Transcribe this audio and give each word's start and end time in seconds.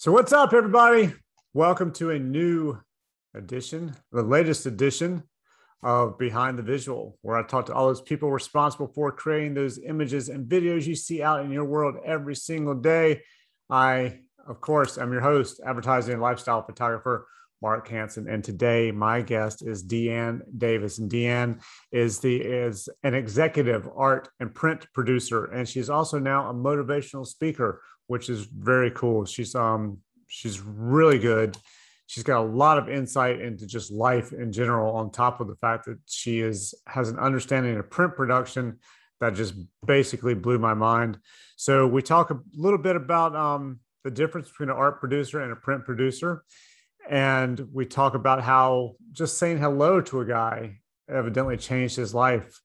So, 0.00 0.12
what's 0.12 0.32
up, 0.32 0.52
everybody? 0.52 1.12
Welcome 1.54 1.90
to 1.94 2.12
a 2.12 2.20
new 2.20 2.78
edition, 3.34 3.96
the 4.12 4.22
latest 4.22 4.64
edition 4.64 5.24
of 5.82 6.16
Behind 6.16 6.56
the 6.56 6.62
Visual, 6.62 7.18
where 7.22 7.36
I 7.36 7.42
talk 7.42 7.66
to 7.66 7.74
all 7.74 7.88
those 7.88 8.00
people 8.00 8.30
responsible 8.30 8.92
for 8.94 9.10
creating 9.10 9.54
those 9.54 9.80
images 9.80 10.28
and 10.28 10.48
videos 10.48 10.86
you 10.86 10.94
see 10.94 11.20
out 11.20 11.44
in 11.44 11.50
your 11.50 11.64
world 11.64 11.96
every 12.06 12.36
single 12.36 12.76
day. 12.76 13.22
I, 13.68 14.20
of 14.46 14.60
course, 14.60 14.98
am 14.98 15.10
your 15.10 15.20
host, 15.20 15.60
advertising 15.66 16.12
and 16.12 16.22
lifestyle 16.22 16.62
photographer 16.62 17.26
Mark 17.60 17.88
Hanson, 17.88 18.28
and 18.28 18.44
today 18.44 18.92
my 18.92 19.20
guest 19.20 19.66
is 19.66 19.84
Deanne 19.84 20.42
Davis, 20.56 20.98
and 20.98 21.10
Deanne 21.10 21.60
is 21.90 22.20
the 22.20 22.36
is 22.36 22.88
an 23.02 23.14
executive 23.14 23.88
art 23.96 24.28
and 24.38 24.54
print 24.54 24.86
producer, 24.94 25.46
and 25.46 25.68
she's 25.68 25.90
also 25.90 26.20
now 26.20 26.48
a 26.48 26.54
motivational 26.54 27.26
speaker 27.26 27.82
which 28.08 28.28
is 28.28 28.46
very 28.46 28.90
cool. 28.90 29.24
She's 29.24 29.54
um 29.54 29.98
she's 30.26 30.60
really 30.60 31.18
good. 31.18 31.56
She's 32.06 32.24
got 32.24 32.40
a 32.40 32.48
lot 32.48 32.78
of 32.78 32.88
insight 32.88 33.40
into 33.40 33.66
just 33.66 33.92
life 33.92 34.32
in 34.32 34.50
general, 34.50 34.96
on 34.96 35.10
top 35.10 35.40
of 35.40 35.46
the 35.46 35.56
fact 35.56 35.84
that 35.84 35.98
she 36.06 36.40
is 36.40 36.74
has 36.86 37.10
an 37.10 37.18
understanding 37.18 37.76
of 37.76 37.88
print 37.88 38.16
production 38.16 38.78
that 39.20 39.34
just 39.34 39.54
basically 39.86 40.34
blew 40.34 40.58
my 40.58 40.74
mind. 40.74 41.18
So 41.56 41.86
we 41.86 42.02
talk 42.02 42.30
a 42.30 42.40
little 42.54 42.78
bit 42.78 42.96
about 42.96 43.36
um, 43.36 43.80
the 44.04 44.10
difference 44.10 44.48
between 44.48 44.70
an 44.70 44.76
art 44.76 45.00
producer 45.00 45.40
and 45.40 45.52
a 45.52 45.56
print 45.56 45.84
producer, 45.84 46.44
and 47.08 47.60
we 47.72 47.84
talk 47.84 48.14
about 48.14 48.42
how 48.42 48.94
just 49.12 49.38
saying 49.38 49.58
hello 49.58 50.00
to 50.02 50.20
a 50.20 50.24
guy 50.24 50.78
evidently 51.10 51.56
changed 51.56 51.96
his 51.96 52.14
life, 52.14 52.60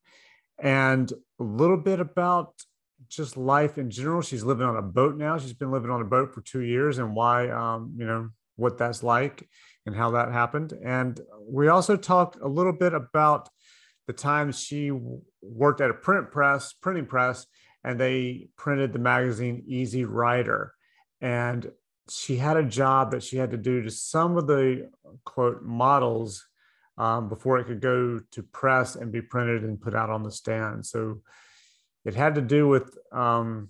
and 0.58 1.12
a 1.40 1.44
little 1.44 1.78
bit 1.78 2.00
about 2.00 2.54
just 3.16 3.38
life 3.38 3.78
in 3.78 3.90
general. 3.90 4.22
She's 4.22 4.44
living 4.44 4.66
on 4.66 4.76
a 4.76 4.82
boat 4.82 5.18
now. 5.18 5.38
She's 5.38 5.54
been 5.54 5.72
living 5.72 5.92
on 5.92 6.02
a 6.02 6.06
boat 6.06 6.34
for 6.34 6.42
two 6.42 6.62
years 6.62 6.98
and 6.98 7.16
why, 7.16 7.50
um, 7.50 7.94
you 7.98 8.06
know, 8.06 8.30
what 8.56 8.78
that's 8.78 9.04
like 9.04 9.48
and 9.86 9.96
how 9.96 10.12
that 10.12 10.32
happened. 10.32 10.74
And 10.84 11.20
we 11.42 11.68
also 11.68 11.98
talked 11.98 12.38
a 12.42 12.48
little 12.48 12.74
bit 12.74 12.94
about 12.94 13.50
the 14.08 14.14
time 14.14 14.52
she 14.52 14.92
worked 15.42 15.82
at 15.82 15.90
a 15.90 15.94
print 15.94 16.32
press, 16.32 16.74
printing 16.74 17.06
press, 17.06 17.46
and 17.84 18.00
they 18.00 18.50
printed 18.58 18.94
the 18.94 19.00
magazine 19.00 19.64
Easy 19.66 20.06
Rider. 20.06 20.74
And 21.22 21.72
she 22.10 22.36
had 22.36 22.58
a 22.58 22.64
job 22.64 23.12
that 23.12 23.24
she 23.24 23.38
had 23.38 23.52
to 23.52 23.58
do 23.58 23.82
to 23.82 23.90
some 23.90 24.38
of 24.38 24.48
the 24.48 24.90
quote 25.24 25.64
models 25.64 26.46
um, 26.98 27.30
before 27.30 27.60
it 27.60 27.66
could 27.66 27.82
go 27.82 28.20
to 28.32 28.44
press 28.44 28.96
and 28.96 29.12
be 29.12 29.22
printed 29.22 29.64
and 29.64 29.82
put 29.82 29.96
out 29.96 30.10
on 30.10 30.24
the 30.24 30.32
stand. 30.32 30.86
So 30.86 31.22
it 32.06 32.16
had 32.16 32.36
to 32.36 32.42
do 32.42 32.68
with 32.68 32.98
um, 33.12 33.70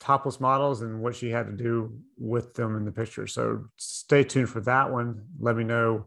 topless 0.00 0.40
models 0.40 0.82
and 0.82 1.00
what 1.00 1.16
she 1.16 1.30
had 1.30 1.46
to 1.46 1.52
do 1.52 1.96
with 2.18 2.54
them 2.54 2.76
in 2.76 2.84
the 2.84 2.92
picture. 2.92 3.26
So 3.26 3.64
stay 3.76 4.22
tuned 4.22 4.48
for 4.48 4.60
that 4.60 4.92
one. 4.92 5.24
Let 5.38 5.56
me 5.56 5.64
know 5.64 6.06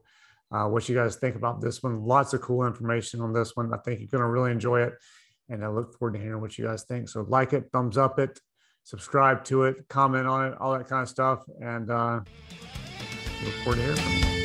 uh, 0.52 0.66
what 0.66 0.88
you 0.88 0.96
guys 0.96 1.16
think 1.16 1.36
about 1.36 1.62
this 1.62 1.84
one. 1.84 2.04
Lots 2.04 2.34
of 2.34 2.42
cool 2.42 2.66
information 2.66 3.22
on 3.22 3.34
this 3.34 3.56
one. 3.56 3.74
I 3.74 3.78
think 3.78 4.00
you're 4.00 4.08
going 4.08 4.22
to 4.22 4.30
really 4.30 4.52
enjoy 4.52 4.82
it. 4.82 4.94
And 5.50 5.64
I 5.64 5.70
look 5.70 5.98
forward 5.98 6.14
to 6.14 6.20
hearing 6.20 6.42
what 6.42 6.58
you 6.58 6.66
guys 6.66 6.84
think. 6.84 7.10
So 7.10 7.26
like 7.28 7.54
it, 7.54 7.70
thumbs 7.72 7.98
up 7.98 8.20
it, 8.20 8.40
subscribe 8.84 9.44
to 9.46 9.64
it, 9.64 9.88
comment 9.88 10.28
on 10.28 10.52
it, 10.52 10.58
all 10.60 10.78
that 10.78 10.88
kind 10.88 11.04
of 11.04 11.10
stuff. 11.10 11.44
And 11.62 11.90
uh, 11.90 12.20
look 13.44 13.54
forward 13.64 13.78
to 13.78 13.82
hearing 13.82 13.98
from 13.98 14.32
you. 14.32 14.37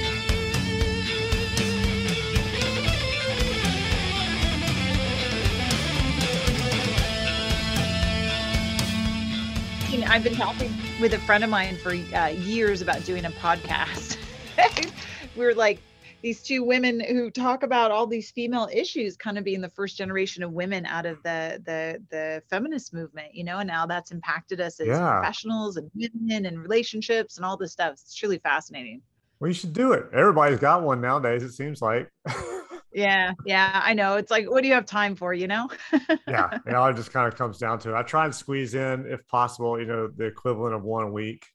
I've 10.13 10.23
been 10.23 10.35
talking 10.35 10.71
with 11.01 11.15
a 11.15 11.19
friend 11.21 11.43
of 11.43 11.49
mine 11.49 11.79
for 11.79 11.93
uh, 12.15 12.27
years 12.27 12.83
about 12.83 13.03
doing 13.07 13.25
a 13.25 13.31
podcast. 13.31 14.19
we're 15.37 15.55
like 15.55 15.81
these 16.21 16.43
two 16.43 16.63
women 16.63 17.01
who 17.01 17.31
talk 17.31 17.63
about 17.63 17.91
all 17.91 18.07
these 18.07 18.31
female 18.31 18.69
issues, 18.71 19.17
kind 19.17 19.39
of 19.39 19.45
being 19.45 19.63
the 19.63 19.71
first 19.71 19.97
generation 19.97 20.43
of 20.43 20.53
women 20.53 20.85
out 20.85 21.07
of 21.07 21.23
the 21.23 21.63
the 21.65 22.03
the 22.11 22.43
feminist 22.51 22.93
movement, 22.93 23.35
you 23.35 23.43
know, 23.43 23.61
and 23.61 23.69
now 23.69 23.87
that's 23.87 24.11
impacted 24.11 24.61
us 24.61 24.81
as 24.81 24.89
yeah. 24.89 25.13
professionals 25.13 25.79
and 25.79 25.91
women 25.95 26.45
and 26.45 26.59
relationships 26.61 27.39
and 27.39 27.47
all 27.47 27.57
this 27.57 27.73
stuff. 27.73 27.93
It's 27.95 28.15
truly 28.15 28.37
fascinating. 28.37 29.01
Well, 29.41 29.49
you 29.49 29.55
should 29.55 29.73
do 29.73 29.93
it. 29.93 30.11
Everybody's 30.13 30.59
got 30.59 30.83
one 30.83 31.01
nowadays. 31.01 31.43
It 31.43 31.53
seems 31.53 31.81
like. 31.81 32.11
yeah 32.95 33.33
yeah 33.47 33.81
i 33.85 33.95
know 33.95 34.17
it's 34.17 34.31
like 34.31 34.51
what 34.51 34.63
do 34.63 34.69
you 34.69 34.75
have 34.75 34.85
time 34.85 35.15
for 35.15 35.33
you 35.33 35.47
know 35.47 35.69
yeah 36.29 36.59
it 36.67 36.97
just 36.97 37.13
kind 37.13 37.27
of 37.27 37.37
comes 37.37 37.59
down 37.59 37.79
to 37.79 37.91
it 37.91 37.95
i 37.95 38.03
try 38.03 38.25
and 38.25 38.35
squeeze 38.35 38.75
in 38.75 39.07
if 39.07 39.27
possible 39.29 39.79
you 39.81 39.87
know 39.87 40.09
the 40.09 40.25
equivalent 40.25 40.75
of 40.75 40.83
one 40.83 41.13
week 41.13 41.47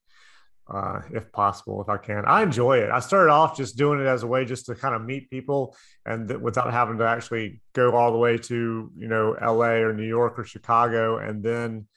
uh, 0.70 1.00
if 1.14 1.32
possible 1.32 1.82
if 1.82 1.88
i 1.88 1.96
can 1.96 2.26
i 2.26 2.42
enjoy 2.42 2.78
it 2.78 2.90
i 2.90 3.00
started 3.00 3.32
off 3.32 3.56
just 3.56 3.78
doing 3.78 4.02
it 4.02 4.06
as 4.06 4.24
a 4.24 4.28
way 4.28 4.44
just 4.44 4.66
to 4.66 4.76
kind 4.76 4.94
of 4.94 5.02
meet 5.02 5.30
people 5.30 5.76
and 6.06 6.28
th- 6.28 6.40
without 6.42 6.74
having 6.74 6.98
to 6.98 7.08
actually 7.08 7.62
go 7.74 7.92
all 7.92 8.12
the 8.12 8.18
way 8.18 8.38
to 8.38 8.92
you 8.98 9.08
know 9.08 9.36
la 9.42 9.68
or 9.68 9.94
new 9.94 10.08
york 10.08 10.38
or 10.38 10.44
chicago 10.44 11.20
and 11.20 11.42
then 11.42 11.88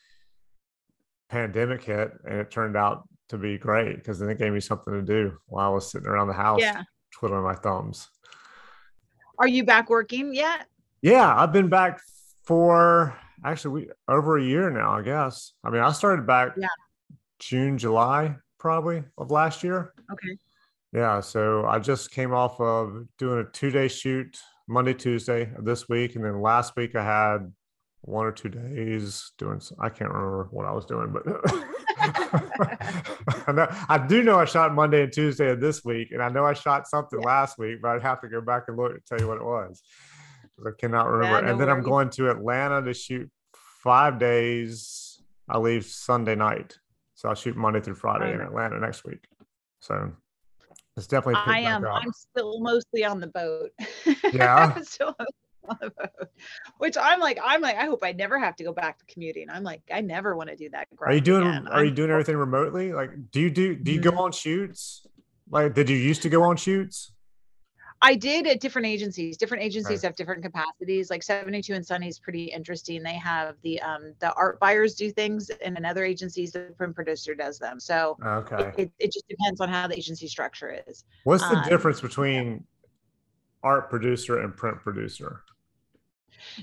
pandemic 1.30 1.82
hit 1.82 2.12
and 2.28 2.38
it 2.38 2.50
turned 2.50 2.76
out 2.76 3.08
to 3.28 3.38
be 3.38 3.58
great 3.58 3.96
because 3.96 4.20
then 4.20 4.28
it 4.28 4.38
gave 4.38 4.52
me 4.52 4.60
something 4.60 4.92
to 4.92 5.02
do 5.02 5.36
while 5.46 5.70
i 5.70 5.74
was 5.74 5.90
sitting 5.90 6.06
around 6.06 6.28
the 6.28 6.32
house 6.32 6.60
yeah. 6.60 6.82
twiddling 7.12 7.42
my 7.42 7.54
thumbs 7.54 8.08
are 9.40 9.48
you 9.48 9.64
back 9.64 9.90
working 9.90 10.34
yet? 10.34 10.66
Yeah, 11.02 11.34
I've 11.34 11.52
been 11.52 11.68
back 11.68 12.00
for 12.44 13.16
actually 13.44 13.84
we 13.84 13.90
over 14.06 14.36
a 14.36 14.42
year 14.42 14.70
now, 14.70 14.92
I 14.92 15.02
guess. 15.02 15.54
I 15.64 15.70
mean, 15.70 15.80
I 15.80 15.90
started 15.92 16.26
back 16.26 16.52
yeah. 16.56 16.68
June, 17.38 17.78
July 17.78 18.36
probably 18.58 19.02
of 19.16 19.30
last 19.30 19.64
year. 19.64 19.94
Okay. 20.12 20.36
Yeah, 20.92 21.20
so 21.20 21.64
I 21.66 21.78
just 21.78 22.10
came 22.10 22.34
off 22.34 22.60
of 22.60 23.06
doing 23.16 23.38
a 23.38 23.44
two-day 23.44 23.88
shoot 23.88 24.38
Monday, 24.68 24.92
Tuesday 24.92 25.50
this 25.62 25.88
week, 25.88 26.16
and 26.16 26.24
then 26.24 26.42
last 26.42 26.76
week 26.76 26.94
I 26.94 27.04
had 27.04 27.50
one 28.02 28.26
or 28.26 28.32
two 28.32 28.48
days 28.48 29.32
doing. 29.38 29.60
I 29.78 29.88
can't 29.88 30.10
remember 30.10 30.48
what 30.50 30.66
I 30.66 30.72
was 30.72 30.86
doing, 30.86 31.12
but 31.12 31.22
I, 33.46 33.52
know, 33.52 33.66
I 33.88 34.04
do 34.06 34.22
know 34.22 34.38
I 34.38 34.44
shot 34.46 34.74
Monday 34.74 35.02
and 35.04 35.12
Tuesday 35.12 35.50
of 35.50 35.60
this 35.60 35.84
week, 35.84 36.12
and 36.12 36.22
I 36.22 36.28
know 36.28 36.44
I 36.44 36.54
shot 36.54 36.88
something 36.88 37.20
yeah. 37.20 37.26
last 37.26 37.58
week, 37.58 37.80
but 37.82 37.90
I'd 37.90 38.02
have 38.02 38.20
to 38.22 38.28
go 38.28 38.40
back 38.40 38.64
and 38.68 38.76
look 38.76 38.92
and 38.92 39.04
tell 39.06 39.20
you 39.20 39.28
what 39.28 39.36
it 39.36 39.44
was 39.44 39.82
because 40.56 40.72
I 40.72 40.80
cannot 40.80 41.08
remember. 41.08 41.42
No 41.42 41.50
and 41.50 41.60
then 41.60 41.68
worries. 41.68 41.78
I'm 41.78 41.90
going 41.90 42.10
to 42.10 42.30
Atlanta 42.30 42.82
to 42.82 42.94
shoot 42.94 43.30
five 43.52 44.18
days. 44.18 45.22
I 45.48 45.58
leave 45.58 45.84
Sunday 45.84 46.36
night, 46.36 46.78
so 47.14 47.28
I'll 47.28 47.34
shoot 47.34 47.56
Monday 47.56 47.80
through 47.80 47.96
Friday 47.96 48.32
in 48.32 48.40
Atlanta 48.40 48.78
next 48.78 49.04
week. 49.04 49.26
So 49.80 50.12
it's 50.96 51.06
definitely. 51.06 51.40
I 51.44 51.60
am. 51.60 51.84
I'm 51.84 52.12
still 52.12 52.60
mostly 52.60 53.04
on 53.04 53.20
the 53.20 53.26
boat. 53.26 53.70
Yeah. 54.32 54.78
which 56.78 56.96
I'm 56.96 57.20
like, 57.20 57.38
I'm 57.42 57.60
like, 57.60 57.76
I 57.76 57.84
hope 57.84 58.00
I 58.02 58.12
never 58.12 58.38
have 58.38 58.56
to 58.56 58.64
go 58.64 58.72
back 58.72 58.98
to 58.98 59.04
commuting. 59.06 59.48
I'm 59.50 59.62
like, 59.62 59.82
I 59.92 60.00
never 60.00 60.36
want 60.36 60.50
to 60.50 60.56
do 60.56 60.68
that. 60.70 60.88
Are 61.00 61.12
you 61.12 61.20
doing? 61.20 61.42
Again. 61.42 61.68
Are 61.68 61.80
I'm, 61.80 61.86
you 61.86 61.90
doing 61.90 62.10
everything 62.10 62.36
remotely? 62.36 62.92
Like, 62.92 63.10
do 63.30 63.40
you 63.40 63.50
do? 63.50 63.74
Do 63.74 63.92
you 63.92 64.00
go 64.00 64.10
mm-hmm. 64.10 64.20
on 64.20 64.32
shoots? 64.32 65.06
Like, 65.50 65.74
did 65.74 65.88
you 65.88 65.96
used 65.96 66.22
to 66.22 66.28
go 66.28 66.42
on 66.44 66.56
shoots? 66.56 67.12
I 68.02 68.14
did 68.14 68.46
at 68.46 68.60
different 68.60 68.86
agencies. 68.86 69.36
Different 69.36 69.62
agencies 69.62 69.98
right. 69.98 70.02
have 70.08 70.16
different 70.16 70.42
capacities. 70.42 71.10
Like 71.10 71.22
72 71.22 71.74
and 71.74 71.84
Sunny 71.84 72.08
is 72.08 72.18
pretty 72.18 72.44
interesting. 72.44 73.02
They 73.02 73.14
have 73.14 73.56
the 73.62 73.80
um 73.82 74.14
the 74.20 74.32
art 74.34 74.58
buyers 74.58 74.94
do 74.94 75.10
things, 75.10 75.50
and 75.50 75.76
in 75.76 75.84
other 75.84 76.04
agencies, 76.04 76.52
the 76.52 76.72
print 76.76 76.94
producer 76.94 77.34
does 77.34 77.58
them. 77.58 77.78
So 77.78 78.16
okay, 78.24 78.72
it, 78.78 78.92
it 78.98 79.12
just 79.12 79.28
depends 79.28 79.60
on 79.60 79.68
how 79.68 79.86
the 79.86 79.96
agency 79.96 80.28
structure 80.28 80.82
is. 80.88 81.04
What's 81.24 81.46
the 81.48 81.58
um, 81.58 81.68
difference 81.68 82.00
between 82.00 82.64
art 83.62 83.90
producer 83.90 84.40
and 84.40 84.56
print 84.56 84.78
producer? 84.78 85.42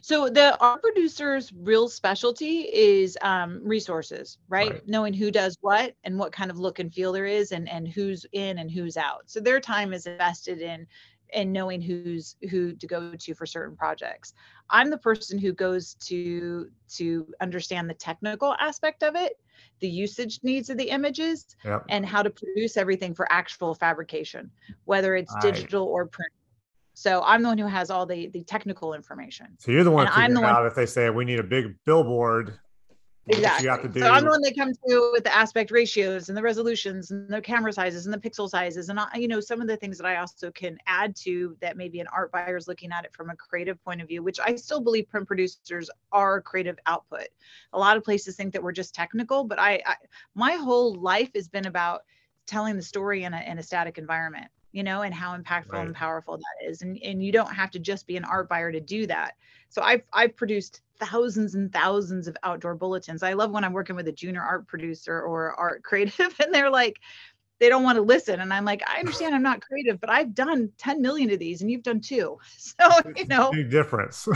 So 0.01 0.29
the 0.29 0.57
art 0.59 0.81
producer's 0.81 1.51
real 1.53 1.89
specialty 1.89 2.61
is 2.73 3.17
um, 3.21 3.61
resources, 3.63 4.37
right? 4.49 4.71
right? 4.71 4.87
Knowing 4.87 5.13
who 5.13 5.31
does 5.31 5.57
what 5.61 5.95
and 6.03 6.17
what 6.17 6.31
kind 6.31 6.51
of 6.51 6.59
look 6.59 6.79
and 6.79 6.93
feel 6.93 7.11
there 7.11 7.25
is, 7.25 7.51
and 7.51 7.69
and 7.69 7.87
who's 7.87 8.25
in 8.31 8.59
and 8.59 8.71
who's 8.71 8.97
out. 8.97 9.23
So 9.25 9.39
their 9.39 9.59
time 9.59 9.93
is 9.93 10.05
invested 10.05 10.61
in 10.61 10.87
in 11.33 11.51
knowing 11.51 11.81
who's 11.81 12.35
who 12.49 12.73
to 12.73 12.87
go 12.87 13.13
to 13.13 13.33
for 13.33 13.45
certain 13.45 13.75
projects. 13.75 14.33
I'm 14.69 14.89
the 14.89 14.97
person 14.97 15.37
who 15.37 15.53
goes 15.53 15.95
to 16.05 16.69
to 16.95 17.33
understand 17.41 17.89
the 17.89 17.93
technical 17.93 18.55
aspect 18.59 19.03
of 19.03 19.15
it, 19.15 19.33
the 19.79 19.89
usage 19.89 20.39
needs 20.43 20.69
of 20.69 20.77
the 20.77 20.89
images, 20.89 21.45
yep. 21.65 21.83
and 21.89 22.05
how 22.05 22.23
to 22.23 22.29
produce 22.29 22.77
everything 22.77 23.13
for 23.13 23.31
actual 23.31 23.75
fabrication, 23.75 24.51
whether 24.85 25.15
it's 25.15 25.33
digital 25.41 25.85
or 25.85 26.05
print 26.05 26.31
so 26.97 27.21
I'm 27.23 27.43
the 27.43 27.49
one 27.49 27.59
who 27.59 27.67
has 27.67 27.91
all 27.91 28.07
the 28.07 28.25
the 28.29 28.41
technical 28.41 28.95
information. 28.95 29.55
So 29.59 29.71
you're 29.71 29.83
the 29.83 29.91
one 29.91 30.07
I'm 30.09 30.33
the 30.33 30.41
one 30.41 30.65
if 30.65 30.73
they 30.73 30.87
say 30.87 31.11
we 31.11 31.25
need 31.25 31.39
a 31.39 31.43
big 31.43 31.75
billboard. 31.85 32.57
Exactly. 33.27 33.65
You 33.65 33.69
have 33.69 33.83
to 33.83 33.87
do. 33.87 33.99
So 33.99 34.09
I'm 34.09 34.23
the 34.23 34.31
one 34.31 34.41
they 34.41 34.51
come 34.51 34.71
to 34.73 35.11
with 35.13 35.23
the 35.23 35.35
aspect 35.35 35.69
ratios 35.69 36.29
and 36.29 36.35
the 36.35 36.41
resolutions 36.41 37.11
and 37.11 37.29
the 37.29 37.39
camera 37.39 37.71
sizes 37.71 38.07
and 38.07 38.13
the 38.15 38.17
pixel 38.17 38.49
sizes 38.49 38.89
and 38.89 38.99
I, 38.99 39.09
you 39.15 39.27
know 39.27 39.39
some 39.39 39.61
of 39.61 39.67
the 39.67 39.77
things 39.77 39.99
that 39.99 40.07
I 40.07 40.15
also 40.15 40.49
can 40.49 40.79
add 40.87 41.15
to 41.17 41.55
that 41.61 41.77
maybe 41.77 41.99
an 41.99 42.07
art 42.11 42.31
buyer 42.31 42.57
is 42.57 42.67
looking 42.67 42.91
at 42.91 43.05
it 43.05 43.13
from 43.13 43.29
a 43.29 43.35
creative 43.35 43.79
point 43.83 44.01
of 44.01 44.07
view, 44.07 44.23
which 44.23 44.39
I 44.39 44.55
still 44.55 44.81
believe 44.81 45.07
print 45.07 45.27
producers 45.27 45.91
are 46.11 46.41
creative 46.41 46.79
output. 46.87 47.27
A 47.73 47.79
lot 47.79 47.97
of 47.97 48.03
places 48.03 48.35
think 48.35 48.53
that 48.53 48.63
we're 48.63 48.71
just 48.71 48.95
technical, 48.95 49.43
but 49.43 49.59
I, 49.59 49.83
I 49.85 49.97
my 50.33 50.53
whole 50.53 50.95
life 50.95 51.29
has 51.35 51.47
been 51.47 51.67
about 51.67 52.01
telling 52.47 52.75
the 52.75 52.81
story 52.81 53.23
in 53.23 53.35
a, 53.35 53.41
in 53.41 53.59
a 53.59 53.63
static 53.63 53.99
environment 53.99 54.49
you 54.77 54.83
know 54.83 55.01
and 55.01 55.13
how 55.13 55.35
impactful 55.35 55.73
Right. 55.73 55.87
and 55.87 55.95
powerful 55.95 56.37
that 56.37 56.69
is 56.69 56.83
and 56.83 56.99
and 57.03 57.23
you 57.23 57.31
don't 57.31 57.51
have 57.51 57.71
to 57.71 57.79
just 57.79 58.05
be 58.05 58.15
an 58.15 58.23
art 58.23 58.47
buyer 58.47 58.71
to 58.71 58.79
do 58.79 59.07
that 59.07 59.33
so 59.69 59.81
i've 59.81 60.03
i've 60.13 60.35
produced 60.35 60.81
thousands 60.99 61.55
and 61.55 61.73
thousands 61.73 62.27
of 62.27 62.37
outdoor 62.43 62.75
bulletins 62.75 63.23
i 63.23 63.33
love 63.33 63.49
when 63.49 63.63
i'm 63.63 63.73
working 63.73 63.95
with 63.95 64.07
a 64.07 64.11
junior 64.11 64.41
art 64.41 64.67
producer 64.67 65.19
or 65.19 65.53
art 65.53 65.81
creative 65.89 66.35
and 66.39 66.53
they're 66.53 66.69
like 66.69 66.97
they 67.59 67.69
don't 67.69 67.81
want 67.81 67.95
to 67.95 68.03
listen 68.03 68.39
and 68.39 68.53
i'm 68.53 68.65
like 68.65 68.83
i 68.87 68.99
understand 68.99 69.33
i'm 69.33 69.41
not 69.41 69.61
creative 69.61 69.99
but 69.99 70.11
i've 70.11 70.35
done 70.35 70.69
10 70.77 71.01
million 71.01 71.31
of 71.31 71.39
these 71.39 71.61
and 71.61 71.71
you've 71.71 71.81
done 71.81 71.99
two 71.99 72.37
so 72.57 72.75
you 73.15 73.25
know 73.25 73.51
Big 73.51 73.71
difference. 73.71 74.27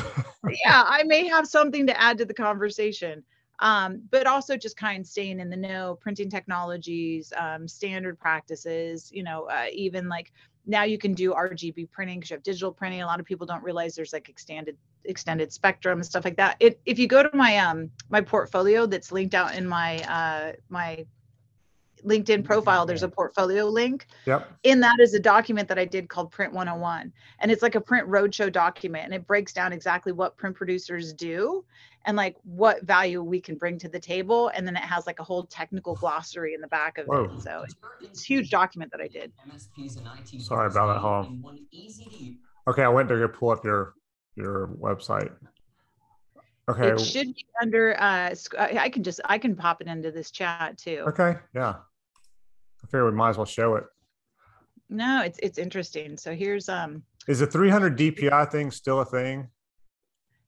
yeah, 0.65 0.83
I 0.87 1.03
may 1.03 1.27
have 1.27 1.47
something 1.47 1.85
to 1.85 2.01
add 2.01 2.17
to 2.17 2.25
the 2.25 2.33
conversation. 2.33 3.23
Um, 3.61 4.01
but 4.09 4.25
also 4.25 4.57
just 4.57 4.75
kind 4.75 5.01
of 5.01 5.07
staying 5.07 5.39
in 5.39 5.49
the 5.49 5.55
know, 5.55 5.97
printing 6.01 6.29
technologies, 6.29 7.31
um, 7.37 7.67
standard 7.67 8.19
practices, 8.19 9.11
you 9.13 9.23
know, 9.23 9.45
uh, 9.45 9.67
even 9.71 10.09
like 10.09 10.33
now 10.65 10.83
you 10.83 10.97
can 10.97 11.13
do 11.13 11.31
RGB 11.33 11.91
printing 11.91 12.19
because 12.19 12.31
you 12.31 12.35
have 12.35 12.43
digital 12.43 12.71
printing. 12.71 13.01
A 13.01 13.05
lot 13.05 13.19
of 13.19 13.25
people 13.25 13.45
don't 13.45 13.63
realize 13.63 13.95
there's 13.95 14.13
like 14.13 14.29
extended 14.29 14.77
extended 15.05 15.51
spectrum 15.51 15.99
and 15.99 16.05
stuff 16.05 16.25
like 16.25 16.37
that. 16.37 16.57
It, 16.59 16.79
if 16.85 16.99
you 16.99 17.07
go 17.07 17.23
to 17.23 17.35
my 17.35 17.57
um 17.57 17.89
my 18.09 18.21
portfolio 18.21 18.85
that's 18.85 19.11
linked 19.11 19.33
out 19.33 19.55
in 19.55 19.67
my 19.67 19.99
uh 20.03 20.53
my 20.69 21.05
LinkedIn 22.05 22.43
profile, 22.43 22.85
there's 22.85 23.03
a 23.03 23.09
portfolio 23.09 23.65
link 23.65 24.07
yep. 24.25 24.51
in 24.63 24.79
that 24.79 24.99
is 24.99 25.13
a 25.13 25.19
document 25.19 25.67
that 25.67 25.79
I 25.79 25.85
did 25.85 26.09
called 26.09 26.31
Print 26.31 26.53
101. 26.53 27.11
And 27.39 27.51
it's 27.51 27.61
like 27.61 27.75
a 27.75 27.81
print 27.81 28.07
roadshow 28.07 28.51
document 28.51 29.05
and 29.05 29.13
it 29.13 29.27
breaks 29.27 29.53
down 29.53 29.73
exactly 29.73 30.11
what 30.11 30.37
print 30.37 30.55
producers 30.55 31.13
do 31.13 31.63
and 32.05 32.17
like 32.17 32.35
what 32.43 32.83
value 32.83 33.21
we 33.21 33.39
can 33.39 33.55
bring 33.55 33.77
to 33.79 33.89
the 33.89 33.99
table. 33.99 34.49
And 34.49 34.65
then 34.65 34.75
it 34.75 34.83
has 34.83 35.05
like 35.05 35.19
a 35.19 35.23
whole 35.23 35.43
technical 35.43 35.95
glossary 35.95 36.53
in 36.53 36.61
the 36.61 36.67
back 36.67 36.97
of 36.97 37.05
Whoa. 37.05 37.25
it. 37.25 37.41
So 37.41 37.65
it's 38.01 38.21
a 38.21 38.25
huge 38.25 38.49
document 38.49 38.91
that 38.91 39.01
I 39.01 39.07
did. 39.07 39.31
Sorry 40.39 40.67
about 40.67 40.93
that, 40.93 40.99
hold 40.99 41.13
on. 41.13 41.43
Okay, 42.67 42.83
I 42.83 42.89
went 42.89 43.09
to 43.09 43.27
pull 43.27 43.49
up 43.49 43.63
your 43.63 43.95
your 44.35 44.67
website. 44.79 45.31
Okay. 46.69 46.89
It 46.89 46.99
should 46.99 47.33
be 47.33 47.45
under 47.61 47.95
uh 47.99 48.33
I 48.57 48.77
I 48.77 48.89
can 48.89 49.03
just 49.03 49.19
I 49.25 49.37
can 49.37 49.55
pop 49.55 49.81
it 49.81 49.87
into 49.87 50.11
this 50.11 50.31
chat 50.31 50.77
too. 50.77 51.03
Okay. 51.07 51.37
Yeah. 51.53 51.75
Figure 52.91 53.05
we 53.05 53.11
might 53.13 53.29
as 53.29 53.37
well 53.37 53.45
show 53.45 53.75
it. 53.75 53.85
No, 54.89 55.21
it's 55.23 55.39
it's 55.41 55.57
interesting. 55.57 56.17
So 56.17 56.35
here's 56.35 56.67
um 56.67 57.03
Is 57.27 57.39
the 57.39 57.47
300 57.47 57.97
DPI 57.97 58.51
thing 58.51 58.69
still 58.69 58.99
a 58.99 59.05
thing? 59.05 59.47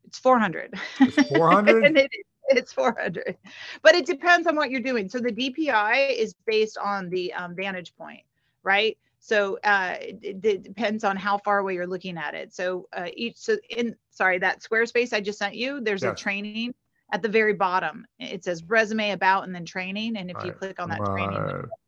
it's 0.06 0.20
400 0.20 0.74
It's 1.00 1.18
400? 1.30 1.86
and 1.88 1.98
it 1.98 2.12
it's 2.50 2.74
400 2.74 3.38
but 3.84 3.96
it 3.96 4.06
depends 4.06 4.46
on 4.48 4.56
what 4.58 4.70
you're 4.70 4.82
doing 4.82 5.08
so 5.08 5.18
the 5.18 5.32
dpi 5.32 6.14
is 6.14 6.36
based 6.46 6.78
on 6.78 7.10
the 7.10 7.32
um, 7.34 7.56
vantage 7.56 7.96
point 7.96 8.22
right 8.64 8.98
so 9.20 9.58
uh, 9.64 9.96
it, 10.02 10.44
it 10.44 10.62
depends 10.64 11.06
on 11.06 11.16
how 11.16 11.38
far 11.38 11.60
away 11.60 11.74
you're 11.74 11.88
looking 11.88 12.18
at 12.18 12.34
it 12.36 12.54
so 12.54 12.86
uh, 12.92 13.08
each 13.16 13.38
so 13.38 13.56
in 13.70 13.96
sorry 14.12 14.38
that 14.40 14.62
squarespace 14.62 15.14
i 15.14 15.22
just 15.22 15.40
sent 15.40 15.56
you 15.56 15.80
there's 15.80 16.04
a 16.04 16.14
training 16.14 16.76
at 17.14 17.22
the 17.22 17.30
very 17.30 17.54
bottom 17.54 18.06
it 18.20 18.44
says 18.44 18.62
resume 18.66 19.12
about 19.12 19.46
and 19.46 19.56
then 19.56 19.64
training 19.66 20.18
and 20.18 20.30
if 20.30 20.36
you 20.44 20.50
Right. 20.52 20.60
click 20.60 20.82
on 20.82 20.90
that 20.90 21.00
training 21.06 21.40
Uh, 21.40 21.48
it'll 21.50 21.80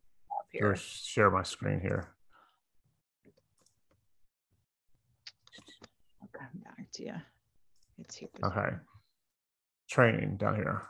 up 0.46 0.52
here 0.52 0.76
share 0.76 1.30
my 1.30 1.42
screen 1.42 1.80
here. 1.80 2.08
i'll 6.22 6.28
come 6.32 6.48
back 6.62 6.86
to 6.92 7.04
you 7.04 7.14
it's 7.98 8.16
here 8.16 8.28
Okay. 8.44 8.76
Training 9.88 10.36
down 10.36 10.56
here. 10.56 10.82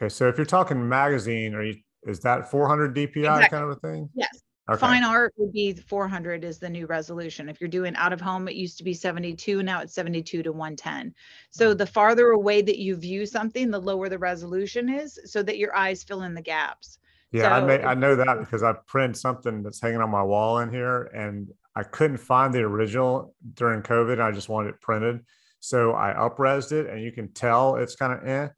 Okay, 0.00 0.08
so 0.08 0.28
if 0.28 0.36
you're 0.36 0.44
talking 0.46 0.88
magazine, 0.88 1.54
are 1.54 1.62
you 1.62 1.76
is 2.04 2.20
that 2.20 2.50
400 2.50 2.96
DPI 2.96 3.18
Exactly. 3.18 3.48
kind 3.48 3.64
of 3.64 3.70
a 3.70 3.76
thing? 3.76 4.08
yes 4.14 4.41
Okay. 4.70 4.78
Fine 4.78 5.02
art 5.02 5.34
would 5.36 5.52
be 5.52 5.72
400 5.72 6.44
is 6.44 6.58
the 6.58 6.70
new 6.70 6.86
resolution. 6.86 7.48
If 7.48 7.60
you're 7.60 7.68
doing 7.68 7.96
out 7.96 8.12
of 8.12 8.20
home, 8.20 8.46
it 8.46 8.54
used 8.54 8.78
to 8.78 8.84
be 8.84 8.94
72, 8.94 9.62
now 9.62 9.80
it's 9.80 9.92
72 9.92 10.44
to 10.44 10.52
110. 10.52 11.12
So 11.50 11.74
the 11.74 11.86
farther 11.86 12.30
away 12.30 12.62
that 12.62 12.78
you 12.78 12.94
view 12.94 13.26
something, 13.26 13.70
the 13.70 13.80
lower 13.80 14.08
the 14.08 14.18
resolution 14.18 14.88
is 14.88 15.18
so 15.24 15.42
that 15.42 15.58
your 15.58 15.74
eyes 15.74 16.04
fill 16.04 16.22
in 16.22 16.34
the 16.34 16.42
gaps. 16.42 16.98
Yeah, 17.32 17.56
I 17.56 17.64
may 17.64 17.82
I 17.82 17.94
know 17.94 18.14
that 18.14 18.40
because 18.40 18.62
I 18.62 18.74
printed 18.86 19.16
something 19.16 19.62
that's 19.62 19.80
hanging 19.80 20.02
on 20.02 20.10
my 20.10 20.22
wall 20.22 20.58
in 20.58 20.70
here 20.70 21.04
and 21.14 21.50
I 21.74 21.82
couldn't 21.82 22.18
find 22.18 22.52
the 22.52 22.60
original 22.60 23.34
during 23.54 23.82
COVID. 23.82 24.20
I 24.20 24.30
just 24.30 24.50
wanted 24.50 24.68
it 24.70 24.80
printed. 24.80 25.24
So 25.58 25.92
I 25.92 26.12
upresed 26.12 26.72
it 26.72 26.88
and 26.90 27.02
you 27.02 27.10
can 27.10 27.28
tell 27.32 27.76
it's 27.76 27.96
kind 27.96 28.12
of 28.12 28.28
eh. 28.28 28.48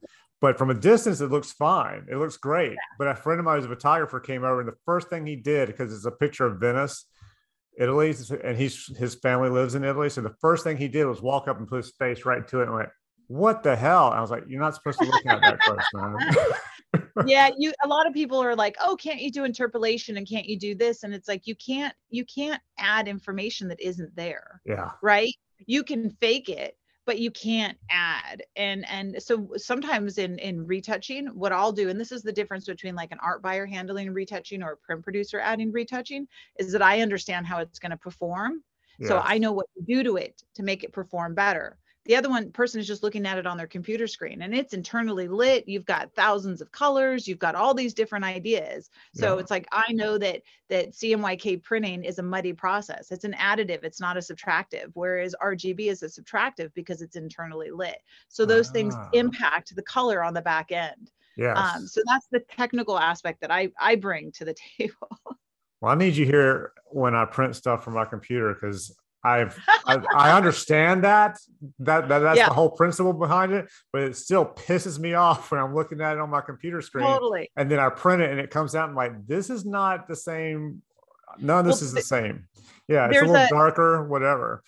But 0.45 0.59
from 0.59 0.69
a 0.69 0.75
distance, 0.75 1.21
it 1.21 1.31
looks 1.31 1.53
fine. 1.53 2.05
It 2.07 2.17
looks 2.17 2.37
great. 2.37 2.77
But 2.99 3.07
a 3.07 3.15
friend 3.15 3.39
of 3.39 3.45
mine 3.45 3.55
who's 3.55 3.65
a 3.65 3.69
photographer 3.69 4.19
came 4.19 4.43
over 4.43 4.59
and 4.59 4.69
the 4.69 4.77
first 4.85 5.09
thing 5.09 5.25
he 5.25 5.35
did, 5.35 5.65
because 5.69 5.91
it's 5.91 6.05
a 6.05 6.11
picture 6.11 6.45
of 6.45 6.59
Venice, 6.59 7.05
Italy, 7.79 8.13
and 8.43 8.55
he's 8.55 8.95
his 8.95 9.15
family 9.15 9.49
lives 9.49 9.73
in 9.73 9.83
Italy. 9.83 10.07
So 10.07 10.21
the 10.21 10.35
first 10.41 10.63
thing 10.63 10.77
he 10.77 10.87
did 10.87 11.05
was 11.05 11.19
walk 11.19 11.47
up 11.47 11.57
and 11.57 11.67
put 11.67 11.77
his 11.77 11.93
face 11.97 12.25
right 12.25 12.47
to 12.49 12.59
it 12.59 12.65
and 12.67 12.75
went, 12.75 12.89
What 13.25 13.63
the 13.63 13.75
hell? 13.75 14.11
I 14.11 14.21
was 14.21 14.29
like, 14.29 14.43
You're 14.47 14.61
not 14.61 14.75
supposed 14.75 14.99
to 14.99 15.05
look 15.05 15.25
at 15.25 15.41
that 15.41 15.59
close, 15.61 15.79
man. 15.95 16.15
yeah, 17.25 17.49
you 17.57 17.73
a 17.83 17.87
lot 17.87 18.05
of 18.05 18.13
people 18.13 18.37
are 18.37 18.55
like, 18.55 18.75
"Oh, 18.79 18.95
can't 18.95 19.21
you 19.21 19.31
do 19.31 19.45
interpolation 19.45 20.15
and 20.15 20.29
can't 20.29 20.45
you 20.45 20.59
do 20.59 20.75
this?" 20.75 21.01
And 21.01 21.11
it's 21.11 21.27
like 21.27 21.47
you 21.47 21.55
can't 21.55 21.95
you 22.11 22.23
can't 22.23 22.61
add 22.77 23.07
information 23.07 23.67
that 23.69 23.81
isn't 23.81 24.15
there. 24.15 24.61
yeah. 24.63 24.91
right 25.01 25.33
you 25.65 25.83
can 25.83 26.11
fake 26.21 26.49
it 26.49 26.77
but 27.05 27.19
you 27.19 27.31
can't 27.31 27.77
add. 27.89 28.43
And 28.55 28.85
and 28.89 29.21
so 29.21 29.49
sometimes 29.57 30.17
in 30.17 30.39
in 30.39 30.65
retouching 30.65 31.27
what 31.27 31.51
i'll 31.51 31.71
do 31.71 31.89
and 31.89 31.99
this 31.99 32.11
is 32.11 32.21
the 32.21 32.31
difference 32.31 32.65
between 32.65 32.95
like 32.95 33.11
an 33.11 33.19
art 33.21 33.41
buyer 33.41 33.65
handling 33.65 34.11
retouching 34.11 34.63
or 34.63 34.71
a 34.71 34.77
print 34.77 35.03
producer 35.03 35.39
adding 35.39 35.71
retouching 35.71 36.27
is 36.57 36.71
that 36.71 36.81
i 36.81 37.01
understand 37.01 37.45
how 37.45 37.59
it's 37.59 37.79
going 37.79 37.91
to 37.91 37.97
perform. 37.97 38.63
So 39.03 39.21
i 39.23 39.37
know 39.37 39.51
what 39.51 39.67
to 39.77 39.83
do 39.83 40.03
to 40.03 40.15
it 40.17 40.41
to 40.55 40.63
make 40.63 40.83
it 40.83 40.93
perform 40.93 41.35
better 41.35 41.77
the 42.05 42.15
other 42.15 42.29
one 42.29 42.51
person 42.51 42.79
is 42.79 42.87
just 42.87 43.01
looking 43.03 43.25
at 43.25 43.37
it 43.37 43.47
on 43.47 43.57
their 43.57 43.67
computer 43.67 44.05
screen 44.07 44.43
and 44.43 44.53
it's 44.53 44.73
internally 44.73 45.27
lit. 45.27 45.67
You've 45.67 45.85
got 45.85 46.13
thousands 46.13 46.61
of 46.61 46.71
colors. 46.71 47.27
You've 47.27 47.39
got 47.39 47.55
all 47.55 47.73
these 47.73 47.93
different 47.95 48.23
ideas. 48.25 48.89
So 49.13 49.35
Yeah. 49.35 49.41
it's 49.41 49.51
like 49.51 49.67
i 49.71 49.91
know 49.91 50.17
that 50.19 50.41
that 50.69 50.91
cmyk 50.91 51.63
printing 51.63 52.03
is 52.03 52.19
a 52.19 52.23
muddy 52.23 52.53
process. 52.53 53.11
It's 53.11 53.23
an 53.25 53.33
additive. 53.33 53.83
It's 53.83 53.99
not 53.99 54.17
a 54.17 54.19
subtractive 54.19 54.91
whereas 54.93 55.35
rgb 55.41 55.79
is 55.87 56.03
a 56.03 56.07
subtractive 56.07 56.71
because 56.75 57.01
it's 57.01 57.15
internally 57.15 57.71
lit. 57.71 57.97
So 58.27 58.45
those 58.45 58.69
things 58.69 58.93
Ah. 58.95 59.09
impact 59.13 59.75
the 59.75 59.81
color 59.83 60.23
on 60.23 60.33
the 60.33 60.41
back 60.41 60.71
end. 60.71 61.11
Yes. 61.37 61.57
um, 61.57 61.85
so 61.87 62.01
that's 62.05 62.27
the 62.31 62.39
technical 62.39 62.97
aspect 62.99 63.41
that 63.41 63.51
i 63.51 63.69
i 63.79 63.95
bring 63.95 64.31
to 64.33 64.45
the 64.45 64.55
table. 64.77 65.19
Well, 65.81 65.91
I 65.91 65.95
need 65.95 66.15
you 66.15 66.25
here 66.25 66.71
when 66.85 67.13
I 67.15 67.25
print 67.25 67.55
stuff 67.55 67.83
from 67.83 67.93
my 67.95 68.05
computer 68.05 68.53
because 68.53 68.95
I've 69.25 69.57
I, 69.87 69.97
I 70.15 70.37
understand 70.37 71.03
that 71.03 71.37
that, 71.79 72.07
that 72.09 72.19
that's 72.19 72.37
Yeah. 72.37 72.47
the 72.49 72.53
whole 72.53 72.69
principle 72.69 73.13
behind 73.13 73.51
it, 73.53 73.65
but 73.91 74.03
it 74.03 74.15
still 74.15 74.45
pisses 74.45 74.99
me 74.99 75.13
off 75.15 75.51
when 75.51 75.59
I'm 75.59 75.73
looking 75.73 75.99
at 76.01 76.13
it 76.13 76.19
on 76.19 76.29
my 76.29 76.41
computer 76.41 76.81
screen 76.81 77.05
totally 77.07 77.49
and 77.57 77.69
then 77.71 77.79
I 77.79 77.89
print 77.89 78.21
it 78.21 78.29
and 78.31 78.39
it 78.39 78.51
comes 78.51 78.75
out 78.75 78.87
and 78.89 78.95
like 78.95 79.13
this 79.27 79.49
is 79.49 79.65
not 79.65 80.07
the 80.07 80.15
same. 80.15 80.81
None 81.39 81.59
of 81.59 81.65
this 81.65 81.81
Well, 81.81 81.87
is 81.87 81.93
the 81.93 82.01
same. 82.01 82.47
Yeah, 82.87 83.07
it's 83.09 83.17
a 83.17 83.21
little 83.21 83.35
a- 83.35 83.49
darker, 83.49 84.07
whatever. 84.07 84.63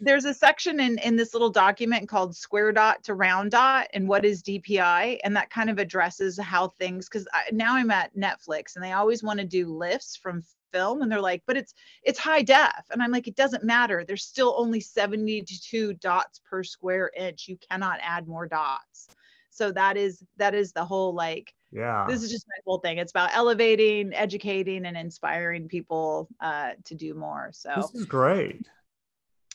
there's 0.00 0.24
a 0.26 0.34
section 0.34 0.78
in 0.78 0.98
in 0.98 1.16
this 1.16 1.32
little 1.34 1.50
document 1.50 2.08
called 2.08 2.36
square 2.36 2.70
dot 2.70 3.02
to 3.04 3.14
round 3.14 3.50
dot 3.50 3.88
and 3.94 4.06
what 4.06 4.24
is 4.26 4.42
dpi 4.42 5.18
and 5.24 5.34
that 5.34 5.48
kind 5.48 5.70
of 5.70 5.78
addresses 5.78 6.38
how 6.38 6.68
things 6.68 7.08
because 7.08 7.26
now 7.50 7.74
i'm 7.74 7.90
at 7.90 8.14
netflix 8.14 8.76
and 8.76 8.84
they 8.84 8.92
always 8.92 9.22
want 9.22 9.38
to 9.40 9.46
do 9.46 9.66
lifts 9.74 10.14
from 10.14 10.42
film 10.72 11.02
and 11.02 11.10
they're 11.10 11.20
like 11.20 11.42
but 11.46 11.56
it's 11.56 11.74
it's 12.02 12.18
high 12.18 12.42
def 12.42 12.84
and 12.90 13.02
i'm 13.02 13.10
like 13.12 13.26
it 13.28 13.36
doesn't 13.36 13.64
matter 13.64 14.04
there's 14.04 14.24
still 14.24 14.54
only 14.56 14.80
72 14.80 15.94
dots 15.94 16.40
per 16.48 16.62
square 16.62 17.10
inch 17.16 17.48
you 17.48 17.56
cannot 17.70 17.98
add 18.02 18.26
more 18.28 18.46
dots 18.46 19.08
so 19.50 19.72
that 19.72 19.96
is 19.96 20.22
that 20.36 20.54
is 20.54 20.72
the 20.72 20.84
whole 20.84 21.14
like 21.14 21.54
Yeah. 21.72 22.04
this 22.08 22.22
is 22.22 22.30
just 22.30 22.46
my 22.48 22.60
whole 22.66 22.78
thing 22.78 22.98
it's 22.98 23.12
about 23.12 23.30
elevating 23.34 24.12
educating 24.14 24.84
and 24.86 24.96
inspiring 24.96 25.68
people 25.68 26.28
uh, 26.40 26.72
to 26.84 26.94
do 26.94 27.14
more 27.14 27.50
so 27.52 27.72
This 27.76 27.94
is 27.94 28.04
great. 28.06 28.66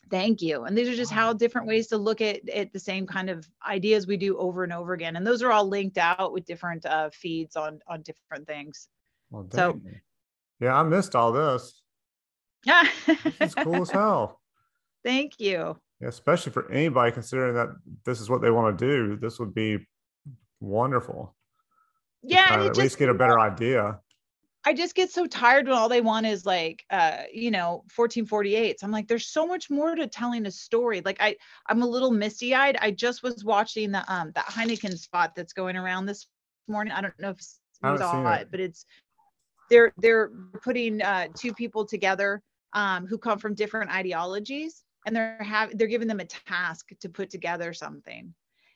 Thank 0.10 0.42
you. 0.42 0.66
And 0.66 0.78
these 0.78 0.90
are 0.90 0.96
just 0.96 1.12
how 1.12 1.32
different 1.32 1.68
ways 1.68 1.88
to 1.88 1.98
look 1.98 2.20
at, 2.20 2.48
at 2.50 2.74
the 2.74 2.80
same 2.80 3.08
kind 3.08 3.30
of 3.30 3.48
ideas 3.66 4.08
we 4.08 4.18
do 4.18 4.38
over 4.38 4.66
and 4.66 4.74
over 4.74 4.92
again. 4.92 5.16
And 5.16 5.26
those 5.26 5.42
are 5.42 5.54
all 5.54 5.66
linked 5.66 5.98
out 5.98 6.34
with 6.34 6.44
different 6.44 6.86
uh, 6.86 7.12
feeds 7.14 7.56
on 7.56 7.80
on 7.88 8.02
different 8.02 8.46
things. 8.46 8.90
Well, 9.30 9.48
So-. 9.54 9.80
Yeah, 10.62 10.80
I 10.80 10.84
missed 10.84 11.16
all 11.16 11.32
this. 11.32 11.82
Yeah. 12.64 12.88
This 13.08 13.18
is 13.42 13.56
cool 13.56 13.82
as 13.82 13.90
hell. 13.92 14.40
Thank 15.04 15.40
you. 15.40 15.78
Yeah, 16.00 16.08
especially 16.08 16.52
for 16.52 16.72
anybody 16.72 17.12
considering 17.12 17.56
that 17.56 17.70
this 18.06 18.22
is 18.22 18.30
what 18.30 18.42
they 18.42 18.52
want 18.52 18.78
to 18.78 18.86
do. 18.86 19.18
This 19.18 19.40
would 19.40 19.54
be 19.54 19.80
wonderful. 20.60 21.36
Yeah. 22.22 22.64
At 22.66 22.78
least 22.78 23.00
get 23.00 23.10
a 23.10 23.14
better 23.14 23.40
idea. 23.40 24.00
I 24.64 24.74
just 24.74 24.94
get 24.94 25.10
so 25.10 25.26
tired 25.26 25.68
when 25.68 25.76
all 25.76 25.90
they 25.90 26.02
want 26.02 26.28
is 26.28 26.46
like, 26.46 26.84
uh, 26.92 27.24
you 27.34 27.50
know, 27.50 27.84
1448. 27.96 28.80
So 28.80 28.86
I'm 28.86 28.92
like, 28.92 29.08
there's 29.08 29.26
so 29.26 29.48
much 29.48 29.72
more 29.72 29.96
to 29.96 30.06
telling 30.06 30.46
a 30.46 30.52
story. 30.52 31.02
Like 31.04 31.18
I, 31.20 31.36
I'm 31.68 31.82
a 31.82 31.88
little 31.88 32.12
misty 32.12 32.54
eyed. 32.54 32.78
I 32.80 32.92
just 32.92 33.24
was 33.24 33.44
watching 33.44 33.92
the 33.92 34.04
um 34.14 34.32
that 34.36 34.46
Heineken 34.46 35.00
spot 35.00 35.34
that's 35.36 35.54
going 35.54 35.76
around 35.76 36.06
this 36.06 36.28
morning. 36.68 36.94
I 36.94 37.02
don't 37.02 37.20
know 37.20 37.32
if 37.32 37.40
you 37.84 37.98
saw 37.98 38.34
it, 38.34 38.50
but 38.52 38.60
it's 38.60 38.86
they're 39.72 39.94
they're 39.98 40.30
putting 40.62 41.02
uh, 41.02 41.28
two 41.36 41.54
people 41.54 41.86
together 41.86 42.44
um, 42.74 43.08
who 43.08 43.18
come 43.18 43.40
from 43.40 43.56
different 43.56 43.90
ideologies, 43.90 44.84
and 45.08 45.16
they're 45.16 45.42
have 45.42 45.76
they're 45.76 45.88
giving 45.88 46.08
them 46.08 46.20
a 46.20 46.26
task 46.26 46.90
to 47.00 47.10
put 47.10 47.32
together 47.32 47.74
something. 47.74 48.34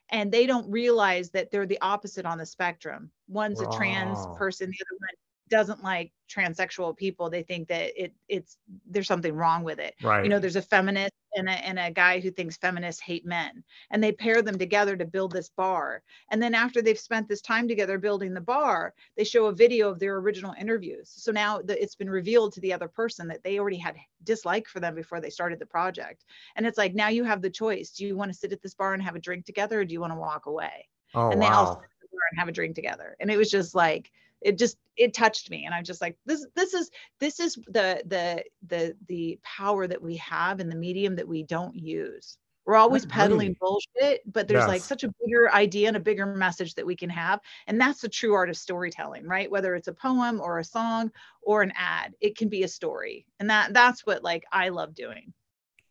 And 0.10 0.32
they 0.32 0.46
don't 0.46 0.70
realize 0.70 1.32
that 1.32 1.52
they're 1.52 1.66
the 1.66 1.82
opposite 1.82 2.26
on 2.26 2.38
the 2.38 2.46
spectrum. 2.46 3.12
One's 3.28 3.60
a 3.60 3.68
trans 3.72 4.20
person, 4.38 4.70
the 4.70 4.78
other 4.88 4.98
one 5.00 5.10
doesn't 5.50 5.84
like 5.84 6.12
transsexual 6.30 6.96
people. 6.96 7.30
They 7.30 7.44
think 7.44 7.68
that 7.68 7.92
it 8.02 8.14
it's 8.28 8.58
there's 8.90 9.08
something 9.08 9.36
wrong 9.36 9.64
with 9.64 9.80
it. 9.80 9.96
Right. 10.02 10.24
you 10.24 10.30
know 10.30 10.40
there's 10.40 10.56
a 10.56 10.62
feminist 10.62 11.14
and 11.36 11.50
a, 11.50 11.52
and 11.52 11.80
a 11.80 11.92
guy 11.92 12.20
who 12.20 12.32
thinks 12.32 12.58
feminists 12.58 13.02
hate 13.02 13.26
men 13.26 13.64
and 13.92 14.04
they 14.04 14.12
pair 14.12 14.42
them 14.42 14.58
together 14.58 14.96
to 14.96 15.06
build 15.06 15.32
this 15.32 15.50
bar. 15.50 16.02
And 16.32 16.42
then 16.42 16.54
after 16.54 16.82
they've 16.82 16.98
spent 17.00 17.28
this 17.28 17.42
time 17.42 17.68
together 17.68 17.98
building 17.98 18.34
the 18.34 18.42
bar 18.42 18.94
they 19.16 19.24
show 19.24 19.46
a 19.46 19.54
video 19.54 19.90
of 19.90 20.00
their 20.00 20.18
original 20.18 20.54
interviews. 20.60 21.10
So 21.10 21.32
now 21.32 21.62
the, 21.62 21.82
it's 21.82 21.96
been 21.96 22.10
revealed 22.10 22.54
to 22.54 22.62
the 22.62 22.74
other 22.74 22.88
person 22.88 23.28
that 23.28 23.44
they 23.44 23.60
already 23.60 23.78
had 23.78 23.96
dislike 24.24 24.68
for 24.68 24.80
them 24.80 24.96
before 24.96 25.22
they 25.22 25.30
started 25.30 25.60
the 25.60 25.66
project. 25.66 26.26
And 26.56 26.66
it's 26.66 26.78
like 26.78 26.96
now 26.96 27.10
you 27.10 27.24
have 27.24 27.42
the 27.42 27.50
choice. 27.50 27.92
Do 27.92 28.06
you 28.06 28.16
want 28.16 28.32
to 28.32 28.38
sit 28.38 28.52
at 28.52 28.62
this 28.62 28.74
bar 28.74 28.94
and 28.94 29.04
have 29.04 29.16
a 29.16 29.20
drink 29.20 29.46
together 29.46 29.82
or 29.82 29.86
do 29.86 29.94
you 29.94 30.02
want 30.02 30.14
to 30.14 30.20
walk 30.20 30.46
away? 30.46 30.88
Oh, 31.14 31.32
and 31.32 31.42
they 31.42 31.48
wow. 31.48 31.66
all 31.66 31.84
and 32.32 32.40
have 32.40 32.48
a 32.48 32.52
drink 32.52 32.76
together. 32.76 33.16
And 33.20 33.30
it 33.30 33.38
was 33.38 33.50
just 33.50 33.76
like 33.76 34.12
it 34.46 34.58
just 34.60 34.78
it 34.96 35.14
touched 35.14 35.50
me. 35.50 35.66
And 35.66 35.74
i'm 35.74 35.84
just 35.84 36.02
like 36.02 36.18
this 36.26 36.46
this 36.56 36.74
is 36.74 36.90
this 37.20 37.40
is 37.40 37.56
the 37.68 38.02
the 38.06 38.44
the 38.68 38.96
the 39.08 39.40
power 39.44 39.88
that 39.88 40.02
we 40.02 40.16
have 40.18 40.60
in 40.60 40.70
the 40.70 40.76
medium 40.76 41.16
that 41.18 41.28
we 41.28 41.44
don't 41.44 41.76
use. 41.76 42.38
We're 42.66 42.78
always 42.78 43.06
peddling 43.06 43.56
bullshit 43.60 44.22
but 44.32 44.48
there's 44.48 44.62
yes. 44.62 44.68
like 44.68 44.82
such 44.82 45.04
a 45.04 45.14
bigger 45.24 45.52
idea 45.52 45.88
and 45.88 45.98
a 45.98 46.00
bigger 46.00 46.26
message 46.26 46.76
that 46.76 46.86
we 46.86 46.96
can 46.96 47.10
have. 47.10 47.40
And 47.68 47.80
that's 47.80 48.02
the 48.02 48.10
true 48.10 48.34
art 48.34 48.50
of 48.50 48.58
storytelling 48.58 49.28
right? 49.28 49.50
Whether 49.52 49.76
it's 49.76 49.88
a 49.88 49.94
poem 49.94 50.40
or 50.40 50.60
a 50.60 50.64
song 50.64 51.12
or 51.42 51.62
an 51.62 51.74
ad 51.76 52.14
it 52.22 52.38
can 52.38 52.50
be 52.50 52.64
a 52.64 52.68
story. 52.68 53.26
And 53.40 53.50
that 53.50 53.74
that's 53.74 54.06
what 54.06 54.24
like 54.24 54.46
i 54.52 54.70
love 54.70 54.94
doing. 54.94 55.34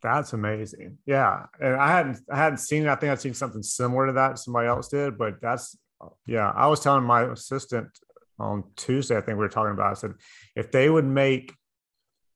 That's 0.02 0.32
amazing. 0.32 0.98
Yeah. 1.06 1.46
And 1.60 1.74
i 1.74 1.88
hadn't 1.88 2.20
i 2.30 2.36
hadn't 2.36 2.58
seen 2.58 2.84
it. 2.84 2.88
I 2.88 2.94
think 2.94 3.10
i'd 3.12 3.20
seen 3.20 3.34
something 3.34 3.62
similar 3.62 4.06
to 4.06 4.12
that 4.14 4.38
somebody 4.38 4.68
else 4.68 4.88
did 4.88 5.18
but 5.18 5.40
that's 5.40 5.76
yeah. 6.26 6.50
I 6.54 6.66
was 6.66 6.80
telling 6.80 7.04
my 7.04 7.22
assistant 7.24 7.88
on 8.38 8.64
Tuesday, 8.76 9.16
I 9.16 9.20
think 9.20 9.38
we 9.38 9.44
were 9.44 9.48
talking 9.48 9.72
about. 9.72 9.90
I 9.90 9.94
said, 9.94 10.14
if 10.56 10.72
they 10.72 10.90
would 10.90 11.04
make 11.04 11.54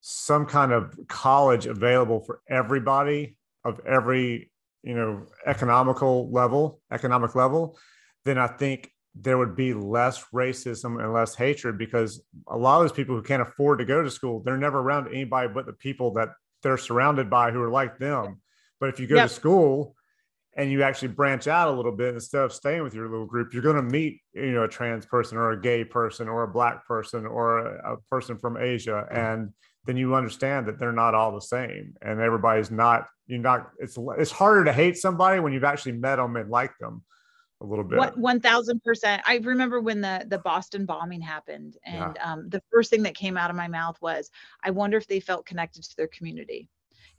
some 0.01 0.47
kind 0.47 0.73
of 0.73 0.99
college 1.09 1.67
available 1.67 2.21
for 2.21 2.41
everybody 2.49 3.37
of 3.65 3.81
every, 3.87 4.51
you 4.83 4.95
know, 4.95 5.27
economical 5.47 6.31
level, 6.31 6.81
economic 6.93 7.35
level, 7.35 7.79
then 8.25 8.39
I 8.39 8.47
think 8.47 8.91
there 9.15 9.39
would 9.39 9.57
be 9.57 9.75
less 9.75 10.25
racism 10.33 11.03
and 11.03 11.13
less 11.13 11.35
hatred 11.35 11.77
because 11.77 12.23
a 12.47 12.57
lot 12.57 12.77
of 12.77 12.85
those 12.85 12.97
people 12.97 13.17
who 13.17 13.23
can't 13.23 13.43
afford 13.43 13.81
to 13.81 13.85
go 13.85 14.03
to 14.03 14.11
school, 14.11 14.41
they're 14.45 14.57
never 14.57 14.79
around 14.79 15.09
anybody 15.09 15.49
but 15.53 15.67
the 15.67 15.73
people 15.73 16.13
that 16.15 16.29
they're 16.63 16.79
surrounded 16.79 17.29
by 17.29 17.51
who 17.51 17.61
are 17.61 17.71
like 17.71 17.99
them. 17.99 18.41
But 18.81 18.91
if 18.91 19.01
you 19.01 19.07
go 19.07 19.17
yep. 19.17 19.29
to 19.29 19.35
school 19.35 19.97
and 20.59 20.73
you 20.73 20.83
actually 20.83 21.09
branch 21.09 21.47
out 21.47 21.69
a 21.69 21.71
little 21.71 21.93
bit 21.93 22.13
instead 22.13 22.43
of 22.43 22.53
staying 22.53 22.83
with 22.83 22.93
your 22.93 23.09
little 23.09 23.25
group 23.25 23.55
you're 23.55 23.63
going 23.63 23.77
to 23.77 23.83
meet 23.83 24.21
you 24.35 24.53
know 24.53 24.65
a 24.65 24.69
trans 24.69 25.07
person 25.07 25.39
or 25.39 25.53
a 25.53 25.61
gay 25.61 25.85
person 25.85 26.29
or 26.29 26.43
a 26.43 26.49
black 26.49 26.87
person 26.87 27.25
or 27.25 27.61
a, 27.61 27.95
a, 27.95 27.97
person 28.11 28.37
from 28.37 28.57
asia 28.59 29.07
and 29.11 29.51
then 29.87 29.97
you 29.97 30.15
understand 30.15 30.67
that 30.67 30.79
they're 30.79 30.93
not 30.93 31.15
all 31.15 31.33
the 31.33 31.41
same 31.41 31.95
and 32.03 32.21
everybody's 32.21 32.71
not 32.71 33.07
you're 33.27 33.39
not 33.39 33.71
it's 33.79 33.97
it's 34.19 34.31
harder 34.31 34.65
to 34.65 34.73
hate 34.73 34.97
somebody 34.97 35.41
when 35.41 35.53
you've 35.53 35.65
actually 35.65 35.93
met 35.93 36.17
them 36.17 36.37
and 36.37 36.51
like 36.51 36.77
them 36.79 37.03
a 37.61 37.67
little 37.67 37.85
bit. 37.85 38.17
One 38.17 38.41
thousand 38.41 38.83
percent. 38.85 39.23
I 39.27 39.39
remember 39.39 39.81
when 39.81 40.01
the 40.01 40.25
the 40.29 40.39
Boston 40.39 40.87
bombing 40.87 41.21
happened, 41.21 41.77
and 41.85 42.17
yeah. 42.17 42.33
um, 42.33 42.49
the 42.49 42.63
first 42.73 42.89
thing 42.91 43.03
that 43.03 43.17
came 43.17 43.37
out 43.37 43.51
of 43.51 43.57
my 43.57 43.67
mouth 43.67 43.97
was, 44.01 44.31
"I 44.63 44.71
wonder 44.71 44.97
if 44.97 45.09
they 45.09 45.21
felt 45.21 45.45
connected 45.45 45.83
to 45.83 45.97
their 45.97 46.07
community." 46.07 46.69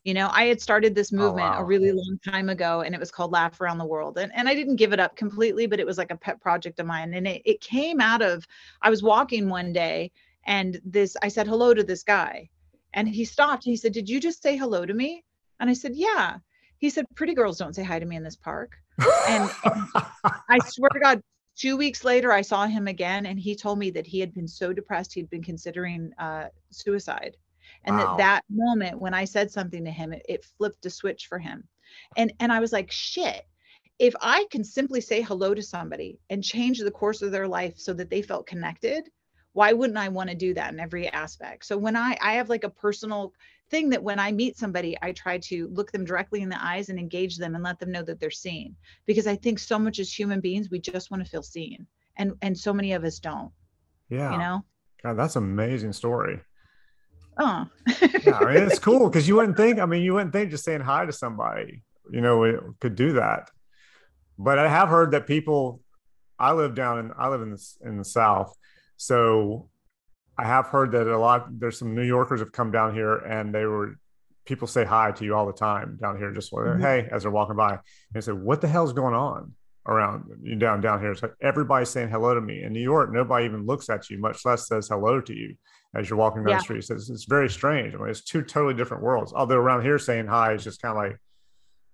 You 0.03 0.13
know, 0.13 0.29
I 0.31 0.45
had 0.45 0.61
started 0.61 0.95
this 0.95 1.11
oh, 1.13 1.17
movement 1.17 1.47
oh, 1.47 1.51
wow. 1.51 1.59
a 1.59 1.63
really 1.63 1.91
long 1.91 2.19
time 2.25 2.49
ago 2.49 2.81
and 2.81 2.95
it 2.95 2.99
was 2.99 3.11
called 3.11 3.31
Laugh 3.31 3.59
Around 3.59 3.79
the 3.79 3.85
World. 3.85 4.17
And, 4.17 4.31
and 4.33 4.47
I 4.47 4.55
didn't 4.55 4.77
give 4.77 4.93
it 4.93 4.99
up 4.99 5.15
completely, 5.15 5.67
but 5.67 5.79
it 5.79 5.85
was 5.85 5.97
like 5.97 6.11
a 6.11 6.17
pet 6.17 6.39
project 6.41 6.79
of 6.79 6.85
mine. 6.85 7.13
And 7.13 7.27
it, 7.27 7.41
it 7.45 7.61
came 7.61 7.99
out 7.99 8.21
of, 8.21 8.47
I 8.81 8.89
was 8.89 9.03
walking 9.03 9.49
one 9.49 9.73
day 9.73 10.11
and 10.45 10.79
this, 10.85 11.17
I 11.21 11.27
said 11.27 11.47
hello 11.47 11.73
to 11.73 11.83
this 11.83 12.03
guy 12.03 12.49
and 12.93 13.07
he 13.07 13.25
stopped. 13.25 13.65
and 13.65 13.71
he 13.71 13.77
said, 13.77 13.91
Did 13.91 14.09
you 14.09 14.19
just 14.19 14.41
say 14.41 14.55
hello 14.57 14.85
to 14.85 14.93
me? 14.93 15.23
And 15.59 15.69
I 15.69 15.73
said, 15.73 15.95
Yeah. 15.95 16.37
He 16.77 16.89
said, 16.89 17.05
Pretty 17.15 17.33
girls 17.33 17.57
don't 17.57 17.75
say 17.75 17.83
hi 17.83 17.99
to 17.99 18.05
me 18.05 18.15
in 18.15 18.23
this 18.23 18.37
park. 18.37 18.71
and, 19.27 19.49
and 19.65 19.87
I 20.49 20.59
swear 20.65 20.89
to 20.93 20.99
God, 20.99 21.21
two 21.57 21.75
weeks 21.75 22.05
later, 22.05 22.31
I 22.31 22.41
saw 22.41 22.65
him 22.67 22.87
again 22.87 23.25
and 23.25 23.37
he 23.37 23.53
told 23.53 23.77
me 23.77 23.91
that 23.91 24.07
he 24.07 24.21
had 24.21 24.33
been 24.33 24.47
so 24.47 24.71
depressed, 24.71 25.13
he'd 25.13 25.29
been 25.29 25.43
considering 25.43 26.13
uh, 26.17 26.45
suicide 26.71 27.35
and 27.85 27.97
wow. 27.97 28.17
that 28.17 28.17
that 28.17 28.43
moment 28.49 28.99
when 28.99 29.13
i 29.13 29.25
said 29.25 29.51
something 29.51 29.85
to 29.85 29.91
him 29.91 30.13
it, 30.13 30.25
it 30.27 30.45
flipped 30.57 30.85
a 30.85 30.89
switch 30.89 31.27
for 31.27 31.39
him. 31.39 31.67
And 32.17 32.33
and 32.39 32.51
i 32.51 32.59
was 32.59 32.71
like 32.71 32.91
shit. 32.91 33.45
If 33.97 34.13
i 34.21 34.45
can 34.51 34.63
simply 34.63 35.01
say 35.01 35.21
hello 35.21 35.53
to 35.53 35.61
somebody 35.61 36.19
and 36.29 36.43
change 36.43 36.79
the 36.79 36.91
course 36.91 37.21
of 37.21 37.31
their 37.31 37.47
life 37.47 37.77
so 37.77 37.93
that 37.93 38.09
they 38.09 38.21
felt 38.21 38.47
connected 38.47 39.09
why 39.53 39.73
wouldn't 39.73 39.97
i 39.97 40.09
want 40.09 40.29
to 40.29 40.35
do 40.35 40.53
that 40.53 40.73
in 40.73 40.79
every 40.79 41.07
aspect? 41.07 41.65
So 41.65 41.77
when 41.77 41.95
i 41.95 42.17
i 42.21 42.33
have 42.33 42.49
like 42.49 42.63
a 42.63 42.69
personal 42.69 43.33
thing 43.69 43.89
that 43.89 44.03
when 44.03 44.19
i 44.19 44.31
meet 44.31 44.57
somebody 44.57 44.97
i 45.01 45.11
try 45.11 45.37
to 45.37 45.67
look 45.71 45.91
them 45.91 46.05
directly 46.05 46.41
in 46.41 46.49
the 46.49 46.63
eyes 46.63 46.89
and 46.89 46.99
engage 46.99 47.37
them 47.37 47.55
and 47.55 47.63
let 47.63 47.79
them 47.79 47.91
know 47.91 48.03
that 48.03 48.19
they're 48.19 48.31
seen. 48.31 48.75
Because 49.05 49.27
i 49.27 49.35
think 49.35 49.59
so 49.59 49.79
much 49.79 49.99
as 49.99 50.11
human 50.11 50.39
beings 50.39 50.69
we 50.69 50.79
just 50.79 51.11
want 51.11 51.23
to 51.23 51.29
feel 51.29 51.43
seen. 51.43 51.87
And 52.17 52.33
and 52.41 52.57
so 52.57 52.73
many 52.73 52.93
of 52.93 53.03
us 53.03 53.19
don't 53.19 53.51
yeah. 54.09 54.31
you 54.31 54.37
know? 54.37 54.65
God 55.03 55.17
that's 55.17 55.35
an 55.35 55.43
amazing 55.43 55.93
story 55.93 56.41
oh 57.39 57.65
yeah, 58.25 58.37
I 58.37 58.53
mean, 58.53 58.63
it's 58.63 58.79
cool 58.89 59.09
because 59.09 59.27
you 59.27 59.35
wouldn't 59.35 59.57
think 59.57 59.79
i 59.79 59.85
mean 59.85 60.01
you 60.01 60.13
wouldn't 60.13 60.33
think 60.33 60.51
just 60.51 60.63
saying 60.63 60.81
hi 60.81 61.05
to 61.05 61.11
somebody 61.11 61.81
you 62.11 62.21
know 62.21 62.43
it 62.43 62.59
could 62.79 62.95
do 62.95 63.13
that 63.13 63.49
but 64.37 64.59
i 64.59 64.67
have 64.67 64.89
heard 64.89 65.11
that 65.11 65.27
people 65.27 65.81
i 66.37 66.51
live 66.51 66.75
down 66.75 66.99
in 66.99 67.11
i 67.17 67.27
live 67.27 67.41
in 67.41 67.51
the, 67.51 67.67
in 67.83 67.97
the 67.97 68.05
south 68.05 68.55
so 68.97 69.69
i 70.37 70.45
have 70.45 70.67
heard 70.67 70.91
that 70.91 71.07
a 71.07 71.17
lot 71.17 71.47
there's 71.59 71.79
some 71.79 71.95
new 71.95 72.03
yorkers 72.03 72.39
have 72.39 72.51
come 72.51 72.71
down 72.71 72.93
here 72.93 73.17
and 73.17 73.53
they 73.53 73.65
were 73.65 73.95
people 74.45 74.67
say 74.67 74.83
hi 74.83 75.11
to 75.11 75.23
you 75.23 75.35
all 75.35 75.45
the 75.45 75.53
time 75.53 75.97
down 76.01 76.17
here 76.17 76.31
just 76.31 76.51
mm-hmm. 76.51 76.81
hey 76.81 77.07
as 77.11 77.23
they're 77.23 77.31
walking 77.31 77.55
by 77.55 77.71
and 77.71 77.79
they 78.13 78.21
say 78.21 78.31
what 78.31 78.61
the 78.61 78.67
hell's 78.67 78.93
going 78.93 79.13
on 79.13 79.53
around 79.89 80.25
you 80.43 80.55
down 80.55 80.81
down 80.81 81.01
here. 81.01 81.15
So 81.15 81.31
everybody's 81.41 81.89
saying 81.89 82.09
hello 82.09 82.33
to 82.35 82.41
me. 82.41 82.63
In 82.63 82.73
New 82.73 82.81
York, 82.81 83.11
nobody 83.11 83.45
even 83.45 83.65
looks 83.65 83.89
at 83.89 84.09
you, 84.09 84.19
much 84.19 84.45
less 84.45 84.67
says 84.67 84.87
hello 84.87 85.19
to 85.19 85.33
you 85.33 85.55
as 85.95 86.09
you're 86.09 86.19
walking 86.19 86.43
down 86.43 86.51
yeah. 86.51 86.57
the 86.57 86.63
street. 86.63 86.83
So 86.83 86.95
it's, 86.95 87.09
it's, 87.09 87.25
very 87.25 87.49
strange. 87.49 87.95
I 87.95 87.97
mean, 87.97 88.09
it's 88.09 88.21
two 88.21 88.41
totally 88.41 88.75
different 88.75 89.03
worlds. 89.03 89.33
Although 89.33 89.55
around 89.55 89.81
here 89.81 89.97
saying 89.97 90.27
hi 90.27 90.53
is 90.53 90.63
just 90.63 90.81
kind 90.81 90.97
of 90.97 91.03
like 91.03 91.19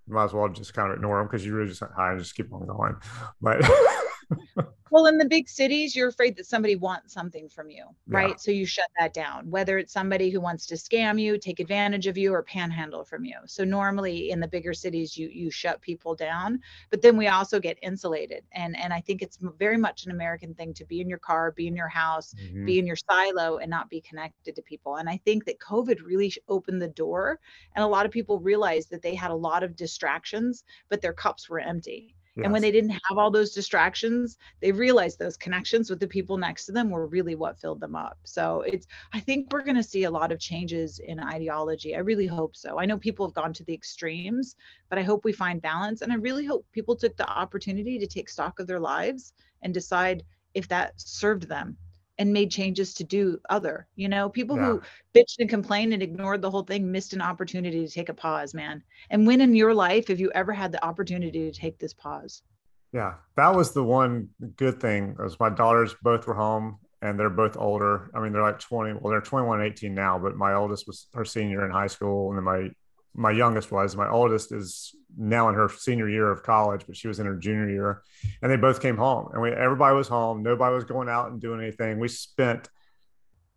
you 0.07 0.13
might 0.13 0.25
as 0.25 0.33
well 0.33 0.47
just 0.49 0.73
kind 0.73 0.91
of 0.91 0.97
ignore 0.97 1.17
them 1.17 1.27
because 1.27 1.45
you 1.45 1.53
really 1.53 1.69
just 1.69 1.79
say 1.79 1.87
hi 1.95 2.11
and 2.11 2.19
just 2.19 2.35
keep 2.35 2.53
on 2.53 2.65
going. 2.67 2.95
But 3.41 3.61
well, 4.91 5.07
in 5.07 5.17
the 5.17 5.25
big 5.25 5.49
cities, 5.49 5.95
you're 5.95 6.07
afraid 6.07 6.37
that 6.37 6.45
somebody 6.45 6.75
wants 6.75 7.13
something 7.13 7.49
from 7.49 7.69
you, 7.69 7.85
right? 8.07 8.29
Yeah. 8.29 8.35
So 8.37 8.51
you 8.51 8.65
shut 8.65 8.89
that 8.97 9.13
down, 9.13 9.49
whether 9.49 9.77
it's 9.77 9.91
somebody 9.91 10.29
who 10.29 10.39
wants 10.39 10.65
to 10.67 10.75
scam 10.75 11.19
you, 11.19 11.37
take 11.37 11.59
advantage 11.59 12.07
of 12.07 12.17
you, 12.17 12.33
or 12.33 12.43
panhandle 12.43 13.03
from 13.03 13.25
you. 13.25 13.35
So 13.45 13.63
normally 13.63 14.29
in 14.29 14.39
the 14.39 14.47
bigger 14.47 14.73
cities, 14.73 15.17
you 15.17 15.27
you 15.27 15.51
shut 15.51 15.81
people 15.81 16.15
down, 16.15 16.61
but 16.91 17.01
then 17.01 17.17
we 17.17 17.27
also 17.27 17.59
get 17.59 17.77
insulated. 17.81 18.43
And 18.53 18.77
and 18.77 18.93
I 18.93 19.01
think 19.01 19.21
it's 19.21 19.37
very 19.57 19.77
much 19.77 20.05
an 20.05 20.11
American 20.11 20.53
thing 20.53 20.73
to 20.75 20.85
be 20.85 21.01
in 21.01 21.09
your 21.09 21.19
car, 21.19 21.51
be 21.51 21.67
in 21.67 21.75
your 21.75 21.89
house, 21.89 22.33
mm-hmm. 22.33 22.65
be 22.65 22.79
in 22.79 22.87
your 22.87 22.95
silo, 22.95 23.57
and 23.57 23.69
not 23.69 23.89
be 23.89 24.01
connected 24.01 24.55
to 24.55 24.61
people. 24.61 24.95
And 24.95 25.09
I 25.09 25.17
think 25.25 25.45
that 25.45 25.59
COVID 25.59 26.05
really 26.05 26.31
opened 26.47 26.81
the 26.81 26.87
door, 26.87 27.39
and 27.75 27.83
a 27.83 27.87
lot 27.87 28.05
of 28.05 28.11
people 28.11 28.39
realized 28.39 28.91
that 28.91 29.01
they 29.01 29.15
had 29.15 29.31
a 29.31 29.35
lot 29.35 29.63
of 29.63 29.75
distractions, 29.75 30.63
but 30.89 31.01
their 31.01 31.13
cups 31.13 31.49
were 31.49 31.59
empty 31.59 32.14
Yes. 32.35 32.43
And 32.43 32.53
when 32.53 32.61
they 32.61 32.71
didn't 32.71 32.99
have 33.07 33.17
all 33.17 33.31
those 33.31 33.53
distractions, 33.53 34.37
they 34.59 34.73
realized 34.73 35.17
those 35.17 35.37
connections 35.37 35.89
with 35.89 36.01
the 36.01 36.07
people 36.07 36.37
next 36.37 36.65
to 36.65 36.73
them 36.73 36.89
were 36.89 37.07
really 37.07 37.35
what 37.35 37.57
filled 37.57 37.79
them 37.79 37.95
up. 37.95 38.17
So 38.25 38.61
it's, 38.61 38.87
I 39.13 39.21
think 39.21 39.53
we're 39.53 39.63
going 39.63 39.77
to 39.77 39.83
see 39.83 40.03
a 40.03 40.11
lot 40.11 40.33
of 40.33 40.39
changes 40.39 40.99
in 40.99 41.17
ideology. 41.17 41.95
I 41.95 41.99
really 41.99 42.27
hope 42.27 42.57
so. 42.57 42.77
I 42.77 42.85
know 42.85 42.97
people 42.97 43.25
have 43.25 43.33
gone 43.33 43.53
to 43.53 43.63
the 43.63 43.73
extremes, 43.73 44.57
but 44.89 44.99
I 44.99 45.03
hope 45.03 45.23
we 45.23 45.31
find 45.31 45.61
balance. 45.61 46.01
And 46.01 46.11
I 46.11 46.15
really 46.15 46.45
hope 46.45 46.65
people 46.73 46.97
took 46.97 47.15
the 47.15 47.29
opportunity 47.29 47.97
to 47.97 48.07
take 48.07 48.27
stock 48.27 48.59
of 48.59 48.67
their 48.67 48.81
lives 48.81 49.31
and 49.61 49.73
decide 49.73 50.23
if 50.55 50.67
that 50.67 50.93
served 50.97 51.47
them 51.47 51.77
and 52.17 52.31
made 52.31 52.51
changes 52.51 52.93
to 52.93 53.03
do 53.03 53.39
other 53.49 53.87
you 53.95 54.07
know 54.07 54.29
people 54.29 54.55
yeah. 54.55 54.65
who 54.65 54.81
bitched 55.13 55.39
and 55.39 55.49
complained 55.49 55.93
and 55.93 56.03
ignored 56.03 56.41
the 56.41 56.49
whole 56.49 56.63
thing 56.63 56.91
missed 56.91 57.13
an 57.13 57.21
opportunity 57.21 57.85
to 57.85 57.91
take 57.91 58.09
a 58.09 58.13
pause 58.13 58.53
man 58.53 58.81
and 59.09 59.25
when 59.25 59.41
in 59.41 59.55
your 59.55 59.73
life 59.73 60.07
have 60.07 60.19
you 60.19 60.31
ever 60.33 60.53
had 60.53 60.71
the 60.71 60.83
opportunity 60.85 61.51
to 61.51 61.59
take 61.59 61.77
this 61.79 61.93
pause 61.93 62.41
yeah 62.91 63.13
that 63.35 63.53
was 63.53 63.73
the 63.73 63.83
one 63.83 64.29
good 64.55 64.79
thing 64.79 65.15
was 65.19 65.39
my 65.39 65.49
daughters 65.49 65.95
both 66.01 66.25
were 66.27 66.33
home 66.33 66.77
and 67.01 67.19
they're 67.19 67.29
both 67.29 67.55
older. 67.57 68.09
I 68.15 68.19
mean, 68.19 68.33
they're 68.33 68.41
like 68.41 68.59
20. 68.59 68.93
Well, 68.93 69.11
they're 69.11 69.21
21 69.21 69.61
and 69.61 69.71
18 69.71 69.93
now, 69.93 70.17
but 70.17 70.35
my 70.35 70.53
oldest 70.53 70.87
was 70.87 71.07
her 71.13 71.23
senior 71.23 71.63
in 71.63 71.71
high 71.71 71.87
school, 71.87 72.29
and 72.29 72.37
then 72.37 72.43
my 72.43 72.69
my 73.15 73.31
youngest 73.31 73.71
was. 73.71 73.95
My 73.95 74.09
oldest 74.09 74.51
is 74.51 74.93
now 75.17 75.49
in 75.49 75.55
her 75.55 75.69
senior 75.69 76.09
year 76.09 76.29
of 76.29 76.43
college, 76.43 76.85
but 76.85 76.95
she 76.95 77.07
was 77.07 77.19
in 77.19 77.25
her 77.25 77.35
junior 77.35 77.69
year, 77.69 78.01
and 78.41 78.51
they 78.51 78.57
both 78.57 78.81
came 78.81 78.97
home, 78.97 79.29
and 79.33 79.41
we 79.41 79.51
everybody 79.51 79.95
was 79.95 80.07
home. 80.07 80.43
Nobody 80.43 80.75
was 80.75 80.83
going 80.83 81.09
out 81.09 81.31
and 81.31 81.41
doing 81.41 81.61
anything. 81.61 81.99
We 81.99 82.07
spent 82.09 82.69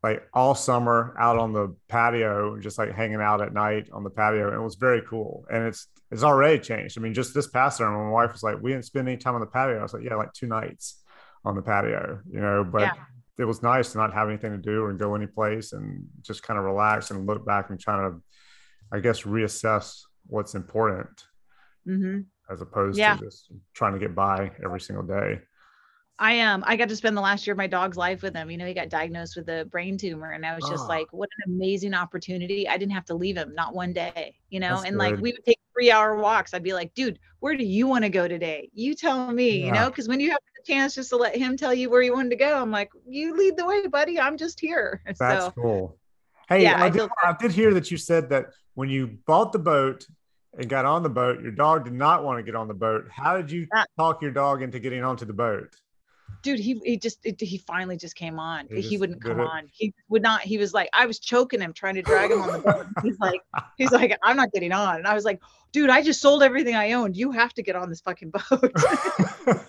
like 0.02 0.22
all 0.32 0.54
summer 0.54 1.14
out 1.18 1.38
on 1.38 1.52
the 1.52 1.74
patio, 1.88 2.58
just 2.60 2.78
like 2.78 2.94
hanging 2.94 3.20
out 3.20 3.40
at 3.40 3.52
night 3.52 3.88
on 3.92 4.04
the 4.04 4.10
patio. 4.10 4.48
And 4.48 4.56
it 4.56 4.62
was 4.62 4.76
very 4.76 5.02
cool. 5.08 5.44
And 5.50 5.64
it's 5.66 5.88
it's 6.10 6.22
already 6.22 6.60
changed. 6.60 6.96
I 6.98 7.00
mean, 7.00 7.14
just 7.14 7.34
this 7.34 7.48
past 7.48 7.78
summer, 7.78 8.04
my 8.04 8.10
wife 8.10 8.32
was 8.32 8.42
like, 8.42 8.56
"We 8.62 8.70
didn't 8.72 8.84
spend 8.84 9.08
any 9.08 9.16
time 9.16 9.34
on 9.34 9.40
the 9.40 9.46
patio." 9.46 9.78
I 9.78 9.82
was 9.82 9.92
like, 9.92 10.04
"Yeah, 10.04 10.14
like 10.14 10.32
two 10.32 10.46
nights 10.46 11.02
on 11.44 11.56
the 11.56 11.62
patio," 11.62 12.20
you 12.30 12.40
know. 12.40 12.64
But 12.64 12.82
yeah. 12.82 12.92
it 13.38 13.44
was 13.44 13.62
nice 13.62 13.92
to 13.92 13.98
not 13.98 14.14
have 14.14 14.28
anything 14.28 14.52
to 14.52 14.58
do 14.58 14.86
and 14.86 14.98
go 14.98 15.14
any 15.14 15.26
place 15.26 15.72
and 15.72 16.06
just 16.22 16.42
kind 16.42 16.58
of 16.58 16.64
relax 16.64 17.10
and 17.10 17.26
look 17.26 17.44
back 17.44 17.70
and 17.70 17.80
try 17.80 17.96
to, 17.96 18.22
I 18.92 19.00
guess, 19.00 19.22
reassess 19.22 20.02
what's 20.26 20.54
important, 20.54 21.24
mm-hmm. 21.86 22.20
as 22.52 22.60
opposed 22.60 22.98
yeah. 22.98 23.16
to 23.16 23.24
just 23.24 23.50
trying 23.74 23.94
to 23.94 23.98
get 23.98 24.14
by 24.14 24.52
every 24.64 24.80
single 24.80 25.04
day. 25.04 25.40
I 26.20 26.40
um 26.40 26.64
I 26.66 26.76
got 26.76 26.88
to 26.88 26.96
spend 26.96 27.16
the 27.16 27.20
last 27.20 27.46
year 27.46 27.52
of 27.52 27.58
my 27.58 27.68
dog's 27.68 27.96
life 27.96 28.22
with 28.22 28.34
him. 28.34 28.50
You 28.50 28.58
know, 28.58 28.66
he 28.66 28.74
got 28.74 28.88
diagnosed 28.88 29.36
with 29.36 29.48
a 29.48 29.64
brain 29.66 29.96
tumor, 29.96 30.32
and 30.32 30.44
I 30.44 30.54
was 30.54 30.68
just 30.68 30.84
oh. 30.84 30.88
like, 30.88 31.06
what 31.12 31.28
an 31.44 31.54
amazing 31.54 31.94
opportunity. 31.94 32.68
I 32.68 32.76
didn't 32.76 32.92
have 32.92 33.04
to 33.06 33.14
leave 33.14 33.36
him, 33.36 33.54
not 33.54 33.74
one 33.74 33.92
day, 33.92 34.34
you 34.50 34.58
know, 34.58 34.76
That's 34.76 34.84
and 34.84 34.98
good. 34.98 34.98
like 34.98 35.20
we 35.20 35.32
would 35.32 35.44
take 35.44 35.60
three 35.72 35.92
hour 35.92 36.16
walks. 36.16 36.54
I'd 36.54 36.64
be 36.64 36.72
like, 36.72 36.92
dude, 36.94 37.20
where 37.38 37.56
do 37.56 37.64
you 37.64 37.86
want 37.86 38.02
to 38.02 38.10
go 38.10 38.26
today? 38.26 38.68
You 38.72 38.94
tell 38.94 39.30
me, 39.32 39.60
yeah. 39.60 39.66
you 39.66 39.72
know, 39.72 39.90
because 39.90 40.08
when 40.08 40.18
you 40.18 40.30
have 40.30 40.40
the 40.56 40.72
chance 40.72 40.96
just 40.96 41.10
to 41.10 41.16
let 41.16 41.36
him 41.36 41.56
tell 41.56 41.72
you 41.72 41.88
where 41.88 42.02
you 42.02 42.12
wanted 42.12 42.30
to 42.30 42.36
go, 42.36 42.60
I'm 42.60 42.72
like, 42.72 42.90
you 43.06 43.36
lead 43.36 43.56
the 43.56 43.64
way, 43.64 43.86
buddy. 43.86 44.18
I'm 44.18 44.36
just 44.36 44.58
here. 44.58 45.00
That's 45.06 45.18
so, 45.18 45.52
cool. 45.52 45.98
Hey, 46.48 46.64
yeah, 46.64 46.82
I, 46.82 46.86
I, 46.86 46.90
did, 46.90 47.08
I 47.22 47.36
did 47.38 47.52
hear 47.52 47.72
that 47.74 47.90
you 47.90 47.96
said 47.96 48.30
that 48.30 48.46
when 48.78 48.88
you 48.88 49.18
bought 49.26 49.50
the 49.50 49.58
boat 49.58 50.06
and 50.56 50.68
got 50.68 50.84
on 50.84 51.02
the 51.02 51.08
boat, 51.08 51.42
your 51.42 51.50
dog 51.50 51.82
did 51.82 51.94
not 51.94 52.22
want 52.22 52.38
to 52.38 52.44
get 52.44 52.54
on 52.54 52.68
the 52.68 52.74
boat. 52.74 53.06
How 53.10 53.36
did 53.36 53.50
you 53.50 53.66
talk 53.98 54.22
your 54.22 54.30
dog 54.30 54.62
into 54.62 54.78
getting 54.78 55.02
onto 55.02 55.24
the 55.24 55.32
boat? 55.32 55.74
dude 56.42 56.60
he 56.60 56.80
he 56.84 56.96
just 56.96 57.18
he 57.24 57.58
finally 57.58 57.96
just 57.96 58.14
came 58.14 58.38
on. 58.38 58.68
He, 58.70 58.80
he 58.80 58.96
wouldn't 58.96 59.20
come 59.20 59.40
it. 59.40 59.44
on. 59.44 59.64
He 59.72 59.92
would 60.08 60.22
not 60.22 60.42
he 60.42 60.58
was 60.58 60.72
like 60.72 60.88
i 60.92 61.06
was 61.06 61.18
choking 61.18 61.60
him 61.60 61.72
trying 61.72 61.96
to 61.96 62.02
drag 62.02 62.30
him 62.30 62.40
on 62.40 62.52
the 62.52 62.58
boat. 62.60 62.86
He's 63.02 63.18
like 63.18 63.40
he's 63.76 63.90
like 63.90 64.16
i'm 64.22 64.36
not 64.36 64.52
getting 64.52 64.70
on. 64.70 64.98
And 64.98 65.08
i 65.08 65.14
was 65.14 65.24
like 65.24 65.40
dude 65.72 65.90
i 65.90 66.00
just 66.00 66.20
sold 66.20 66.44
everything 66.44 66.76
i 66.76 66.92
owned. 66.92 67.16
You 67.16 67.32
have 67.32 67.52
to 67.54 67.62
get 67.64 67.74
on 67.74 67.88
this 67.88 68.00
fucking 68.02 68.30
boat. 68.30 68.72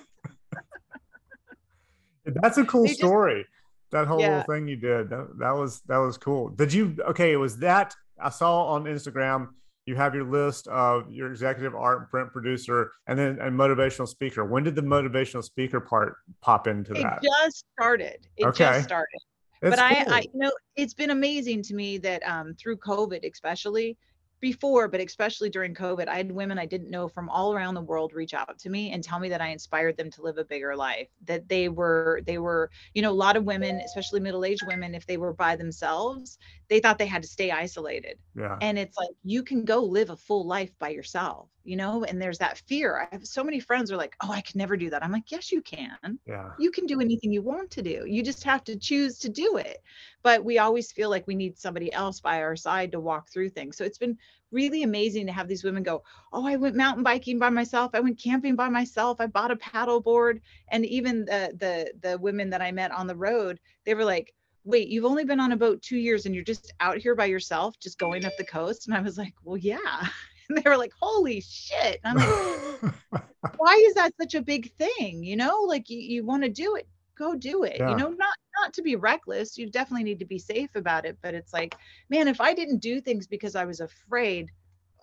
That's 2.25 2.59
a 2.59 2.65
cool 2.65 2.87
story 2.87 3.41
just, 3.41 3.49
that 3.91 4.05
whole 4.05 4.19
yeah. 4.19 4.43
thing 4.43 4.67
you 4.67 4.75
did. 4.75 5.09
That, 5.09 5.39
that 5.39 5.55
was 5.55 5.81
that 5.87 5.97
was 5.97 6.19
cool. 6.19 6.49
Did 6.49 6.71
you 6.71 6.95
okay 7.07 7.31
it 7.31 7.37
was 7.37 7.57
that 7.57 7.95
i 8.21 8.29
saw 8.29 8.65
on 8.67 8.83
instagram 8.85 9.49
you 9.89 9.95
have 9.95 10.13
your 10.13 10.23
list 10.23 10.67
of 10.67 11.11
your 11.11 11.31
executive 11.31 11.73
art 11.73 12.01
and 12.01 12.09
print 12.09 12.31
producer 12.31 12.91
and 13.07 13.17
then 13.17 13.39
a 13.41 13.49
motivational 13.49 14.07
speaker. 14.07 14.45
When 14.45 14.63
did 14.63 14.75
the 14.75 14.83
motivational 14.83 15.43
speaker 15.43 15.79
part 15.79 16.17
pop 16.41 16.67
into 16.67 16.93
it 16.93 17.01
that? 17.01 17.19
It 17.23 17.29
just 17.43 17.65
started. 17.73 18.27
It 18.37 18.45
okay. 18.45 18.65
just 18.65 18.83
started. 18.83 19.19
It's 19.63 19.75
but 19.75 19.79
cool. 19.79 20.13
I, 20.13 20.17
I, 20.17 20.21
you 20.31 20.39
know, 20.39 20.51
it's 20.75 20.93
been 20.93 21.09
amazing 21.09 21.63
to 21.63 21.73
me 21.73 21.97
that 21.97 22.21
um, 22.21 22.53
through 22.53 22.77
COVID, 22.77 23.29
especially, 23.29 23.97
before, 24.39 24.87
but 24.87 25.01
especially 25.01 25.49
during 25.49 25.73
COVID, 25.73 26.07
I 26.07 26.17
had 26.17 26.31
women 26.31 26.57
I 26.57 26.65
didn't 26.65 26.89
know 26.89 27.07
from 27.07 27.29
all 27.29 27.53
around 27.53 27.73
the 27.73 27.81
world 27.81 28.13
reach 28.13 28.33
out 28.33 28.57
to 28.59 28.69
me 28.69 28.91
and 28.91 29.03
tell 29.03 29.19
me 29.19 29.29
that 29.29 29.41
I 29.41 29.49
inspired 29.49 29.97
them 29.97 30.09
to 30.11 30.21
live 30.21 30.37
a 30.37 30.45
bigger 30.45 30.75
life. 30.75 31.09
That 31.25 31.49
they 31.49 31.67
were, 31.67 32.21
they 32.25 32.37
were, 32.37 32.69
you 32.93 33.01
know, 33.01 33.11
a 33.11 33.13
lot 33.13 33.35
of 33.35 33.43
women, 33.43 33.81
especially 33.81 34.19
middle-aged 34.19 34.65
women, 34.65 34.95
if 34.95 35.05
they 35.05 35.17
were 35.17 35.33
by 35.33 35.55
themselves, 35.55 36.37
they 36.69 36.79
thought 36.79 36.99
they 36.99 37.07
had 37.07 37.23
to 37.23 37.27
stay 37.27 37.49
isolated. 37.49 38.19
Yeah. 38.35 38.57
And 38.61 38.77
it's 38.77 38.95
like 38.95 39.09
you 39.23 39.43
can 39.43 39.65
go 39.65 39.79
live 39.79 40.11
a 40.11 40.15
full 40.15 40.45
life 40.45 40.71
by 40.77 40.89
yourself, 40.89 41.49
you 41.63 41.75
know, 41.75 42.03
and 42.03 42.21
there's 42.21 42.37
that 42.37 42.59
fear. 42.67 42.99
I 42.99 43.15
have 43.15 43.25
so 43.25 43.43
many 43.43 43.59
friends 43.59 43.91
are 43.91 43.97
like, 43.97 44.15
oh, 44.21 44.31
I 44.31 44.41
can 44.41 44.59
never 44.59 44.77
do 44.77 44.91
that. 44.91 45.03
I'm 45.03 45.11
like, 45.11 45.31
yes, 45.31 45.51
you 45.51 45.61
can. 45.61 46.19
Yeah. 46.27 46.51
You 46.59 46.69
can 46.69 46.85
do 46.85 47.01
anything 47.01 47.33
you 47.33 47.41
want 47.41 47.71
to 47.71 47.81
do. 47.81 48.05
You 48.07 48.21
just 48.21 48.43
have 48.43 48.63
to 48.65 48.77
choose 48.77 49.17
to 49.19 49.29
do 49.29 49.57
it. 49.57 49.81
But 50.21 50.45
we 50.45 50.59
always 50.59 50.91
feel 50.91 51.09
like 51.09 51.25
we 51.25 51.35
need 51.35 51.57
somebody 51.57 51.91
else 51.91 52.19
by 52.19 52.43
our 52.43 52.55
side 52.55 52.91
to 52.91 52.99
walk 52.99 53.29
through 53.29 53.49
things. 53.49 53.75
So 53.75 53.83
it's 53.83 53.97
been 53.97 54.17
really 54.51 54.83
amazing 54.83 55.25
to 55.25 55.31
have 55.31 55.47
these 55.47 55.63
women 55.63 55.81
go, 55.81 56.03
oh, 56.33 56.45
I 56.45 56.55
went 56.55 56.75
mountain 56.75 57.03
biking 57.03 57.39
by 57.39 57.49
myself. 57.49 57.91
I 57.93 57.99
went 57.99 58.19
camping 58.19 58.55
by 58.55 58.69
myself. 58.69 59.19
I 59.19 59.25
bought 59.27 59.51
a 59.51 59.55
paddle 59.55 60.01
board. 60.01 60.41
And 60.71 60.85
even 60.85 61.25
the 61.25 61.53
the 61.57 62.09
the 62.09 62.17
women 62.19 62.51
that 62.51 62.61
I 62.61 62.71
met 62.71 62.91
on 62.91 63.07
the 63.07 63.15
road, 63.15 63.59
they 63.85 63.95
were 63.95 64.05
like, 64.05 64.33
wait, 64.63 64.89
you've 64.89 65.05
only 65.05 65.25
been 65.25 65.39
on 65.39 65.51
a 65.51 65.57
boat 65.57 65.81
two 65.81 65.97
years 65.97 66.25
and 66.25 66.35
you're 66.35 66.43
just 66.43 66.73
out 66.79 66.97
here 66.97 67.15
by 67.15 67.25
yourself, 67.25 67.79
just 67.79 67.97
going 67.97 68.25
up 68.25 68.33
the 68.37 68.43
coast. 68.43 68.87
And 68.87 68.95
I 68.95 69.01
was 69.01 69.17
like, 69.17 69.33
well, 69.43 69.57
yeah. 69.57 69.77
And 70.49 70.57
they 70.57 70.67
were 70.67 70.77
like, 70.77 70.93
holy 70.99 71.41
shit. 71.41 71.99
And 72.03 72.17
I'm 72.17 72.81
like, 72.81 73.23
why 73.57 73.75
is 73.87 73.93
that 73.93 74.13
such 74.19 74.33
a 74.33 74.41
big 74.41 74.73
thing? 74.77 75.23
You 75.23 75.35
know, 75.35 75.59
like 75.67 75.91
you, 75.91 75.99
you 75.99 76.25
want 76.25 76.41
to 76.41 76.49
do 76.49 76.75
it, 76.75 76.87
go 77.15 77.35
do 77.35 77.65
it. 77.65 77.75
Yeah. 77.77 77.91
You 77.91 77.97
know, 77.97 78.09
not 78.09 78.35
not 78.59 78.73
to 78.73 78.81
be 78.81 78.95
reckless. 78.95 79.59
You 79.59 79.69
definitely 79.69 80.05
need 80.05 80.17
to 80.17 80.25
be 80.25 80.39
safe 80.39 80.71
about 80.73 81.05
it. 81.05 81.19
But 81.21 81.35
it's 81.35 81.53
like, 81.53 81.75
man, 82.09 82.27
if 82.27 82.41
I 82.41 82.55
didn't 82.55 82.79
do 82.79 82.99
things 82.99 83.27
because 83.27 83.55
I 83.55 83.63
was 83.63 83.79
afraid, 83.79 84.49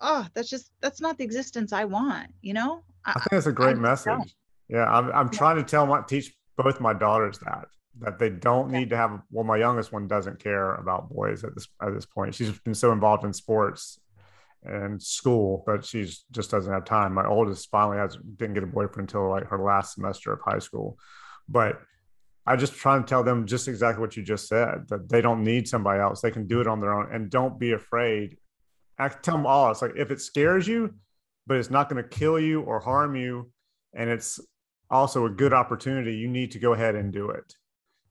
oh, 0.01 0.27
that's 0.33 0.49
just 0.49 0.69
that's 0.81 0.99
not 0.99 1.17
the 1.17 1.23
existence 1.23 1.71
I 1.71 1.85
want, 1.85 2.27
you 2.41 2.53
know? 2.53 2.83
I, 3.05 3.11
I 3.11 3.13
think 3.13 3.29
that's 3.31 3.47
a 3.47 3.53
great 3.53 3.77
message. 3.77 4.35
Yeah. 4.67 4.91
I'm 4.91 5.09
I'm 5.13 5.29
yeah. 5.31 5.39
trying 5.39 5.55
to 5.55 5.63
tell 5.63 5.85
my 5.85 6.01
teach 6.01 6.35
both 6.57 6.81
my 6.81 6.93
daughters 6.93 7.39
that 7.39 7.69
that 7.99 8.19
they 8.19 8.29
don't 8.29 8.71
need 8.71 8.89
to 8.89 8.97
have 8.97 9.19
well 9.31 9.43
my 9.43 9.57
youngest 9.57 9.91
one 9.91 10.07
doesn't 10.07 10.41
care 10.41 10.75
about 10.75 11.09
boys 11.09 11.43
at 11.43 11.53
this 11.55 11.67
at 11.81 11.93
this 11.93 12.05
point. 12.05 12.35
She's 12.35 12.57
been 12.59 12.75
so 12.75 12.91
involved 12.91 13.23
in 13.23 13.33
sports 13.33 13.99
and 14.63 15.01
school 15.01 15.63
but 15.65 15.85
she's 15.85 16.25
just 16.31 16.51
doesn't 16.51 16.71
have 16.71 16.85
time. 16.85 17.13
My 17.13 17.25
oldest 17.25 17.69
finally 17.69 17.97
has 17.97 18.17
didn't 18.35 18.53
get 18.53 18.63
a 18.63 18.67
boyfriend 18.67 19.09
until 19.09 19.29
like 19.29 19.47
her 19.47 19.63
last 19.63 19.95
semester 19.95 20.33
of 20.33 20.39
high 20.41 20.59
school. 20.59 20.97
But 21.47 21.81
i 22.45 22.55
just 22.55 22.75
try 22.75 22.97
to 22.97 23.03
tell 23.03 23.23
them 23.23 23.45
just 23.45 23.67
exactly 23.67 23.99
what 23.99 24.15
you 24.15 24.23
just 24.23 24.47
said 24.47 24.87
that 24.87 25.09
they 25.09 25.21
don't 25.21 25.43
need 25.43 25.67
somebody 25.67 25.99
else. 25.99 26.21
They 26.21 26.31
can 26.31 26.47
do 26.47 26.61
it 26.61 26.67
on 26.67 26.79
their 26.79 26.93
own. 26.93 27.13
And 27.13 27.29
don't 27.29 27.59
be 27.59 27.73
afraid. 27.73 28.37
I 28.97 29.09
tell 29.09 29.35
them 29.35 29.45
all. 29.45 29.69
It's 29.69 29.81
like 29.81 29.95
if 29.95 30.11
it 30.11 30.21
scares 30.21 30.67
you 30.67 30.93
but 31.47 31.57
it's 31.57 31.71
not 31.71 31.89
going 31.89 32.03
to 32.03 32.09
kill 32.09 32.39
you 32.39 32.61
or 32.61 32.79
harm 32.79 33.15
you 33.15 33.49
and 33.95 34.09
it's 34.09 34.39
also 34.91 35.25
a 35.25 35.29
good 35.29 35.53
opportunity 35.53 36.13
you 36.15 36.27
need 36.27 36.51
to 36.51 36.59
go 36.59 36.73
ahead 36.73 36.95
and 36.95 37.11
do 37.11 37.29
it 37.29 37.55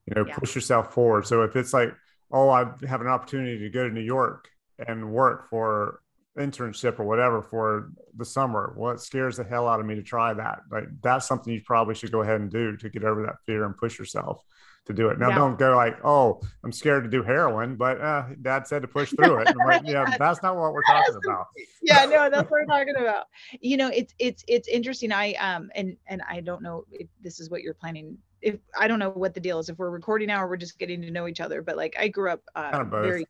you 0.07 0.15
know, 0.15 0.25
yeah. 0.27 0.35
push 0.35 0.55
yourself 0.55 0.93
forward. 0.93 1.25
So 1.25 1.43
if 1.43 1.55
it's 1.55 1.73
like, 1.73 1.93
oh, 2.31 2.49
I 2.49 2.65
have 2.87 3.01
an 3.01 3.07
opportunity 3.07 3.59
to 3.59 3.69
go 3.69 3.87
to 3.87 3.93
New 3.93 4.01
York 4.01 4.49
and 4.87 5.11
work 5.11 5.49
for 5.49 6.01
internship 6.37 6.99
or 6.99 7.05
whatever 7.05 7.41
for 7.41 7.91
the 8.15 8.25
summer, 8.25 8.73
what 8.75 8.87
well, 8.87 8.97
scares 8.97 9.37
the 9.37 9.43
hell 9.43 9.67
out 9.67 9.79
of 9.79 9.85
me 9.85 9.95
to 9.95 10.03
try 10.03 10.33
that? 10.33 10.59
Like 10.71 10.85
that's 11.01 11.27
something 11.27 11.53
you 11.53 11.61
probably 11.65 11.95
should 11.95 12.11
go 12.11 12.21
ahead 12.21 12.39
and 12.39 12.51
do 12.51 12.77
to 12.77 12.89
get 12.89 13.03
over 13.03 13.23
that 13.23 13.35
fear 13.45 13.65
and 13.65 13.75
push 13.77 13.99
yourself 13.99 14.41
to 14.87 14.93
do 14.93 15.09
it. 15.09 15.19
Now, 15.19 15.29
yeah. 15.29 15.35
don't 15.35 15.59
go 15.59 15.75
like, 15.75 15.97
oh, 16.03 16.41
I'm 16.63 16.71
scared 16.71 17.03
to 17.03 17.09
do 17.09 17.21
heroin, 17.21 17.75
but 17.75 18.01
uh, 18.01 18.27
dad 18.41 18.67
said 18.67 18.81
to 18.81 18.87
push 18.87 19.11
through 19.11 19.41
it. 19.41 19.55
Like, 19.65 19.81
yeah, 19.85 20.15
that's 20.17 20.41
not 20.41 20.55
what 20.55 20.73
we're 20.73 20.83
talking 20.83 21.15
about. 21.25 21.47
yeah, 21.81 22.05
no, 22.05 22.29
that's 22.29 22.49
what 22.49 22.51
we're 22.51 22.65
talking 22.65 22.95
about. 22.97 23.25
You 23.59 23.77
know, 23.77 23.89
it's 23.93 24.13
it's 24.17 24.43
it's 24.47 24.67
interesting. 24.67 25.11
I 25.11 25.33
um 25.33 25.69
and 25.75 25.97
and 26.07 26.21
I 26.29 26.39
don't 26.41 26.63
know 26.63 26.85
if 26.91 27.07
this 27.21 27.39
is 27.39 27.49
what 27.49 27.61
you're 27.61 27.73
planning 27.73 28.17
if 28.41 28.59
I 28.77 28.87
don't 28.87 28.99
know 28.99 29.09
what 29.09 29.33
the 29.33 29.39
deal 29.39 29.59
is, 29.59 29.69
if 29.69 29.77
we're 29.77 29.89
recording 29.89 30.27
now 30.27 30.43
or 30.43 30.47
we're 30.47 30.57
just 30.57 30.77
getting 30.77 31.01
to 31.01 31.11
know 31.11 31.27
each 31.27 31.41
other, 31.41 31.61
but 31.61 31.77
like 31.77 31.95
I 31.99 32.07
grew 32.07 32.31
up 32.31 32.41
uh, 32.55 32.71
kind 32.71 32.81
of 32.81 32.89
very, 32.89 33.25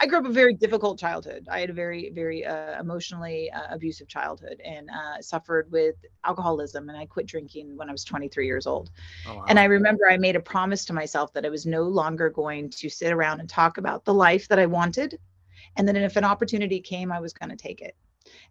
I 0.00 0.06
grew 0.06 0.18
up 0.18 0.26
a 0.26 0.30
very 0.30 0.54
difficult 0.54 0.98
childhood. 0.98 1.48
I 1.50 1.60
had 1.60 1.70
a 1.70 1.72
very, 1.72 2.10
very 2.10 2.44
uh, 2.44 2.78
emotionally 2.78 3.50
uh, 3.50 3.74
abusive 3.74 4.08
childhood 4.08 4.60
and 4.64 4.88
uh, 4.90 5.20
suffered 5.20 5.70
with 5.72 5.96
alcoholism. 6.24 6.88
And 6.88 6.98
I 6.98 7.06
quit 7.06 7.26
drinking 7.26 7.76
when 7.76 7.88
I 7.88 7.92
was 7.92 8.04
23 8.04 8.46
years 8.46 8.66
old. 8.66 8.90
Oh, 9.26 9.36
wow. 9.36 9.44
And 9.48 9.58
I 9.58 9.64
remember 9.64 10.08
I 10.08 10.16
made 10.16 10.36
a 10.36 10.40
promise 10.40 10.84
to 10.86 10.92
myself 10.92 11.32
that 11.32 11.46
I 11.46 11.48
was 11.48 11.66
no 11.66 11.82
longer 11.82 12.30
going 12.30 12.70
to 12.70 12.88
sit 12.88 13.12
around 13.12 13.40
and 13.40 13.48
talk 13.48 13.78
about 13.78 14.04
the 14.04 14.14
life 14.14 14.48
that 14.48 14.58
I 14.58 14.66
wanted. 14.66 15.18
And 15.76 15.88
then 15.88 15.96
if 15.96 16.16
an 16.16 16.24
opportunity 16.24 16.80
came, 16.80 17.10
I 17.10 17.20
was 17.20 17.32
going 17.32 17.50
to 17.50 17.56
take 17.56 17.80
it. 17.80 17.96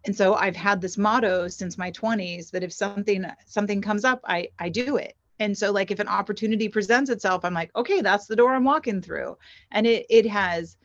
And 0.04 0.14
so 0.14 0.34
I've 0.34 0.56
had 0.56 0.80
this 0.80 0.98
motto 0.98 1.48
since 1.48 1.78
my 1.78 1.90
20s 1.90 2.50
that 2.50 2.62
if 2.62 2.72
something 2.72 3.24
something 3.46 3.80
comes 3.80 4.04
up, 4.04 4.20
I 4.24 4.48
I 4.58 4.68
do 4.68 4.96
it 4.96 5.16
and 5.38 5.56
so 5.56 5.72
like 5.72 5.90
if 5.90 6.00
an 6.00 6.08
opportunity 6.08 6.68
presents 6.68 7.10
itself 7.10 7.44
i'm 7.44 7.54
like 7.54 7.70
okay 7.76 8.00
that's 8.00 8.26
the 8.26 8.36
door 8.36 8.54
i'm 8.54 8.64
walking 8.64 9.00
through. 9.00 9.36
And 9.70 9.86
it 9.86 10.06
it 10.08 10.26
has 10.26 10.76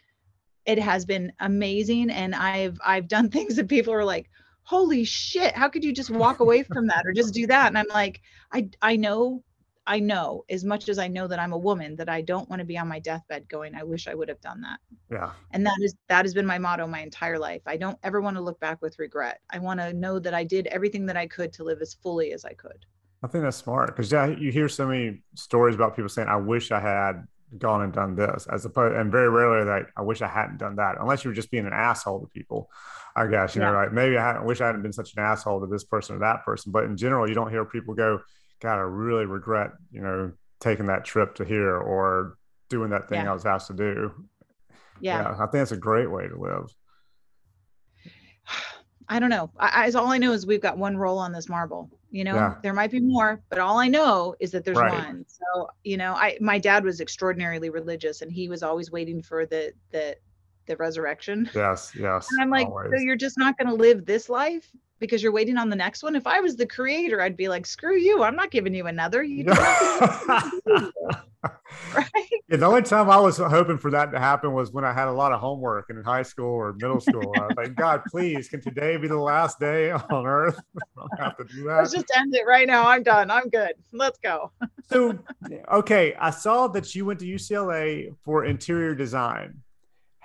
it 0.66 0.80
has 0.80 1.06
been 1.06 1.32
amazing 1.40 2.10
and 2.10 2.36
i've 2.36 2.80
i've 2.86 3.08
done 3.08 3.30
things 3.32 3.56
that 3.56 3.68
people 3.68 3.94
are 3.94 4.06
like 4.06 4.30
holy 4.64 5.04
shit 5.04 5.56
how 5.56 5.70
could 5.70 5.84
you 5.84 5.94
just 5.94 6.10
walk 6.10 6.40
away 6.46 6.64
from 6.64 6.88
that 6.88 7.06
or 7.06 7.14
just 7.14 7.34
do 7.34 7.48
that? 7.48 7.68
And 7.68 7.78
i'm 7.78 7.88
like 7.90 8.22
i 8.52 8.70
i 8.82 8.96
know 8.96 9.44
i 9.88 10.00
know 10.00 10.44
as 10.50 10.64
much 10.64 10.90
as 10.90 11.00
i 11.00 11.08
know 11.08 11.28
that 11.28 11.40
i'm 11.40 11.54
a 11.54 11.58
woman 11.58 11.96
that 11.96 12.10
i 12.10 12.22
don't 12.22 12.50
want 12.50 12.60
to 12.60 12.66
be 12.66 12.78
on 12.78 12.88
my 12.88 13.00
deathbed 13.00 13.48
going 13.50 13.74
i 13.74 13.84
wish 13.84 14.08
i 14.08 14.14
would 14.14 14.30
have 14.30 14.42
done 14.42 14.62
that. 14.62 14.80
Yeah. 15.12 15.32
And 15.52 15.66
that 15.66 15.78
is 15.82 15.96
that 16.10 16.26
has 16.26 16.34
been 16.34 16.46
my 16.46 16.60
motto 16.60 16.86
my 16.86 17.00
entire 17.00 17.40
life. 17.40 17.64
I 17.66 17.78
don't 17.78 17.98
ever 18.04 18.22
want 18.22 18.38
to 18.38 18.42
look 18.42 18.60
back 18.60 18.80
with 18.82 19.00
regret. 19.00 19.40
I 19.50 19.58
want 19.60 19.80
to 19.80 19.94
know 19.94 20.20
that 20.20 20.34
i 20.34 20.44
did 20.44 20.68
everything 20.68 21.06
that 21.08 21.18
i 21.18 21.26
could 21.26 21.52
to 21.54 21.64
live 21.64 21.82
as 21.82 21.96
fully 21.96 22.34
as 22.34 22.46
i 22.46 22.54
could 22.54 22.86
I 23.22 23.28
think 23.28 23.44
that's 23.44 23.58
smart 23.58 23.88
because 23.88 24.12
yeah, 24.12 24.28
you 24.28 24.52
hear 24.52 24.70
so 24.70 24.88
many 24.88 25.22
stories 25.36 25.76
about 25.76 25.96
people 25.96 26.10
saying, 26.10 26.30
"I 26.30 26.38
wish 26.38 26.72
I 26.72 26.80
had 26.80 27.28
gone 27.58 27.82
and 27.82 27.92
done 27.92 28.16
this," 28.16 28.48
as 28.52 28.64
opposed, 28.66 28.96
and 28.96 29.12
very 29.12 29.30
rarely 29.30 29.66
that 29.66 29.88
I 29.98 30.02
wish 30.02 30.22
I 30.22 30.28
hadn't 30.28 30.58
done 30.58 30.78
that, 30.78 30.96
unless 31.00 31.24
you 31.24 31.30
were 31.30 31.36
just 31.36 31.52
being 31.52 31.66
an 31.66 31.74
asshole 31.74 32.22
to 32.22 32.28
people. 32.28 32.70
I 33.16 33.28
guess 33.28 33.56
you 33.56 33.62
yeah. 33.62 33.72
know, 33.72 33.78
like 33.78 33.92
maybe 33.92 34.18
I, 34.18 34.38
I 34.38 34.44
wish 34.44 34.62
I 34.62 34.68
hadn't 34.68 34.84
been 34.84 34.94
such 34.94 35.14
an 35.18 35.24
asshole 35.24 35.60
to 35.62 35.68
this 35.68 35.84
person 35.84 36.16
or 36.16 36.20
that 36.20 36.46
person, 36.46 36.72
but 36.72 36.86
in 36.86 36.96
general, 36.96 37.28
you 37.28 37.36
don't 37.36 37.50
hear 37.50 37.66
people 37.66 37.94
go, 37.94 38.22
"God, 38.62 38.76
I 38.76 38.82
really 38.82 39.26
regret," 39.26 39.72
you 39.92 40.02
know, 40.02 40.32
taking 40.62 40.86
that 40.86 41.04
trip 41.04 41.36
to 41.36 41.46
here 41.46 41.76
or 41.76 42.38
doing 42.70 42.92
that 42.92 43.10
thing 43.10 43.24
yeah. 43.24 43.32
I 43.32 43.34
was 43.34 43.46
asked 43.46 43.68
to 43.68 43.74
do. 43.74 44.12
Yeah. 45.02 45.22
yeah. 45.22 45.34
I 45.34 45.38
think 45.38 45.52
that's 45.54 45.72
a 45.72 45.78
great 45.78 46.10
way 46.10 46.28
to 46.28 46.40
live. 46.40 46.74
I 49.10 49.20
don't 49.20 49.30
know. 49.30 49.50
I, 49.58 49.88
I, 49.88 49.92
all 49.92 50.08
I 50.08 50.20
know 50.20 50.34
is 50.34 50.46
we've 50.46 50.62
got 50.62 50.78
one 50.78 50.96
roll 50.96 51.18
on 51.18 51.32
this 51.32 51.50
marble. 51.50 51.90
You 52.12 52.24
know, 52.24 52.36
yeah. 52.36 52.56
there 52.64 52.74
might 52.74 52.90
be 52.90 53.00
more, 53.00 53.42
but 53.50 53.60
all 53.60 53.78
I 53.78 53.88
know 53.88 54.36
is 54.40 54.52
that 54.52 54.66
there's 54.66 54.78
right. 54.78 54.92
one. 54.92 55.26
So, 55.28 55.70
you 55.84 55.96
know, 55.96 56.14
I 56.14 56.38
my 56.42 56.58
dad 56.58 56.84
was 56.84 57.02
extraordinarily 57.02 57.70
religious, 57.70 58.22
and 58.22 58.32
he 58.32 58.50
was 58.50 58.64
always 58.64 58.92
waiting 58.92 59.22
for 59.22 59.46
the 59.46 59.74
the 59.92 60.16
the 60.66 60.76
resurrection. 60.78 61.50
Yes, 61.56 61.92
yes. 62.00 62.28
And 62.32 62.42
I'm 62.42 62.50
like, 62.50 62.68
always. 62.68 62.92
so 62.96 63.02
you're 63.02 63.16
just 63.16 63.38
not 63.38 63.58
going 63.58 63.68
to 63.68 63.74
live 63.74 64.06
this 64.06 64.30
life 64.30 64.72
because 65.00 65.22
you're 65.22 65.32
waiting 65.32 65.58
on 65.58 65.70
the 65.70 65.76
next 65.76 66.04
one. 66.04 66.16
If 66.16 66.26
I 66.26 66.40
was 66.40 66.56
the 66.56 66.66
creator, 66.66 67.22
I'd 67.22 67.38
be 67.38 67.50
like, 67.50 67.66
screw 67.66 67.98
you. 67.98 68.24
I'm 68.24 68.36
not 68.36 68.52
giving 68.52 68.74
you 68.74 68.88
another. 68.88 69.24
You 69.24 69.46
right? 71.96 72.10
Yeah, 72.50 72.58
the 72.58 72.66
only 72.66 72.82
time 72.82 73.10
I 73.10 73.20
was 73.20 73.38
hoping 73.38 73.78
for 73.78 73.92
that 73.92 74.12
to 74.12 74.20
happen 74.20 74.54
was 74.54 74.72
when 74.72 74.84
I 74.84 74.92
had 74.92 75.08
a 75.08 75.12
lot 75.12 75.32
of 75.32 75.40
homework 75.40 75.90
in 75.90 76.04
high 76.04 76.24
school 76.24 76.48
or 76.48 76.74
middle 76.74 77.00
school. 77.00 77.34
I 77.38 77.48
was 77.48 77.58
like, 77.58 77.76
God, 77.76 78.02
please, 78.10 78.50
can 78.50 78.62
today 78.62 78.98
be 78.98 79.08
the 79.08 79.20
last 79.20 79.60
day 79.60 79.92
on 79.92 80.26
earth? 80.26 80.60
I 80.98 81.02
don't 81.02 81.20
have 81.20 81.38
to 81.38 81.44
do 81.46 81.64
that. 81.66 81.78
Let's 81.78 81.94
just 81.94 82.12
end 82.16 82.36
it 82.36 82.46
right 82.48 82.68
now. 82.68 82.88
I'm 82.88 83.04
done. 83.04 83.30
I'm 83.30 83.50
good. 83.50 83.74
Let's 83.94 84.20
go. 84.20 84.52
so, 84.90 85.18
okay, 85.72 86.16
I 86.20 86.32
saw 86.32 86.68
that 86.70 86.94
you 86.96 87.06
went 87.06 87.20
to 87.20 87.26
UCLA 87.26 88.16
for 88.26 88.46
interior 88.46 88.96
design. 88.96 89.62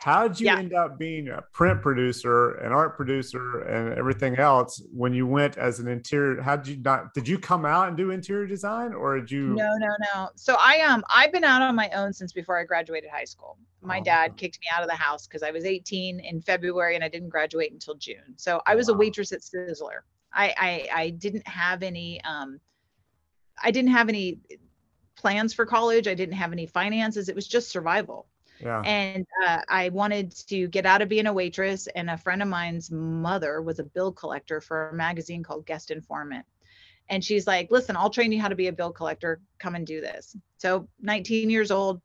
How 0.05 0.29
did 0.29 0.39
you 0.39 0.47
yeah. 0.49 0.59
end 0.59 0.75
up 0.75 0.99
being 0.99 1.29
a 1.29 1.41
print 1.55 1.81
producer, 1.81 2.57
an 2.57 2.73
art 2.73 2.95
producer, 2.95 3.61
and 3.61 3.99
everything 3.99 4.37
else 4.37 4.83
when 4.93 5.15
you 5.15 5.27
went 5.27 5.57
as 5.57 5.81
an 5.81 5.89
interior? 5.89 6.43
How 6.43 6.57
did 6.57 6.67
you 6.69 6.83
not? 6.83 7.15
Did 7.15 7.27
you 7.27 7.39
come 7.39 7.65
out 7.65 7.89
and 7.89 7.97
do 7.97 8.11
interior 8.11 8.47
design, 8.47 8.93
or 8.93 9.19
did 9.19 9.31
you? 9.31 9.55
No, 9.55 9.79
no, 9.79 9.89
no. 10.15 10.29
So 10.37 10.57
I 10.61 10.81
um 10.81 11.03
I've 11.09 11.33
been 11.33 11.43
out 11.43 11.63
on 11.63 11.75
my 11.75 11.89
own 11.95 12.13
since 12.13 12.35
before 12.35 12.61
I 12.61 12.65
graduated 12.65 13.09
high 13.09 13.25
school. 13.25 13.57
My 13.81 14.01
oh. 14.01 14.05
dad 14.05 14.37
kicked 14.37 14.61
me 14.61 14.67
out 14.77 14.83
of 14.83 14.91
the 14.91 14.95
house 14.95 15.27
because 15.27 15.43
I 15.43 15.51
was 15.51 15.65
18 15.65 16.21
in 16.21 16.43
February 16.43 16.97
and 16.97 17.03
I 17.03 17.09
didn't 17.09 17.31
graduate 17.31 17.73
until 17.73 17.95
June. 17.95 18.35
So 18.37 18.61
I 18.67 18.75
was 18.75 18.89
wow. 18.89 18.97
a 18.97 18.99
waitress 18.99 19.33
at 19.33 19.41
Sizzler. 19.41 20.01
I, 20.35 20.55
I 20.59 20.89
I 20.95 21.11
didn't 21.11 21.49
have 21.49 21.83
any 21.83 22.21
um 22.25 22.61
I 23.63 23.71
didn't 23.71 23.93
have 23.93 24.11
any 24.11 24.41
plans 25.17 25.55
for 25.55 25.65
college. 25.65 26.09
I 26.09 26.15
didn't 26.15 26.35
have 26.35 26.53
any 26.53 26.67
finances. 26.67 27.31
It 27.31 27.35
was 27.35 27.49
just 27.49 27.71
survival. 27.71 28.27
Yeah. 28.65 28.81
And 28.81 29.27
uh, 29.45 29.61
I 29.69 29.91
wanted 29.91 30.33
to 30.49 30.69
get 30.69 30.87
out 30.87 31.03
of 31.03 31.09
being 31.09 31.27
a 31.27 31.33
waitress. 31.33 31.87
And 31.95 32.09
a 32.09 32.17
friend 32.17 32.43
of 32.43 32.49
mine's 32.49 32.91
mother 32.91 33.61
was 33.61 33.79
a 33.79 33.85
bill 33.85 34.11
collector 34.11 34.61
for 34.61 34.89
a 34.89 34.95
magazine 34.95 35.43
called 35.43 35.67
Guest 35.67 35.91
Informant. 35.91 36.47
And 37.11 37.23
she's 37.23 37.47
like, 37.47 37.71
listen, 37.71 37.97
I'll 37.97 38.09
train 38.09 38.33
you 38.33 38.41
how 38.41 38.49
to 38.49 38.55
be 38.55 38.69
a 38.69 38.73
bill 38.73 38.91
collector. 38.91 39.41
Come 39.59 39.75
and 39.75 39.87
do 39.87 40.01
this. 40.01 40.35
So, 40.57 40.89
19 41.03 41.51
years 41.51 41.71
old, 41.71 42.01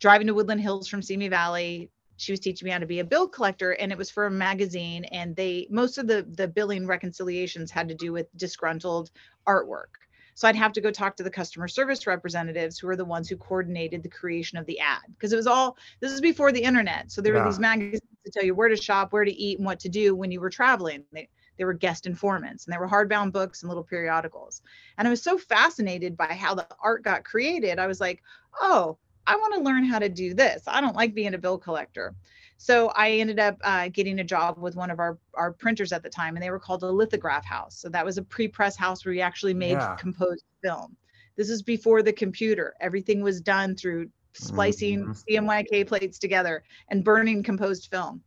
driving 0.00 0.26
to 0.28 0.34
Woodland 0.34 0.62
Hills 0.62 0.88
from 0.88 1.02
Simi 1.02 1.28
Valley. 1.28 1.90
She 2.16 2.32
was 2.32 2.40
teaching 2.40 2.64
me 2.64 2.72
how 2.72 2.78
to 2.78 2.86
be 2.86 3.00
a 3.00 3.04
bill 3.04 3.28
collector, 3.28 3.72
and 3.72 3.92
it 3.92 3.98
was 3.98 4.10
for 4.10 4.26
a 4.26 4.30
magazine. 4.30 5.04
And 5.06 5.36
they, 5.36 5.66
most 5.68 5.98
of 5.98 6.06
the 6.06 6.26
the 6.36 6.48
billing 6.48 6.86
reconciliations 6.86 7.70
had 7.70 7.88
to 7.88 7.94
do 7.94 8.12
with 8.12 8.26
disgruntled 8.36 9.10
artwork. 9.46 10.03
So 10.34 10.48
I'd 10.48 10.56
have 10.56 10.72
to 10.72 10.80
go 10.80 10.90
talk 10.90 11.16
to 11.16 11.22
the 11.22 11.30
customer 11.30 11.68
service 11.68 12.06
representatives 12.06 12.78
who 12.78 12.88
are 12.88 12.96
the 12.96 13.04
ones 13.04 13.28
who 13.28 13.36
coordinated 13.36 14.02
the 14.02 14.08
creation 14.08 14.58
of 14.58 14.66
the 14.66 14.80
ad 14.80 15.02
because 15.08 15.32
it 15.32 15.36
was 15.36 15.46
all 15.46 15.76
this 16.00 16.12
is 16.12 16.20
before 16.20 16.52
the 16.52 16.62
internet. 16.62 17.10
So 17.10 17.20
there 17.20 17.34
yeah. 17.34 17.44
were 17.44 17.50
these 17.50 17.60
magazines 17.60 18.02
to 18.24 18.30
tell 18.30 18.44
you 18.44 18.54
where 18.54 18.68
to 18.68 18.76
shop, 18.76 19.12
where 19.12 19.24
to 19.24 19.32
eat, 19.32 19.58
and 19.58 19.66
what 19.66 19.80
to 19.80 19.88
do 19.88 20.14
when 20.14 20.30
you 20.30 20.40
were 20.40 20.50
traveling. 20.50 21.04
They, 21.12 21.28
they 21.56 21.64
were 21.64 21.72
guest 21.72 22.06
informants 22.06 22.66
and 22.66 22.74
they 22.74 22.78
were 22.78 22.88
hardbound 22.88 23.32
books 23.32 23.62
and 23.62 23.68
little 23.68 23.84
periodicals. 23.84 24.62
And 24.98 25.06
I 25.06 25.10
was 25.10 25.22
so 25.22 25.38
fascinated 25.38 26.16
by 26.16 26.26
how 26.26 26.54
the 26.54 26.66
art 26.82 27.04
got 27.04 27.24
created. 27.24 27.78
I 27.78 27.86
was 27.86 28.00
like, 28.00 28.22
oh, 28.60 28.98
I 29.26 29.36
want 29.36 29.54
to 29.54 29.60
learn 29.60 29.84
how 29.84 29.98
to 29.98 30.08
do 30.08 30.34
this. 30.34 30.64
I 30.66 30.80
don't 30.80 30.96
like 30.96 31.14
being 31.14 31.34
a 31.34 31.38
bill 31.38 31.58
collector. 31.58 32.14
So 32.56 32.88
I 32.94 33.12
ended 33.12 33.38
up 33.38 33.58
uh, 33.62 33.88
getting 33.88 34.20
a 34.20 34.24
job 34.24 34.58
with 34.58 34.76
one 34.76 34.90
of 34.90 34.98
our, 34.98 35.18
our 35.34 35.52
printers 35.52 35.92
at 35.92 36.02
the 36.02 36.08
time, 36.08 36.36
and 36.36 36.42
they 36.42 36.50
were 36.50 36.58
called 36.58 36.82
a 36.82 36.90
lithograph 36.90 37.44
house. 37.44 37.76
So 37.76 37.88
that 37.90 38.04
was 38.04 38.18
a 38.18 38.22
pre 38.22 38.48
press 38.48 38.76
house 38.76 39.04
where 39.04 39.14
you 39.14 39.20
actually 39.20 39.54
made 39.54 39.72
yeah. 39.72 39.96
composed 39.96 40.44
film. 40.62 40.96
This 41.36 41.50
is 41.50 41.62
before 41.62 42.02
the 42.02 42.12
computer. 42.12 42.74
Everything 42.80 43.22
was 43.22 43.40
done 43.40 43.74
through 43.76 44.08
splicing 44.32 45.00
mm-hmm. 45.00 45.46
CMYK 45.46 45.86
plates 45.86 46.18
together 46.18 46.62
and 46.88 47.04
burning 47.04 47.42
composed 47.42 47.88
film. 47.90 48.22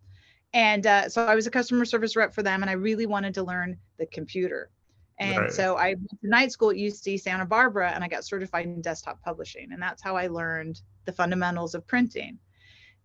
And 0.54 0.86
uh, 0.86 1.10
so 1.10 1.26
I 1.26 1.36
was 1.36 1.48
a 1.48 1.52
customer 1.52 1.86
service 1.86 2.16
rep 2.16 2.34
for 2.34 2.44
them, 2.44 2.62
and 2.62 2.70
I 2.70 2.74
really 2.74 3.06
wanted 3.06 3.34
to 3.36 3.44
learn 3.44 3.78
the 3.98 4.06
computer. 4.08 4.70
And 5.20 5.38
right. 5.38 5.52
so 5.52 5.78
I 5.78 5.90
went 5.90 6.10
to 6.22 6.30
night 6.30 6.52
school 6.52 6.70
at 6.70 6.76
UC 6.76 7.20
Santa 7.20 7.46
Barbara, 7.46 7.92
and 7.94 8.04
I 8.04 8.08
got 8.08 8.24
certified 8.24 8.66
in 8.66 8.82
desktop 8.82 9.22
publishing, 9.24 9.70
and 9.72 9.82
that's 9.82 10.02
how 10.02 10.16
I 10.16 10.28
learned 10.28 10.82
the 11.06 11.12
fundamentals 11.12 11.76
of 11.76 11.86
printing 11.88 12.38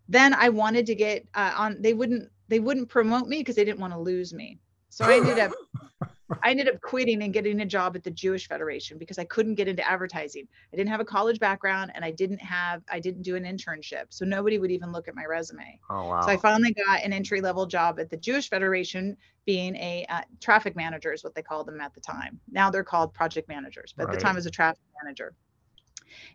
then 0.09 0.35
I 0.35 0.49
wanted 0.49 0.87
to 0.87 0.95
get 0.95 1.27
uh, 1.35 1.53
on. 1.57 1.81
They 1.81 1.95
wouldn't 1.95 2.29
they 2.49 2.61
wouldn't 2.61 2.88
promote 2.88 3.29
me 3.29 3.38
because 3.38 3.57
they 3.57 3.65
didn't 3.65 3.81
want 3.81 3.93
to 3.93 3.99
lose 3.99 4.33
me. 4.33 4.59
So 4.88 5.07
I 5.07 5.17
ended 5.17 5.38
up 5.38 5.53
I 6.43 6.51
ended 6.51 6.69
up 6.69 6.81
quitting 6.81 7.23
and 7.23 7.33
getting 7.33 7.61
a 7.61 7.67
job 7.67 7.97
at 7.97 8.05
the 8.05 8.11
Jewish 8.11 8.49
Federation 8.49 8.99
because 8.99 9.19
I 9.19 9.25
couldn't 9.25 9.55
get 9.55 9.69
into 9.69 9.87
advertising. 9.88 10.47
I 10.73 10.77
didn't 10.77 10.91
have 10.91 11.01
a 11.01 11.05
college 11.05 11.38
background 11.38 11.93
and 11.95 12.05
I 12.05 12.11
didn't 12.11 12.41
have 12.41 12.83
I 12.91 13.01
didn't 13.01 13.23
do 13.23 13.37
an 13.37 13.45
internship. 13.45 14.07
So 14.11 14.25
nobody 14.25 14.59
would 14.59 14.71
even 14.71 14.93
look 14.93 15.09
at 15.09 15.15
my 15.15 15.25
resume. 15.25 15.79
Oh 15.91 16.09
wow. 16.09 16.21
So 16.23 16.29
I 16.29 16.37
finally 16.37 16.73
got 16.73 17.03
an 17.03 17.12
entry 17.12 17.41
level 17.41 17.67
job 17.67 17.99
at 18.01 18.11
the 18.11 18.17
Jewish 18.17 18.49
Federation 18.49 19.17
being 19.45 19.75
a 19.77 20.07
uh, 20.09 20.23
traffic 20.41 20.77
manager 20.77 21.12
is 21.12 21.25
what 21.25 21.35
they 21.35 21.43
called 21.43 21.67
them 21.67 21.81
at 21.81 21.95
the 21.95 22.01
time. 22.01 22.41
Now 22.51 22.71
they're 22.71 22.85
called 22.85 23.12
project 23.12 23.49
managers, 23.49 23.93
but 23.97 24.07
right. 24.07 24.15
at 24.15 24.19
the 24.19 24.25
time 24.25 24.37
as 24.37 24.47
a 24.47 24.51
traffic 24.51 24.83
manager 25.03 25.35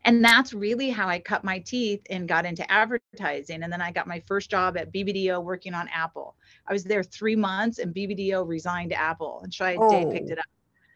and 0.06 0.24
that's 0.24 0.54
really 0.54 0.90
how 0.90 1.08
i 1.08 1.20
cut 1.20 1.44
my 1.44 1.60
teeth 1.60 2.02
and 2.10 2.28
got 2.28 2.46
into 2.46 2.70
advertising 2.72 3.64
and 3.64 3.72
then 3.72 3.82
i 3.82 3.92
got 3.92 4.08
my 4.08 4.22
first 4.28 4.50
job 4.50 4.78
at 4.78 4.92
bbdo 4.94 5.44
working 5.44 5.74
on 5.74 5.88
apple 5.90 6.36
i 6.68 6.74
was 6.74 6.84
there 6.84 7.04
three 7.04 7.36
months 7.36 7.80
and 7.80 7.94
bbdo 7.94 8.48
resigned 8.48 8.90
to 8.90 9.00
apple 9.00 9.40
and 9.44 9.52
Chiat 9.52 9.78
oh. 9.80 9.90
Day 9.90 10.12
picked 10.12 10.30
oh. 10.30 10.34
it 10.34 10.40
up 10.40 10.46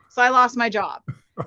so 0.09 0.21
i 0.21 0.29
lost 0.29 0.57
my 0.57 0.69
job 0.69 1.01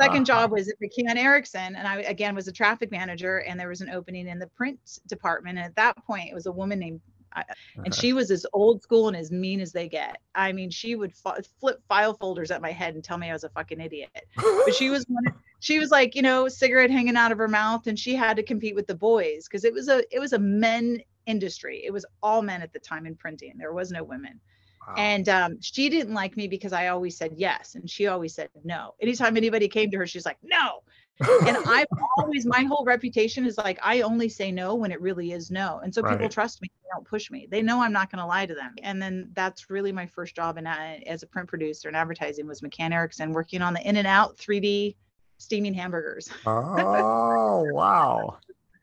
second 0.00 0.28
uh-huh. 0.28 0.42
job 0.42 0.50
was 0.50 0.68
at 0.68 0.74
McCann 0.82 1.16
Erickson, 1.16 1.76
and 1.76 1.86
I 1.86 1.96
again 2.00 2.34
was 2.34 2.48
a 2.48 2.52
traffic 2.52 2.90
manager, 2.90 3.38
and 3.38 3.60
there 3.60 3.68
was 3.68 3.82
an 3.82 3.90
opening 3.90 4.26
in 4.26 4.38
the 4.38 4.46
print 4.48 4.78
department. 5.06 5.58
And 5.58 5.66
at 5.66 5.76
that 5.76 5.96
point, 6.04 6.30
it 6.30 6.34
was 6.34 6.46
a 6.46 6.52
woman 6.52 6.78
named 6.78 7.00
uh, 7.36 7.42
and 7.84 7.94
she 7.94 8.12
was 8.12 8.30
as 8.30 8.46
old 8.52 8.82
school 8.82 9.08
and 9.08 9.16
as 9.16 9.30
mean 9.30 9.60
as 9.60 9.72
they 9.72 9.88
get. 9.88 10.18
I 10.34 10.52
mean, 10.52 10.70
she 10.70 10.94
would 10.94 11.14
flip 11.14 11.80
file 11.88 12.14
folders 12.14 12.50
at 12.50 12.60
my 12.60 12.72
head 12.72 12.94
and 12.94 13.02
tell 13.02 13.18
me 13.18 13.30
I 13.30 13.32
was 13.32 13.44
a 13.44 13.48
fucking 13.50 13.80
idiot. 13.80 14.10
But 14.36 14.74
she 14.74 14.90
was 14.90 15.04
one. 15.08 15.24
She 15.62 15.78
was 15.78 15.90
like, 15.90 16.14
you 16.14 16.22
know, 16.22 16.48
cigarette 16.48 16.90
hanging 16.90 17.16
out 17.16 17.32
of 17.32 17.38
her 17.38 17.48
mouth, 17.48 17.86
and 17.86 17.98
she 17.98 18.14
had 18.14 18.36
to 18.36 18.42
compete 18.42 18.74
with 18.74 18.86
the 18.86 18.94
boys 18.94 19.46
because 19.48 19.64
it 19.64 19.72
was 19.72 19.88
a 19.88 20.02
it 20.14 20.18
was 20.18 20.32
a 20.32 20.38
men 20.38 21.00
industry. 21.26 21.82
It 21.84 21.92
was 21.92 22.04
all 22.22 22.42
men 22.42 22.62
at 22.62 22.72
the 22.72 22.78
time 22.78 23.06
in 23.06 23.14
printing. 23.14 23.54
There 23.56 23.72
was 23.72 23.90
no 23.90 24.02
women. 24.02 24.40
Wow. 24.86 24.94
And 24.96 25.28
um, 25.28 25.60
she 25.60 25.88
didn't 25.88 26.14
like 26.14 26.36
me 26.36 26.48
because 26.48 26.72
I 26.72 26.88
always 26.88 27.16
said 27.16 27.34
yes, 27.36 27.76
and 27.76 27.88
she 27.88 28.08
always 28.08 28.34
said 28.34 28.50
no. 28.64 28.94
Anytime 29.00 29.36
anybody 29.36 29.68
came 29.68 29.90
to 29.92 29.98
her, 29.98 30.06
she's 30.06 30.26
like, 30.26 30.38
no 30.42 30.82
and 31.20 31.56
I've 31.66 31.86
always 32.18 32.46
my 32.46 32.62
whole 32.62 32.84
reputation 32.84 33.46
is 33.46 33.58
like 33.58 33.78
I 33.82 34.02
only 34.02 34.28
say 34.28 34.50
no 34.50 34.74
when 34.74 34.92
it 34.92 35.00
really 35.00 35.32
is 35.32 35.50
no. 35.50 35.80
And 35.82 35.94
so 35.94 36.02
right. 36.02 36.12
people 36.12 36.28
trust 36.28 36.62
me, 36.62 36.68
they 36.82 36.88
don't 36.94 37.06
push 37.06 37.30
me. 37.30 37.46
They 37.50 37.62
know 37.62 37.80
I'm 37.80 37.92
not 37.92 38.10
going 38.10 38.20
to 38.20 38.26
lie 38.26 38.46
to 38.46 38.54
them. 38.54 38.74
And 38.82 39.00
then 39.00 39.30
that's 39.34 39.70
really 39.70 39.92
my 39.92 40.06
first 40.06 40.34
job 40.34 40.58
in 40.58 40.66
uh, 40.66 40.98
as 41.06 41.22
a 41.22 41.26
print 41.26 41.48
producer 41.48 41.88
and 41.88 41.96
advertising 41.96 42.46
was 42.46 42.60
McCann 42.60 42.92
Erickson 42.92 43.32
working 43.32 43.62
on 43.62 43.74
the 43.74 43.86
In-N-Out 43.86 44.36
3D 44.36 44.96
steaming 45.42 45.74
hamburgers. 45.74 46.30
Oh, 46.46 47.64
wow. 47.72 48.38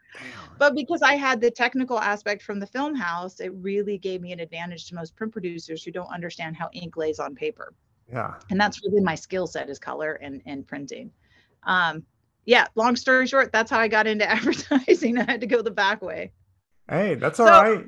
but 0.58 0.76
because 0.76 1.02
I 1.02 1.16
had 1.16 1.40
the 1.40 1.52
technical 1.52 2.00
aspect 2.00 2.44
from 2.44 2.60
the 2.60 2.68
film 2.68 2.96
house, 2.96 3.40
it 3.40 3.54
really 3.56 3.98
gave 3.98 4.22
me 4.22 4.32
an 4.34 4.40
advantage 4.40 4.88
to 4.88 4.96
most 4.96 5.16
print 5.16 5.32
producers 5.32 5.84
who 5.84 5.92
don't 5.92 6.12
understand 6.14 6.56
how 6.56 6.70
ink 6.74 6.98
lays 6.98 7.20
on 7.20 7.36
paper. 7.36 7.74
Yeah. 8.12 8.36
And 8.50 8.60
that's 8.60 8.82
really 8.84 9.02
my 9.02 9.16
skill 9.16 9.48
set 9.48 9.70
is 9.70 9.80
color 9.80 10.14
and, 10.14 10.42
and 10.46 10.68
printing. 10.68 11.12
Um, 11.64 12.04
yeah, 12.46 12.68
long 12.76 12.96
story 12.96 13.28
short, 13.28 13.52
that's 13.52 13.70
how 13.72 13.80
I 13.80 13.88
got 13.88 14.08
into 14.08 14.30
advertising. 14.30 15.18
I 15.18 15.32
had 15.32 15.42
to 15.42 15.48
go 15.48 15.62
the 15.62 15.72
back 15.72 16.02
way. 16.02 16.32
Hey, 16.90 17.16
that's 17.16 17.40
all 17.40 17.48
so, 17.48 17.52
right. 17.54 17.86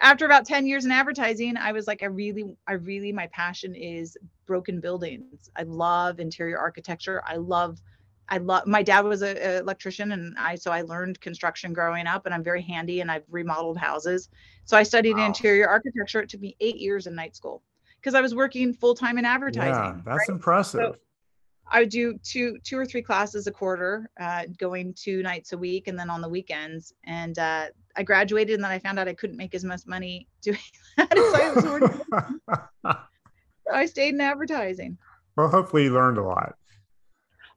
After 0.00 0.24
about 0.24 0.46
10 0.46 0.66
years 0.66 0.84
in 0.84 0.92
advertising, 0.92 1.56
I 1.56 1.72
was 1.72 1.86
like, 1.86 2.02
I 2.02 2.06
really, 2.06 2.56
I 2.66 2.74
really, 2.74 3.12
my 3.12 3.26
passion 3.28 3.74
is 3.74 4.16
broken 4.50 4.80
buildings. 4.80 5.48
I 5.54 5.62
love 5.62 6.18
interior 6.18 6.58
architecture. 6.58 7.22
I 7.24 7.36
love, 7.36 7.80
I 8.28 8.38
love, 8.38 8.66
my 8.66 8.82
dad 8.82 9.04
was 9.04 9.22
an 9.22 9.36
electrician 9.36 10.10
and 10.10 10.36
I, 10.36 10.56
so 10.56 10.72
I 10.72 10.82
learned 10.82 11.20
construction 11.20 11.72
growing 11.72 12.08
up 12.08 12.26
and 12.26 12.34
I'm 12.34 12.42
very 12.42 12.60
handy 12.60 13.00
and 13.00 13.08
I've 13.08 13.22
remodeled 13.30 13.78
houses. 13.78 14.28
So 14.64 14.76
I 14.76 14.82
studied 14.82 15.18
wow. 15.18 15.26
interior 15.26 15.68
architecture. 15.68 16.20
It 16.20 16.30
took 16.30 16.40
me 16.40 16.56
eight 16.58 16.78
years 16.78 17.06
in 17.06 17.14
night 17.14 17.36
school 17.36 17.62
because 18.00 18.16
I 18.16 18.20
was 18.20 18.34
working 18.34 18.74
full 18.74 18.96
time 18.96 19.18
in 19.18 19.24
advertising. 19.24 19.72
Yeah, 19.72 20.00
that's 20.04 20.28
right? 20.28 20.28
impressive. 20.30 20.80
So, 20.80 20.96
I 21.72 21.78
would 21.78 21.90
do 21.90 22.18
two 22.24 22.58
two 22.64 22.76
or 22.76 22.84
three 22.84 23.02
classes 23.02 23.46
a 23.46 23.52
quarter, 23.52 24.10
uh, 24.18 24.46
going 24.58 24.92
two 24.94 25.22
nights 25.22 25.52
a 25.52 25.58
week, 25.58 25.86
and 25.86 25.96
then 25.96 26.10
on 26.10 26.20
the 26.20 26.28
weekends. 26.28 26.92
And 27.04 27.38
uh, 27.38 27.66
I 27.94 28.02
graduated, 28.02 28.56
and 28.56 28.64
then 28.64 28.72
I 28.72 28.80
found 28.80 28.98
out 28.98 29.06
I 29.06 29.14
couldn't 29.14 29.36
make 29.36 29.54
as 29.54 29.62
much 29.62 29.82
money 29.86 30.26
doing 30.42 30.58
that. 30.96 31.16
so 31.62 32.58
I, 32.84 32.96
I 33.72 33.86
stayed 33.86 34.14
in 34.14 34.20
advertising. 34.20 34.98
Well, 35.36 35.48
hopefully 35.48 35.84
you 35.84 35.92
learned 35.92 36.18
a 36.18 36.22
lot. 36.22 36.54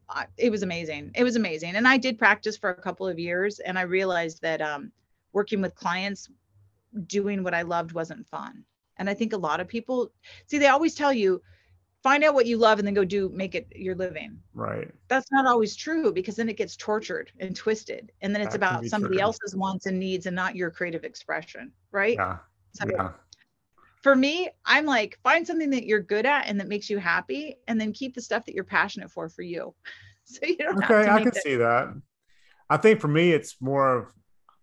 Uh, 0.10 0.26
it 0.38 0.52
was 0.52 0.64
amazing. 0.64 1.12
It 1.16 1.24
was 1.24 1.36
amazing, 1.36 1.76
and 1.76 1.88
I 1.88 1.98
did 1.98 2.20
practice 2.20 2.58
for 2.58 2.70
a 2.70 2.82
couple 2.82 3.08
of 3.08 3.18
years, 3.18 3.60
and 3.60 3.80
I 3.80 3.84
realized 3.84 4.42
that 4.42 4.62
um, 4.62 4.92
working 5.32 5.62
with 5.62 5.76
clients, 5.76 6.30
doing 7.08 7.44
what 7.44 7.54
I 7.54 7.64
loved 7.64 7.94
wasn't 7.94 8.28
fun. 8.28 8.64
And 8.98 9.10
I 9.10 9.14
think 9.14 9.34
a 9.34 9.38
lot 9.38 9.60
of 9.60 9.68
people 9.68 10.12
see 10.48 10.60
they 10.60 10.68
always 10.68 10.94
tell 10.94 11.12
you 11.12 11.42
find 12.04 12.24
out 12.24 12.34
what 12.34 12.46
you 12.46 12.58
love 12.58 12.80
and 12.80 12.88
then 12.88 12.94
go 12.94 13.06
do 13.06 13.30
make 13.30 13.56
it 13.56 13.66
your 13.74 13.96
living 13.96 14.38
right 14.54 14.92
that's 15.08 15.32
not 15.32 15.48
always 15.48 15.74
true 15.74 16.12
because 16.12 16.36
then 16.36 16.50
it 16.50 16.58
gets 16.58 16.76
tortured 16.76 17.32
and 17.40 17.56
twisted 17.56 18.12
and 18.22 18.36
then 18.36 18.42
it's 18.42 18.52
that 18.52 18.58
about 18.58 18.86
somebody 18.86 19.16
true. 19.16 19.24
else's 19.24 19.56
wants 19.56 19.86
and 19.86 19.98
needs 19.98 20.26
and 20.26 20.36
not 20.36 20.54
your 20.56 20.70
creative 20.70 21.06
expression 21.06 21.72
right 21.92 22.18
yeah. 22.18 22.38
So 22.74 22.86
yeah. 22.90 23.12
For 24.04 24.16
me 24.16 24.50
i'm 24.66 24.86
like 24.86 25.18
find 25.24 25.48
something 25.48 25.72
that 25.72 25.86
you're 25.86 26.02
good 26.02 26.26
at 26.26 26.48
and 26.48 26.60
that 26.60 26.68
makes 26.68 26.90
you 26.90 27.00
happy 27.00 27.56
and 27.68 27.82
then 27.82 27.92
keep 27.92 28.14
the 28.14 28.22
stuff 28.22 28.46
that 28.46 28.54
you're 28.54 28.64
passionate 28.64 29.10
for 29.10 29.28
for 29.28 29.42
you 29.42 29.74
so 30.24 30.46
you 30.46 30.58
don't 30.58 30.84
okay 30.84 31.10
i 31.10 31.18
can 31.18 31.32
that. 31.34 31.44
see 31.44 31.56
that 31.56 31.88
i 32.70 32.78
think 32.78 33.00
for 33.00 33.08
me 33.08 33.32
it's 33.32 33.56
more 33.60 33.98
of 33.98 34.14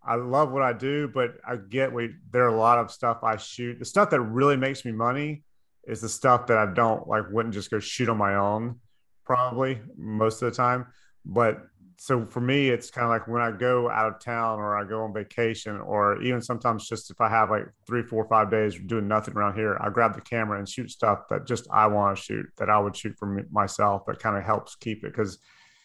I 0.03 0.15
love 0.15 0.51
what 0.51 0.63
I 0.63 0.73
do, 0.73 1.09
but 1.09 1.35
I 1.47 1.57
get 1.57 1.93
we 1.93 2.11
there 2.31 2.45
are 2.45 2.55
a 2.55 2.59
lot 2.59 2.79
of 2.79 2.91
stuff 2.91 3.19
I 3.23 3.37
shoot. 3.37 3.79
The 3.79 3.85
stuff 3.85 4.11
that 4.11 4.21
really 4.21 4.57
makes 4.57 4.85
me 4.85 4.93
money 4.93 5.43
is 5.85 6.01
the 6.01 6.09
stuff 6.09 6.47
that 6.47 6.57
I 6.57 6.73
don't 6.73 7.07
like 7.07 7.25
wouldn't 7.31 7.55
just 7.55 7.71
go 7.71 7.81
shoot 7.81 8.09
on 8.09 8.17
my 8.17 8.37
own 8.37 8.81
probably 9.25 9.81
most 9.97 10.43
of 10.43 10.51
the 10.51 10.57
time. 10.57 10.87
But 11.25 11.67
so 12.03 12.25
for 12.25 12.41
me, 12.41 12.71
it's 12.71 12.91
kind 12.91 13.05
of 13.05 13.11
like 13.11 13.29
when 13.29 13.43
I 13.43 13.51
go 13.51 13.91
out 13.91 14.11
of 14.11 14.21
town 14.21 14.59
or 14.59 14.75
I 14.75 14.85
go 14.89 15.03
on 15.03 15.13
vacation, 15.13 15.79
or 15.79 16.23
even 16.23 16.41
sometimes 16.41 16.89
just 16.89 17.11
if 17.11 17.21
I 17.21 17.29
have 17.29 17.51
like 17.51 17.67
three, 17.87 18.03
four, 18.03 18.27
five 18.27 18.51
days 18.51 18.75
doing 18.87 19.07
nothing 19.07 19.37
around 19.37 19.55
here, 19.55 19.77
I 19.79 19.91
grab 19.91 20.15
the 20.15 20.23
camera 20.23 20.59
and 20.59 20.67
shoot 20.67 20.91
stuff 20.91 21.29
that 21.29 21.47
just 21.47 21.67
I 21.71 21.89
want 21.89 22.17
to 22.17 22.23
shoot 22.23 22.47
that 22.57 22.71
I 22.71 22.79
would 22.79 22.97
shoot 22.97 23.17
for 23.19 23.45
myself 23.51 24.07
that 24.07 24.19
kind 24.19 24.39
of 24.39 24.45
helps 24.45 24.77
keep 24.77 25.05
it. 25.05 25.13
Because 25.13 25.41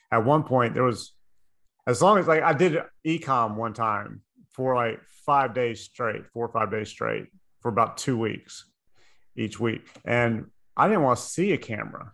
at 0.09 0.23
one 0.23 0.43
point 0.43 0.73
there 0.73 0.83
was, 0.83 1.11
as 1.85 2.01
long 2.01 2.17
as 2.17 2.27
like 2.27 2.43
I 2.43 2.53
did 2.53 2.81
ecom 3.05 3.57
one 3.57 3.73
time 3.73 4.21
for 4.53 4.73
like 4.73 5.01
five 5.25 5.53
days 5.53 5.81
straight, 5.81 6.25
four 6.31 6.45
or 6.45 6.51
five 6.53 6.71
days 6.71 6.87
straight 6.87 7.25
for 7.59 7.67
about 7.67 7.97
two 7.97 8.17
weeks 8.17 8.63
each 9.35 9.59
week. 9.59 9.85
And 10.05 10.45
I 10.77 10.87
didn't 10.87 11.03
want 11.03 11.19
to 11.19 11.25
see 11.25 11.51
a 11.51 11.57
camera. 11.57 12.13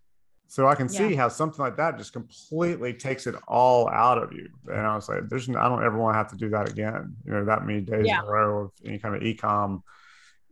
So 0.51 0.67
I 0.67 0.75
can 0.75 0.87
yeah. 0.91 1.07
see 1.07 1.15
how 1.15 1.29
something 1.29 1.63
like 1.63 1.77
that 1.77 1.97
just 1.97 2.11
completely 2.11 2.91
takes 2.91 3.25
it 3.25 3.35
all 3.47 3.87
out 3.87 4.17
of 4.17 4.33
you. 4.33 4.49
And 4.67 4.81
I 4.81 4.95
was 4.95 5.07
like, 5.07 5.29
there's 5.29 5.47
I 5.47 5.69
don't 5.69 5.81
ever 5.81 5.97
want 5.97 6.13
to 6.13 6.17
have 6.17 6.27
to 6.31 6.35
do 6.35 6.49
that 6.49 6.69
again, 6.69 7.15
you 7.25 7.31
know, 7.31 7.45
that 7.45 7.65
many 7.65 7.79
days 7.79 8.05
yeah. 8.05 8.19
in 8.19 8.25
a 8.25 8.29
row 8.29 8.65
of 8.65 8.71
any 8.85 8.99
kind 8.99 9.15
of 9.15 9.21
ecom 9.21 9.81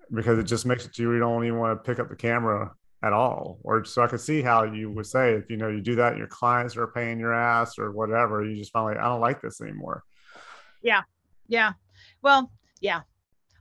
because 0.10 0.40
it 0.40 0.44
just 0.44 0.66
makes 0.66 0.86
it 0.86 0.94
to 0.94 1.02
you, 1.02 1.12
you 1.12 1.20
don't 1.20 1.44
even 1.44 1.60
want 1.60 1.78
to 1.78 1.86
pick 1.86 2.00
up 2.00 2.08
the 2.08 2.16
camera 2.16 2.72
at 3.04 3.12
all. 3.12 3.60
Or 3.62 3.84
so 3.84 4.02
I 4.02 4.08
could 4.08 4.22
see 4.22 4.42
how 4.42 4.64
you 4.64 4.90
would 4.90 5.06
say 5.06 5.34
if 5.34 5.50
you 5.50 5.58
know 5.58 5.68
you 5.68 5.82
do 5.82 5.96
that 5.96 6.14
and 6.14 6.18
your 6.18 6.28
clients 6.28 6.78
are 6.78 6.88
paying 6.88 7.20
your 7.20 7.34
ass 7.34 7.78
or 7.78 7.92
whatever, 7.92 8.46
you 8.46 8.56
just 8.56 8.72
finally 8.72 8.96
I 8.96 9.04
don't 9.04 9.20
like 9.20 9.42
this 9.42 9.60
anymore. 9.60 10.06
Yeah. 10.82 11.02
Yeah. 11.50 11.74
Well, 12.22 12.50
yeah. 12.80 13.02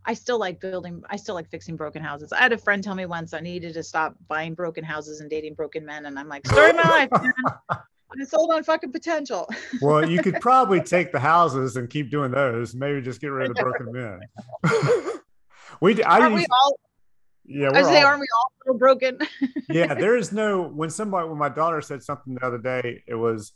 I 0.09 0.15
still 0.15 0.39
like 0.39 0.59
building, 0.59 1.03
I 1.11 1.17
still 1.17 1.35
like 1.35 1.51
fixing 1.51 1.77
broken 1.77 2.03
houses. 2.03 2.33
I 2.33 2.39
had 2.39 2.55
a 2.55 2.57
friend 2.57 2.83
tell 2.83 2.95
me 2.95 3.05
once 3.05 3.35
I 3.35 3.41
needed 3.41 3.75
to 3.75 3.83
stop 3.83 4.15
buying 4.27 4.55
broken 4.55 4.83
houses 4.83 5.21
and 5.21 5.29
dating 5.29 5.53
broken 5.53 5.85
men. 5.85 6.07
And 6.07 6.19
I'm 6.19 6.29
like, 6.29 6.47
story 6.47 6.71
of 6.71 6.77
my 6.77 6.83
life, 6.83 7.11
man. 7.13 7.33
I 7.71 8.25
sold 8.25 8.51
on 8.51 8.65
fucking 8.65 8.91
potential. 8.91 9.47
well, 9.83 10.09
you 10.09 10.23
could 10.23 10.37
probably 10.41 10.81
take 10.81 11.13
the 11.13 11.21
houses 11.21 11.77
and 11.77 11.91
keep 11.91 12.11
doing 12.11 12.31
those. 12.31 12.75
Maybe 12.75 13.03
just 13.03 13.21
get 13.21 13.27
rid 13.27 13.51
of 13.51 13.57
the 13.57 13.63
broken 13.63 13.93
men. 13.93 14.21
we, 15.83 16.03
I 16.03 16.21
aren't 16.21 16.37
we 16.37 16.47
all, 16.51 16.79
yeah, 17.45 17.71
I 17.75 17.83
say, 17.83 18.01
all, 18.01 18.07
aren't 18.07 18.21
we 18.21 18.27
all 18.67 18.79
broken? 18.79 19.19
yeah, 19.69 19.93
there 19.95 20.17
is 20.17 20.33
no. 20.33 20.63
When 20.63 20.89
somebody, 20.89 21.29
when 21.29 21.37
my 21.37 21.51
daughter 21.51 21.83
said 21.83 22.03
something 22.03 22.35
the 22.35 22.47
other 22.47 22.57
day, 22.57 23.03
it 23.07 23.15
was 23.15 23.53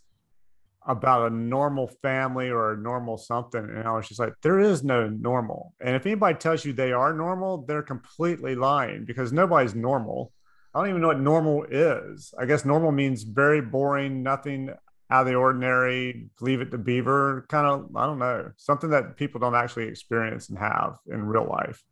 about 0.86 1.30
a 1.30 1.34
normal 1.34 1.88
family 2.02 2.48
or 2.48 2.72
a 2.72 2.76
normal 2.76 3.16
something. 3.16 3.60
And 3.62 3.86
I 3.86 3.92
was 3.92 4.08
just 4.08 4.20
like, 4.20 4.34
there 4.42 4.58
is 4.58 4.82
no 4.82 5.08
normal. 5.08 5.74
And 5.80 5.94
if 5.94 6.06
anybody 6.06 6.38
tells 6.38 6.64
you 6.64 6.72
they 6.72 6.92
are 6.92 7.12
normal, 7.12 7.64
they're 7.66 7.82
completely 7.82 8.54
lying 8.54 9.04
because 9.04 9.32
nobody's 9.32 9.74
normal. 9.74 10.32
I 10.74 10.80
don't 10.80 10.88
even 10.88 11.02
know 11.02 11.08
what 11.08 11.20
normal 11.20 11.64
is. 11.70 12.34
I 12.38 12.46
guess 12.46 12.64
normal 12.64 12.92
means 12.92 13.22
very 13.22 13.60
boring, 13.60 14.22
nothing 14.22 14.70
out 15.10 15.22
of 15.22 15.26
the 15.26 15.34
ordinary, 15.34 16.30
leave 16.40 16.62
it 16.62 16.70
to 16.70 16.78
beaver, 16.78 17.44
kind 17.48 17.66
of, 17.66 17.94
I 17.94 18.06
don't 18.06 18.18
know, 18.18 18.50
something 18.56 18.90
that 18.90 19.16
people 19.16 19.40
don't 19.40 19.54
actually 19.54 19.88
experience 19.88 20.48
and 20.48 20.58
have 20.58 20.96
in 21.06 21.22
real 21.22 21.46
life. 21.46 21.84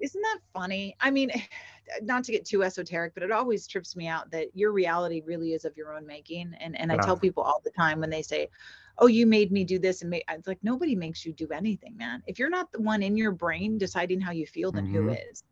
Isn't 0.00 0.22
that 0.22 0.38
funny? 0.54 0.96
I 1.00 1.10
mean, 1.10 1.30
not 2.02 2.24
to 2.24 2.32
get 2.32 2.44
too 2.44 2.62
esoteric, 2.62 3.14
but 3.14 3.22
it 3.22 3.30
always 3.30 3.66
trips 3.66 3.96
me 3.96 4.08
out 4.08 4.30
that 4.30 4.48
your 4.54 4.72
reality 4.72 5.22
really 5.24 5.52
is 5.52 5.64
of 5.64 5.76
your 5.76 5.94
own 5.94 6.06
making. 6.06 6.54
And 6.60 6.78
and 6.78 6.90
yeah. 6.90 6.96
I 6.96 7.04
tell 7.04 7.16
people 7.16 7.42
all 7.42 7.60
the 7.64 7.70
time 7.70 8.00
when 8.00 8.10
they 8.10 8.22
say, 8.22 8.48
"Oh, 8.98 9.06
you 9.06 9.26
made 9.26 9.52
me 9.52 9.64
do 9.64 9.78
this," 9.78 10.02
and 10.02 10.10
make, 10.10 10.24
it's 10.28 10.46
like 10.46 10.62
nobody 10.62 10.94
makes 10.94 11.24
you 11.24 11.32
do 11.32 11.48
anything, 11.48 11.96
man. 11.96 12.22
If 12.26 12.38
you're 12.38 12.50
not 12.50 12.72
the 12.72 12.80
one 12.80 13.02
in 13.02 13.16
your 13.16 13.32
brain 13.32 13.78
deciding 13.78 14.20
how 14.20 14.32
you 14.32 14.46
feel, 14.46 14.72
then 14.72 14.86
mm-hmm. 14.86 15.08
who 15.08 15.10
is? 15.10 15.44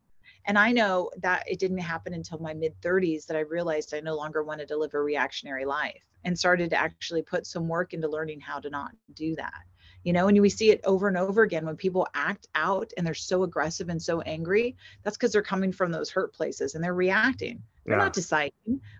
And 0.47 0.59
I 0.59 0.73
know 0.73 1.11
that 1.23 1.45
it 1.47 1.59
didn't 1.59 1.79
happen 1.79 2.13
until 2.13 2.39
my 2.39 2.53
mid 2.53 2.79
30s 2.83 3.27
that 3.27 3.37
I 3.37 3.41
realized 3.41 3.95
I 3.95 4.01
no 4.01 4.15
longer 4.15 4.43
wanted 4.43 4.69
to 4.69 4.77
live 4.77 4.93
a 4.95 5.01
reactionary 5.01 5.65
life 5.65 6.03
and 6.25 6.39
started 6.39 6.71
to 6.71 6.77
actually 6.77 7.23
put 7.23 7.47
some 7.47 7.69
work 7.69 7.95
into 7.95 8.09
learning 8.09 8.41
how 8.41 8.61
to 8.61 8.69
not 8.69 8.93
do 9.15 9.35
that 9.37 9.63
you 10.05 10.13
know 10.13 10.29
and 10.29 10.41
we 10.41 10.51
see 10.51 10.71
it 10.71 10.81
over 10.85 11.09
and 11.09 11.17
over 11.17 11.43
again 11.43 11.67
when 11.67 11.77
people 11.77 12.07
act 12.15 12.47
out 12.55 12.93
and 12.97 13.07
they're 13.07 13.15
so 13.15 13.43
aggressive 13.43 13.89
and 13.89 14.01
so 14.01 14.21
angry 14.21 14.77
that's 15.03 15.17
because 15.17 15.33
they're 15.33 15.43
coming 15.43 15.73
from 15.73 15.91
those 15.91 16.11
hurt 16.11 16.33
places 16.33 16.75
and 16.75 16.85
they're 16.85 16.95
reacting. 16.95 17.63
They're 17.85 17.97
yeah. 17.97 18.05
not 18.05 18.13
deciding. 18.13 18.53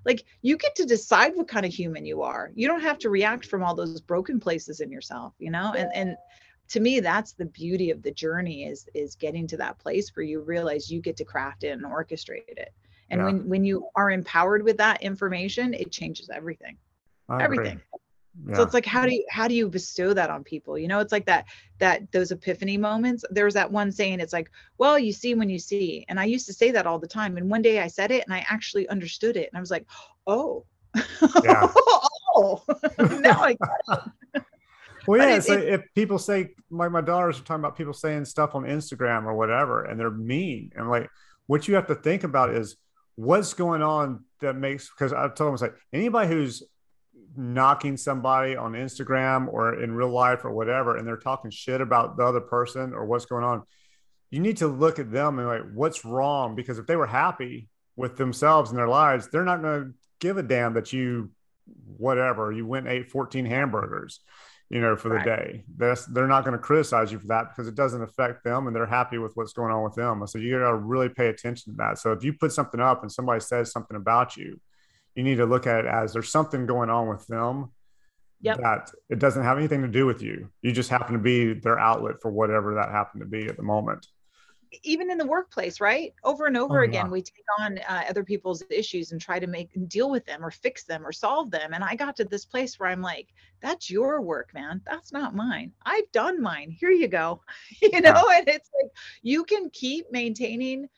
Like 0.05 0.25
you 0.43 0.57
get 0.57 0.75
to 0.77 0.85
decide 0.85 1.37
what 1.37 1.49
kind 1.49 1.65
of 1.65 1.73
human 1.73 2.05
you 2.05 2.23
are. 2.23 2.51
You 2.55 2.67
don't 2.67 2.81
have 2.81 2.99
to 3.01 3.11
react 3.11 3.47
from 3.47 3.63
all 3.63 3.75
those 3.75 4.01
broken 4.01 4.41
places 4.41 4.81
in 4.81 4.91
yourself 4.91 5.35
you 5.39 5.51
know? 5.51 5.73
And 5.77 5.91
and 5.95 6.17
to 6.71 6.81
me 6.81 7.01
that's 7.01 7.33
the 7.33 7.45
beauty 7.45 7.91
of 7.91 8.03
the 8.03 8.11
journey 8.11 8.65
is 8.65 8.89
is 8.95 9.15
getting 9.15 9.47
to 9.49 9.57
that 9.59 9.79
place 9.79 10.11
where 10.17 10.25
you 10.25 10.41
realize 10.41 10.91
you 10.91 11.01
get 11.01 11.17
to 11.19 11.25
craft 11.25 11.65
it 11.65 11.71
and 11.71 11.85
orchestrate 11.85 12.49
it. 12.49 12.73
And 13.11 13.21
yeah. 13.21 13.27
when 13.27 13.49
when 13.49 13.65
you 13.65 13.89
are 13.95 14.11
empowered 14.11 14.63
with 14.63 14.79
that 14.79 15.03
information 15.03 15.75
it 15.75 15.93
changes 15.93 16.31
everything. 16.31 16.79
Everything 17.31 17.81
yeah. 18.47 18.57
so 18.57 18.63
it's 18.63 18.75
like 18.75 18.87
how 18.87 19.07
do 19.07 19.15
you 19.15 19.25
how 19.31 19.49
do 19.49 19.55
you 19.55 19.69
bestow 19.69 20.13
that 20.13 20.31
on 20.31 20.45
people? 20.45 20.79
You 20.79 20.89
know 20.89 21.01
it's 21.01 21.13
like 21.13 21.27
that 21.27 21.47
that 21.79 22.11
those 22.13 22.31
epiphany 22.31 22.77
moments. 22.77 23.25
There's 23.31 23.55
that 23.55 23.71
one 23.71 23.93
saying 23.93 24.21
it's 24.21 24.33
like 24.33 24.51
well 24.79 24.99
you 24.99 25.13
see 25.13 25.35
when 25.35 25.49
you 25.49 25.59
see 25.59 26.05
and 26.09 26.19
i 26.19 26.25
used 26.25 26.47
to 26.47 26.53
say 26.53 26.71
that 26.71 26.87
all 26.87 26.99
the 26.99 27.07
time 27.07 27.37
and 27.37 27.49
one 27.49 27.63
day 27.63 27.81
i 27.81 27.87
said 27.87 28.11
it 28.11 28.25
and 28.25 28.35
i 28.35 28.45
actually 28.49 28.89
understood 28.89 29.37
it 29.37 29.49
and 29.51 29.57
i 29.57 29.61
was 29.61 29.71
like 29.71 29.87
oh. 30.27 30.65
Yeah. 31.43 31.73
oh. 32.35 32.63
Now 32.99 33.43
i 33.43 33.53
get 33.55 34.09
it. 34.35 34.43
Well 35.07 35.21
yeah 35.21 35.37
it, 35.37 35.45
so 35.45 35.55
it, 35.55 35.69
if 35.69 35.83
people 35.95 36.19
say 36.19 36.51
like 36.71 36.91
my 36.91 37.01
daughters 37.01 37.39
are 37.39 37.43
talking 37.43 37.63
about 37.63 37.77
people 37.77 37.93
saying 37.93 38.25
stuff 38.25 38.55
on 38.55 38.65
instagram 38.65 39.25
or 39.25 39.35
whatever 39.35 39.85
and 39.85 39.99
they're 39.99 40.11
mean 40.11 40.71
and 40.77 40.89
like 40.89 41.09
what 41.47 41.69
you 41.69 41.75
have 41.75 41.87
to 41.89 41.95
think 41.95 42.25
about 42.25 42.51
is 42.51 42.77
what's 43.17 43.55
going 43.55 43.83
on 43.83 44.25
that 44.41 44.57
makes 44.57 44.89
because 44.91 45.13
i 45.13 45.29
told 45.29 45.49
them 45.49 45.55
it's 45.55 45.63
like 45.63 45.75
anybody 45.93 46.29
who's 46.29 46.63
knocking 47.37 47.97
somebody 47.97 48.57
on 48.57 48.73
Instagram 48.73 49.53
or 49.53 49.83
in 49.83 49.93
real 49.93 50.11
life 50.11 50.45
or 50.45 50.53
whatever, 50.53 50.97
and 50.97 51.07
they're 51.07 51.17
talking 51.17 51.51
shit 51.51 51.81
about 51.81 52.17
the 52.17 52.25
other 52.25 52.41
person 52.41 52.93
or 52.93 53.05
what's 53.05 53.27
going 53.27 53.45
on, 53.45 53.63
you 54.31 54.41
need 54.41 54.57
to 54.59 54.67
look 54.67 54.99
at 54.99 55.11
them 55.11 55.39
and 55.39 55.49
like, 55.49 55.63
what's 55.73 56.05
wrong? 56.05 56.55
Because 56.55 56.79
if 56.79 56.87
they 56.87 56.97
were 56.97 57.07
happy 57.07 57.69
with 57.97 58.17
themselves 58.17 58.71
and 58.71 58.79
their 58.79 58.89
lives, 58.89 59.29
they're 59.29 59.45
not 59.45 59.63
going 59.63 59.85
to 59.85 59.91
give 60.21 60.39
a 60.39 60.43
damn 60.43 60.75
that 60.75 60.93
you, 60.93 61.31
whatever, 61.97 62.51
you 62.53 62.67
went 62.67 62.89
ate 62.89 63.11
14 63.11 63.45
hamburgers, 63.45 64.21
you 64.71 64.81
know, 64.81 64.97
for 64.97 65.09
the 65.09 65.17
right. 65.17 65.25
day. 65.25 65.65
That's, 65.77 66.05
they're 66.07 66.27
not 66.27 66.45
going 66.45 66.57
to 66.57 66.63
criticize 66.63 67.13
you 67.13 67.19
for 67.19 67.29
that 67.29 67.51
because 67.51 67.69
it 67.69 67.75
doesn't 67.75 68.03
affect 68.03 68.45
them 68.45 68.67
and 68.67 68.75
they're 68.75 68.87
happy 68.87 69.19
with 69.19 69.33
what's 69.37 69.53
going 69.53 69.73
on 69.73 69.85
with 69.85 69.95
them. 69.95 70.27
So 70.27 70.39
you 70.39 70.59
got 70.59 70.69
to 70.69 70.77
really 70.77 71.09
pay 71.09 71.29
attention 71.29 71.73
to 71.73 71.77
that. 71.79 71.99
So 71.99 72.13
if 72.13 72.25
you 72.25 72.33
put 72.33 72.53
something 72.53 72.81
up 72.81 73.03
and 73.03 73.13
somebody 73.13 73.41
says 73.41 73.71
something 73.71 73.97
about 73.97 74.37
you, 74.37 74.61
you 75.15 75.23
need 75.23 75.37
to 75.37 75.47
look 75.47 75.67
at 75.67 75.85
it 75.85 75.87
as 75.87 76.13
there's 76.13 76.31
something 76.31 76.67
going 76.67 76.91
on 76.91 77.09
with 77.09 77.27
them 77.27 77.71
yep. 78.45 78.59
that 78.59 78.91
it 79.09 79.19
doesn't 79.19 79.43
have 79.43 79.59
anything 79.59 79.83
to 79.83 79.89
do 79.89 80.07
with 80.07 80.23
you. 80.23 80.51
You 80.63 80.73
just 80.73 80.91
happen 80.91 81.15
to 81.15 81.19
be 81.19 81.55
their 81.55 81.79
outlet 81.79 82.21
for 82.21 82.31
whatever 82.31 82.75
that 82.75 82.91
happened 82.91 83.23
to 83.23 83.27
be 83.27 83.47
at 83.47 83.57
the 83.57 83.63
moment. 83.63 84.07
Even 84.83 85.09
in 85.09 85.19
the 85.19 85.27
workplace, 85.27 85.81
right? 85.81 86.13
Over 86.25 86.47
and 86.47 86.57
over 86.57 86.81
oh, 86.81 86.85
again, 86.85 87.07
yeah. 87.07 87.13
we 87.13 87.23
take 87.23 87.45
on 87.61 87.79
uh, 87.89 88.03
other 88.09 88.25
people's 88.25 88.63
issues 88.71 89.13
and 89.13 89.21
try 89.21 89.39
to 89.39 89.47
make 89.47 89.71
deal 89.87 90.11
with 90.11 90.27
them 90.27 90.45
or 90.45 90.51
fix 90.51 90.83
them 90.83 91.07
or 91.07 91.13
solve 91.13 91.53
them. 91.53 91.75
And 91.75 91.85
I 91.85 91.95
got 91.95 92.17
to 92.17 92.25
this 92.25 92.45
place 92.45 92.79
where 92.79 92.89
I'm 92.89 93.01
like, 93.01 93.29
that's 93.63 93.89
your 93.89 94.21
work, 94.21 94.51
man. 94.53 94.81
That's 94.85 95.13
not 95.13 95.35
mine. 95.35 95.71
I've 95.87 96.11
done 96.11 96.43
mine. 96.43 96.77
Here 96.77 96.91
you 96.91 97.07
go. 97.07 97.41
you 97.83 98.01
know, 98.01 98.25
yeah. 98.29 98.39
and 98.39 98.49
it's 98.49 98.69
like 98.83 98.91
you 99.23 99.45
can 99.45 99.71
keep 99.71 100.11
maintaining 100.11 100.89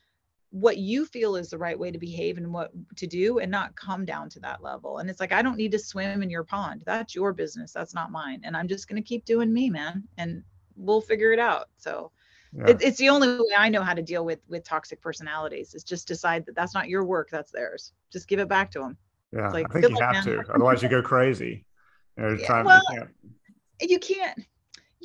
what 0.51 0.79
you 0.79 1.05
feel 1.05 1.37
is 1.37 1.51
the 1.51 1.59
right 1.59 1.79
way 1.79 1.91
to 1.91 1.99
behave 1.99 2.39
and 2.39 2.53
what 2.53 2.71
to 2.97 3.07
do 3.07 3.41
and 3.41 3.51
not 3.51 3.75
come 3.77 4.05
down 4.05 4.31
to 4.31 4.41
that 4.41 4.63
level. 4.63 4.99
And 4.99 5.11
it's 5.11 5.21
like, 5.21 5.33
I 5.33 5.43
don't 5.43 5.57
need 5.57 5.73
to 5.73 5.79
swim 5.79 6.23
in 6.23 6.31
your 6.31 6.45
pond. 6.45 6.83
That's 6.87 7.15
your 7.15 7.33
business. 7.33 7.73
That's 7.73 7.95
not 7.95 8.11
mine. 8.11 8.41
And 8.45 8.57
I'm 8.57 8.69
just 8.69 8.89
going 8.89 9.03
to 9.03 9.07
keep 9.07 9.25
doing 9.25 9.53
me, 9.53 9.69
man. 9.71 10.05
And 10.17 10.43
we'll 10.77 11.01
figure 11.01 11.33
it 11.33 11.39
out. 11.39 11.67
So 11.77 12.13
yeah. 12.57 12.69
it, 12.69 12.79
it's 12.81 12.99
the 12.99 13.09
only 13.09 13.29
way 13.29 13.55
I 13.57 13.69
know 13.69 13.83
how 13.83 13.93
to 13.93 14.03
deal 14.03 14.25
with, 14.25 14.39
with 14.49 14.65
toxic 14.65 15.03
personalities 15.03 15.75
is 15.75 15.85
just 15.85 16.09
decide 16.09 16.47
that 16.47 16.55
that's 16.55 16.75
not 16.75 16.89
your 16.89 17.05
work. 17.05 17.29
That's 17.31 17.51
theirs. 17.51 17.93
Just 18.13 18.29
give 18.29 18.39
it 18.39 18.49
back 18.49 18.71
to 18.71 18.79
them. 18.79 18.97
Yeah. 19.33 19.51
Like, 19.51 19.67
I 19.71 19.81
think 19.81 19.91
you 19.91 20.01
have 20.01 20.25
man. 20.25 20.25
to, 20.25 20.45
otherwise 20.55 20.83
you 20.83 20.89
go 20.89 21.03
crazy. 21.03 21.67
You 22.17 22.23
know, 22.23 22.37
yeah, 22.41 22.63
well, 22.63 22.83
you 22.91 22.97
can't. 22.99 23.11
You 23.91 23.99
can't 23.99 24.39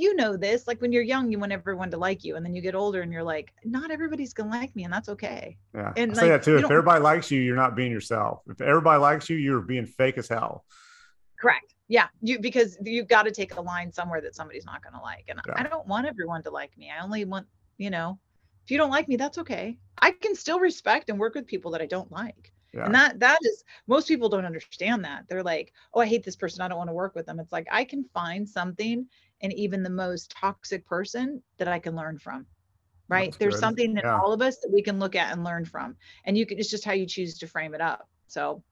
you 0.02 0.16
know 0.16 0.36
this 0.36 0.68
like 0.68 0.82
when 0.82 0.92
you're 0.92 1.04
young 1.04 1.32
you 1.32 1.38
want 1.38 1.52
everyone 1.52 1.92
to 1.92 1.98
like 1.98 2.24
you 2.24 2.36
and 2.36 2.46
then 2.46 2.56
you 2.56 2.62
get 2.62 2.74
older 2.74 3.02
and 3.02 3.14
you're 3.14 3.24
like 3.24 3.54
not 3.64 3.92
everybody's 3.92 4.34
gonna 4.34 4.50
like 4.50 4.76
me 4.76 4.84
and 4.84 4.92
that's 4.92 5.10
okay 5.10 5.58
yeah 5.76 5.94
and 5.96 6.12
I 6.12 6.16
say 6.16 6.30
that 6.30 6.44
too 6.44 6.58
if 6.58 6.64
everybody 6.66 7.02
likes 7.02 7.30
you 7.30 7.40
you're 7.40 7.56
not 7.56 7.76
being 7.76 7.92
yourself 7.92 8.42
if 8.50 8.62
everybody 8.62 9.00
likes 9.00 9.30
you 9.30 9.38
you're 9.38 9.62
being 9.62 9.86
fake 9.86 10.18
as 10.18 10.28
hell 10.28 10.66
correct 11.40 11.76
yeah 11.88 12.08
you 12.22 12.40
because 12.40 12.78
you've 12.84 13.08
got 13.08 13.24
to 13.24 13.32
take 13.32 13.56
a 13.56 13.62
line 13.62 13.94
somewhere 13.94 14.22
that 14.22 14.36
somebody's 14.36 14.66
not 14.66 14.84
gonna 14.84 15.02
like 15.02 15.26
and 15.28 15.40
yeah. 15.48 15.54
i 15.56 15.64
don't 15.64 15.88
want 15.88 16.08
everyone 16.08 16.42
to 16.44 16.50
like 16.50 16.76
me 16.78 16.90
i 16.90 17.04
only 17.04 17.24
want 17.24 17.46
you 17.78 17.92
know 17.92 18.18
if 18.64 18.72
you 18.72 18.78
don't 18.78 18.92
like 18.92 19.08
me 19.08 19.16
that's 19.16 19.38
okay 19.38 19.78
i 20.00 20.10
can 20.10 20.36
still 20.36 20.60
respect 20.60 21.10
and 21.10 21.20
work 21.20 21.36
with 21.36 21.46
people 21.46 21.72
that 21.72 21.82
i 21.82 21.86
don't 21.86 22.12
like 22.12 22.52
yeah. 22.74 22.86
And 22.86 22.96
that 22.96 23.20
that 23.20 23.38
is 23.44 23.66
most 23.88 24.08
people 24.08 24.30
don't 24.30 24.46
understand 24.46 25.04
that. 25.04 25.26
They're 25.28 25.44
like, 25.44 25.74
"Oh, 25.94 26.00
I 26.00 26.06
hate 26.06 26.24
this 26.24 26.38
person. 26.38 26.62
I 26.62 26.70
don't 26.70 26.78
want 26.78 26.90
to 26.90 26.94
work 26.94 27.16
with 27.16 27.26
them." 27.26 27.38
It's 27.40 27.52
like 27.52 27.68
I 27.70 27.84
can 27.84 28.06
find 28.14 28.48
something 28.48 29.08
and 29.42 29.54
even 29.54 29.84
the 29.84 29.90
most 29.90 30.32
toxic 30.32 30.86
person 30.86 31.42
that 31.58 31.68
I 31.68 31.80
can 31.80 31.96
learn 31.96 32.18
from. 32.18 32.46
Right. 33.10 33.32
That's 33.32 33.38
There's 33.38 33.54
good. 33.56 33.62
something 33.62 33.92
in 33.92 33.98
yeah. 33.98 34.20
all 34.20 34.32
of 34.32 34.42
us 34.42 34.58
that 34.60 34.72
we 34.72 34.82
can 34.82 35.00
look 35.00 35.16
at 35.16 35.34
and 35.34 35.44
learn 35.44 35.66
from. 35.66 35.98
And 36.26 36.38
you 36.38 36.46
can 36.46 36.60
it's 36.60 36.70
just 36.70 36.86
how 36.86 36.94
you 36.94 37.06
choose 37.06 37.38
to 37.40 37.48
frame 37.48 37.74
it 37.74 37.82
up. 37.82 38.08
So 38.28 38.64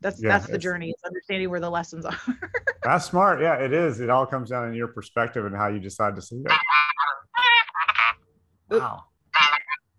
that's 0.00 0.22
yeah, 0.22 0.28
that's 0.30 0.46
the 0.46 0.58
journey. 0.58 0.94
Understanding 1.04 1.50
where 1.50 1.60
the 1.60 1.70
lessons 1.70 2.04
are. 2.06 2.18
that's 2.82 3.06
smart. 3.06 3.40
Yeah, 3.40 3.54
it 3.54 3.72
is. 3.72 4.00
It 4.00 4.10
all 4.10 4.26
comes 4.26 4.50
down 4.50 4.68
in 4.68 4.74
your 4.74 4.88
perspective 4.88 5.44
and 5.44 5.56
how 5.56 5.68
you 5.68 5.80
decide 5.80 6.14
to 6.16 6.22
see 6.22 6.42
it. 6.44 6.52
Wow. 8.70 9.04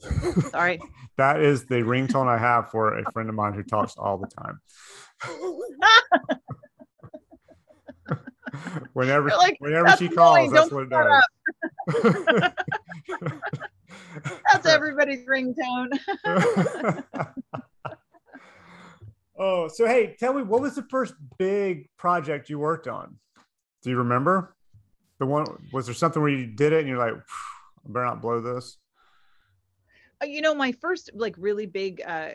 Sorry. 0.52 0.80
that 1.18 1.42
is 1.42 1.66
the 1.66 1.76
ringtone 1.76 2.28
I 2.28 2.38
have 2.38 2.70
for 2.70 2.98
a 2.98 3.12
friend 3.12 3.30
of 3.30 3.36
mine 3.36 3.54
who 3.54 3.64
talks 3.64 3.96
all 3.98 4.18
the 4.18 4.28
time. 4.28 4.60
whenever 8.94 9.30
like, 9.30 9.58
whenever 9.60 9.96
she 9.98 10.10
calls, 10.10 10.52
that's 10.52 10.72
what 10.72 10.84
it 10.84 10.90
does. 10.90 11.24
that's 14.52 14.66
everybody's 14.66 15.26
ringtone. 15.26 15.90
oh, 19.38 19.68
so 19.68 19.86
hey, 19.86 20.16
tell 20.20 20.34
me 20.34 20.44
what 20.44 20.62
was 20.62 20.76
the 20.76 20.84
first 20.84 21.14
big 21.38 21.90
project 21.98 22.50
you 22.50 22.60
worked 22.60 22.88
on? 22.88 23.18
Do 23.82 23.90
you 23.90 23.98
remember? 23.98 24.56
The 25.20 25.26
one 25.26 25.46
was 25.72 25.86
there 25.86 25.96
something 25.96 26.22
where 26.22 26.32
you 26.32 26.48
did 26.48 26.74
it 26.74 26.80
and 26.80 26.88
you're 26.88 26.98
like, 26.98 27.14
I 27.14 27.90
better 27.92 28.06
not 28.06 28.22
blow 28.22 28.42
this? 28.42 28.78
Uh, 30.22 30.26
you 30.26 30.42
know, 30.42 30.56
my 30.56 30.72
first 30.72 31.12
like 31.14 31.36
really 31.38 31.66
big 31.66 32.02
uh, 32.06 32.30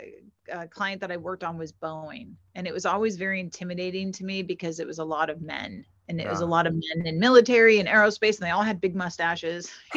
uh, 0.52 0.66
client 0.66 1.00
that 1.00 1.10
I 1.10 1.16
worked 1.16 1.44
on 1.44 1.58
was 1.58 1.72
Boeing, 1.72 2.32
and 2.54 2.66
it 2.66 2.72
was 2.72 2.86
always 2.86 3.16
very 3.16 3.40
intimidating 3.40 4.12
to 4.12 4.24
me 4.24 4.42
because 4.42 4.80
it 4.80 4.86
was 4.86 4.98
a 4.98 5.04
lot 5.04 5.30
of 5.30 5.42
men 5.42 5.84
and 6.08 6.20
it 6.20 6.24
yeah. 6.24 6.30
was 6.30 6.40
a 6.40 6.46
lot 6.46 6.66
of 6.66 6.72
men 6.72 7.06
in 7.06 7.18
military 7.18 7.78
and 7.78 7.88
aerospace 7.88 8.38
and 8.38 8.46
they 8.46 8.50
all 8.50 8.62
had 8.62 8.80
big 8.80 8.94
mustaches 8.94 9.70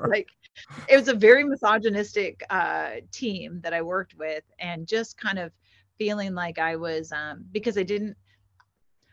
like 0.00 0.28
it 0.88 0.96
was 0.96 1.08
a 1.08 1.14
very 1.14 1.44
misogynistic 1.44 2.42
uh, 2.50 2.92
team 3.12 3.60
that 3.62 3.72
i 3.72 3.80
worked 3.80 4.14
with 4.18 4.44
and 4.58 4.86
just 4.86 5.18
kind 5.18 5.38
of 5.38 5.52
feeling 5.98 6.34
like 6.34 6.58
i 6.58 6.76
was 6.76 7.12
um, 7.12 7.44
because 7.52 7.78
i 7.78 7.82
didn't 7.82 8.16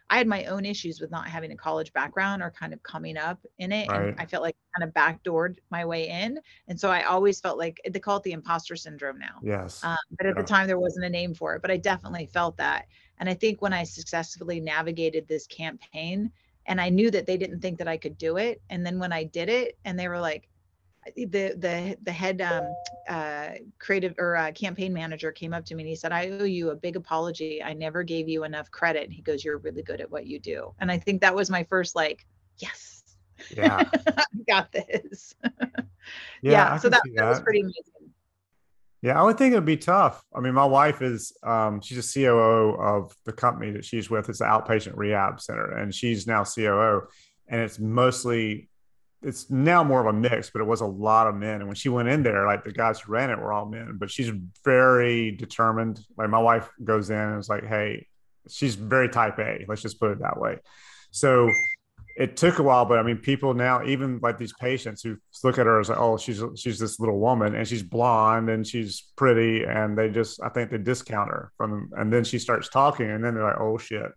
i 0.10 0.17
had 0.17 0.27
my 0.27 0.45
own 0.45 0.65
issues 0.65 0.99
with 0.99 1.12
not 1.12 1.27
having 1.27 1.51
a 1.51 1.55
college 1.55 1.93
background 1.93 2.41
or 2.41 2.51
kind 2.51 2.73
of 2.73 2.81
coming 2.84 3.17
up 3.17 3.39
in 3.60 3.71
it 3.71 3.88
right. 3.89 4.10
and 4.10 4.19
i 4.19 4.25
felt 4.25 4.43
like 4.43 4.55
kind 4.77 4.88
of 4.88 4.93
backdoored 4.93 5.57
my 5.69 5.86
way 5.86 6.07
in 6.07 6.39
and 6.67 6.79
so 6.79 6.89
i 6.89 7.03
always 7.03 7.39
felt 7.39 7.57
like 7.57 7.79
they 7.89 7.99
call 7.99 8.17
it 8.17 8.23
the 8.23 8.31
imposter 8.31 8.75
syndrome 8.75 9.19
now 9.19 9.38
yes 9.43 9.84
um, 9.84 9.95
but 10.17 10.25
at 10.25 10.36
yeah. 10.36 10.41
the 10.41 10.47
time 10.47 10.67
there 10.67 10.79
wasn't 10.79 11.05
a 11.05 11.10
name 11.10 11.34
for 11.34 11.55
it 11.55 11.62
but 11.62 11.69
i 11.69 11.77
definitely 11.77 12.25
felt 12.25 12.57
that 12.57 12.86
and 13.21 13.29
I 13.29 13.36
think 13.36 13.62
when 13.62 13.71
I 13.71 13.84
successfully 13.84 14.60
navigated 14.60 15.27
this 15.27 15.45
campaign, 15.45 16.31
and 16.65 16.81
I 16.81 16.89
knew 16.89 17.12
that 17.12 17.27
they 17.27 17.38
didn't 17.38 17.62
think 17.62 17.77
that 17.77 17.88
I 17.88 17.95
could 17.95 18.17
do 18.17 18.38
it, 18.38 18.62
and 18.71 18.84
then 18.84 18.97
when 18.97 19.13
I 19.13 19.23
did 19.23 19.47
it, 19.47 19.77
and 19.86 19.97
they 19.97 20.07
were 20.07 20.19
like, 20.19 20.49
the 21.15 21.25
the 21.25 21.97
the 22.01 22.12
head 22.12 22.41
um, 22.41 22.65
uh, 23.07 23.49
creative 23.79 24.15
or 24.17 24.36
uh, 24.36 24.51
campaign 24.51 24.91
manager 24.91 25.31
came 25.31 25.53
up 25.53 25.65
to 25.65 25.75
me 25.75 25.84
and 25.84 25.89
he 25.89 25.95
said, 25.95 26.12
"I 26.12 26.29
owe 26.29 26.43
you 26.45 26.71
a 26.71 26.75
big 26.75 26.95
apology. 26.95 27.62
I 27.63 27.73
never 27.73 28.03
gave 28.03 28.27
you 28.27 28.43
enough 28.43 28.69
credit." 28.71 29.03
And 29.03 29.13
he 29.13 29.21
goes, 29.21 29.45
"You're 29.45 29.60
really 29.60 29.84
good 29.84 30.01
at 30.01 30.10
what 30.12 30.25
you 30.25 30.39
do." 30.39 30.73
And 30.79 30.91
I 30.91 30.97
think 30.97 31.21
that 31.21 31.34
was 31.34 31.49
my 31.49 31.63
first 31.63 31.95
like, 31.95 32.25
yes, 32.57 33.03
yeah, 33.55 33.84
got 34.47 34.71
this. 34.71 35.36
yeah, 35.43 35.84
yeah 36.41 36.77
so 36.77 36.89
that, 36.89 37.01
that, 37.03 37.15
that 37.15 37.29
was 37.29 37.39
pretty 37.39 37.62
amazing. 37.62 38.01
Yeah, 39.02 39.20
I 39.20 39.24
would 39.24 39.38
think 39.38 39.54
it'd 39.54 39.66
be 39.66 39.78
tough. 39.78 40.24
I 40.36 40.42
mean, 40.42 40.54
my 40.54 40.66
wife 40.66 41.02
is 41.02 41.36
um, 41.44 41.82
she's 41.82 41.98
a 41.98 42.14
COO 42.14 42.76
of 42.80 43.16
the 43.26 43.34
company 43.34 43.72
that 43.72 43.84
she's 43.84 44.12
with. 44.12 44.30
It's 44.30 44.42
an 44.42 44.48
outpatient 44.48 44.96
rehab 44.96 45.42
center, 45.42 45.76
and 45.76 45.94
she's 45.94 46.28
now 46.28 46.44
COO. 46.44 47.08
And 47.48 47.62
it's 47.62 47.80
mostly 47.80 48.70
it's 49.24 49.50
now 49.50 49.84
more 49.84 50.02
of 50.02 50.08
a 50.08 50.18
mix, 50.18 50.50
but 50.50 50.62
it 50.62 50.66
was 50.66 50.82
a 50.82 50.86
lot 50.86 51.28
of 51.28 51.36
men. 51.36 51.56
And 51.56 51.68
when 51.68 51.76
she 51.76 51.90
went 51.90 52.10
in 52.10 52.24
there, 52.24 52.46
like 52.46 52.64
the 52.64 52.72
guys 52.72 53.00
who 53.00 53.12
ran 53.12 53.30
it 53.30 53.38
were 53.38 53.54
all 53.54 53.66
men, 53.66 53.98
but 54.00 54.10
she's 54.10 54.32
very 54.64 55.32
determined. 55.32 56.00
Like 56.18 56.30
my 56.30 56.40
wife 56.40 56.70
goes 56.84 57.10
in 57.10 57.18
and 57.18 57.40
is 57.40 57.50
like, 57.50 57.66
hey, 57.66 58.08
she's 58.50 58.76
very 58.76 59.10
type 59.10 59.38
A. 59.40 59.66
Let's 59.68 59.82
just 59.82 60.00
put 60.00 60.12
it 60.12 60.20
that 60.20 60.40
way. 60.40 60.58
So 61.12 61.52
it 62.17 62.38
took 62.38 62.60
a 62.60 62.63
while, 62.63 62.86
but 62.86 63.00
I 63.00 63.04
mean, 63.04 63.17
people 63.17 63.54
now, 63.54 63.84
even 63.86 64.19
like 64.21 64.38
these 64.38 64.54
patients 64.54 65.02
who 65.02 65.17
look 65.43 65.58
at 65.58 65.65
her 65.65 65.80
as 65.80 65.89
like, 65.89 65.97
oh, 65.97 66.17
she's 66.17 66.41
she's 66.56 66.80
this 66.80 67.00
little 67.00 67.19
woman 67.19 67.56
and 67.56 67.67
she's 67.67 67.84
blonde 67.84 68.50
and 68.50 68.65
she's 68.65 69.12
pretty, 69.15 69.63
and 69.63 69.97
they 69.97 70.10
just 70.10 70.41
I 70.43 70.50
think 70.50 70.71
they 70.71 70.78
discount 70.78 71.30
her 71.30 71.52
from, 71.58 71.89
and 71.97 72.12
then 72.12 72.24
she 72.24 72.39
starts 72.39 72.69
talking, 72.69 73.10
and 73.10 73.24
then 73.24 73.36
they're 73.36 73.43
like, 73.43 73.60
oh 73.60 73.78
shit, 73.78 74.12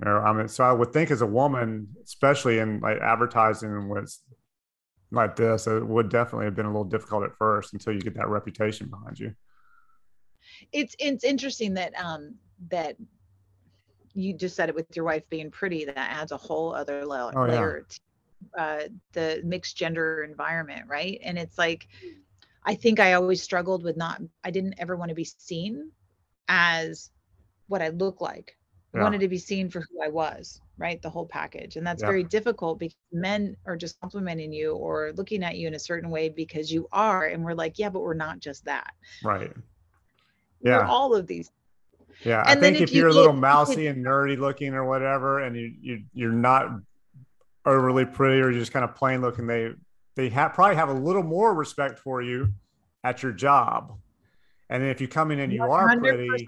you 0.00 0.04
know. 0.04 0.18
I 0.18 0.32
mean, 0.32 0.48
so 0.48 0.64
I 0.64 0.72
would 0.72 0.92
think 0.92 1.10
as 1.10 1.22
a 1.22 1.26
woman, 1.26 1.88
especially 2.04 2.58
in 2.58 2.80
like 2.80 2.98
advertising 2.98 3.88
was 3.88 4.22
like 5.10 5.36
this, 5.36 5.66
it 5.66 5.86
would 5.86 6.08
definitely 6.08 6.46
have 6.46 6.56
been 6.56 6.66
a 6.66 6.70
little 6.70 6.84
difficult 6.84 7.24
at 7.24 7.36
first 7.36 7.72
until 7.72 7.92
you 7.92 8.00
get 8.00 8.14
that 8.14 8.28
reputation 8.28 8.88
behind 8.88 9.18
you. 9.18 9.34
It's 10.72 10.96
it's 10.98 11.24
interesting 11.24 11.74
that 11.74 11.92
um 11.98 12.36
that 12.68 12.96
you 14.14 14.34
just 14.34 14.56
said 14.56 14.68
it 14.68 14.74
with 14.74 14.94
your 14.94 15.04
wife 15.04 15.22
being 15.30 15.50
pretty 15.50 15.84
that 15.84 15.96
adds 15.96 16.32
a 16.32 16.36
whole 16.36 16.74
other 16.74 17.04
layer, 17.04 17.32
oh, 17.34 17.44
layer 17.46 17.86
to 17.88 18.00
uh, 18.58 18.82
the 19.12 19.40
mixed 19.44 19.76
gender 19.76 20.22
environment 20.22 20.82
right? 20.88 21.20
And 21.22 21.38
it's 21.38 21.58
like 21.58 21.88
i 22.64 22.76
think 22.76 23.00
i 23.00 23.14
always 23.14 23.42
struggled 23.42 23.82
with 23.82 23.96
not 23.96 24.20
i 24.44 24.50
didn't 24.50 24.74
ever 24.78 24.94
want 24.94 25.08
to 25.08 25.16
be 25.16 25.24
seen 25.24 25.90
as 26.48 27.10
what 27.66 27.82
i 27.82 27.88
look 27.88 28.20
like. 28.20 28.56
Yeah. 28.94 29.00
I 29.00 29.04
wanted 29.04 29.20
to 29.20 29.28
be 29.28 29.38
seen 29.38 29.70
for 29.70 29.80
who 29.80 30.02
i 30.02 30.08
was 30.08 30.60
right? 30.82 31.00
The 31.00 31.10
whole 31.10 31.26
package. 31.26 31.76
And 31.76 31.86
that's 31.86 32.02
yeah. 32.02 32.08
very 32.08 32.24
difficult 32.24 32.80
because 32.80 32.96
men 33.12 33.56
are 33.66 33.76
just 33.76 34.00
complimenting 34.00 34.52
you 34.52 34.72
or 34.72 35.12
looking 35.14 35.44
at 35.44 35.56
you 35.56 35.68
in 35.68 35.74
a 35.74 35.78
certain 35.78 36.10
way 36.10 36.28
because 36.28 36.72
you 36.72 36.88
are. 36.92 37.26
And 37.26 37.44
we're 37.44 37.54
like 37.54 37.78
yeah 37.78 37.88
but 37.88 38.00
we're 38.00 38.14
not 38.14 38.40
just 38.40 38.64
that. 38.64 38.92
Right. 39.22 39.52
Yeah. 40.62 40.78
we're 40.78 40.84
all 40.84 41.14
of 41.14 41.26
these 41.26 41.50
yeah, 42.24 42.42
and 42.46 42.58
I 42.58 42.60
think 42.60 42.76
if, 42.76 42.90
if, 42.90 42.92
you're 42.92 43.08
a 43.08 43.12
little 43.12 43.32
mousy 43.32 43.86
and 43.86 44.04
nerdy 44.04 44.38
looking 44.38 44.74
or 44.74 44.84
whatever, 44.84 45.40
and 45.40 45.56
you 45.56 45.72
you 45.80 46.02
you're 46.12 46.32
not 46.32 46.68
overly 47.64 48.04
pretty 48.04 48.40
or 48.40 48.50
you're 48.50 48.60
just 48.60 48.72
kind 48.72 48.84
of 48.84 48.94
plain 48.94 49.20
looking, 49.20 49.46
they 49.46 49.70
they 50.14 50.28
have 50.28 50.54
probably 50.54 50.76
have 50.76 50.88
a 50.88 50.94
little 50.94 51.22
more 51.22 51.54
respect 51.54 51.98
for 51.98 52.22
you 52.22 52.52
at 53.04 53.22
your 53.22 53.32
job. 53.32 53.98
And 54.70 54.82
then 54.82 54.90
if 54.90 55.00
you 55.00 55.08
come 55.08 55.30
in 55.30 55.40
and 55.40 55.52
you 55.52 55.60
100%. 55.60 55.68
are 55.68 55.98
pretty, 55.98 56.46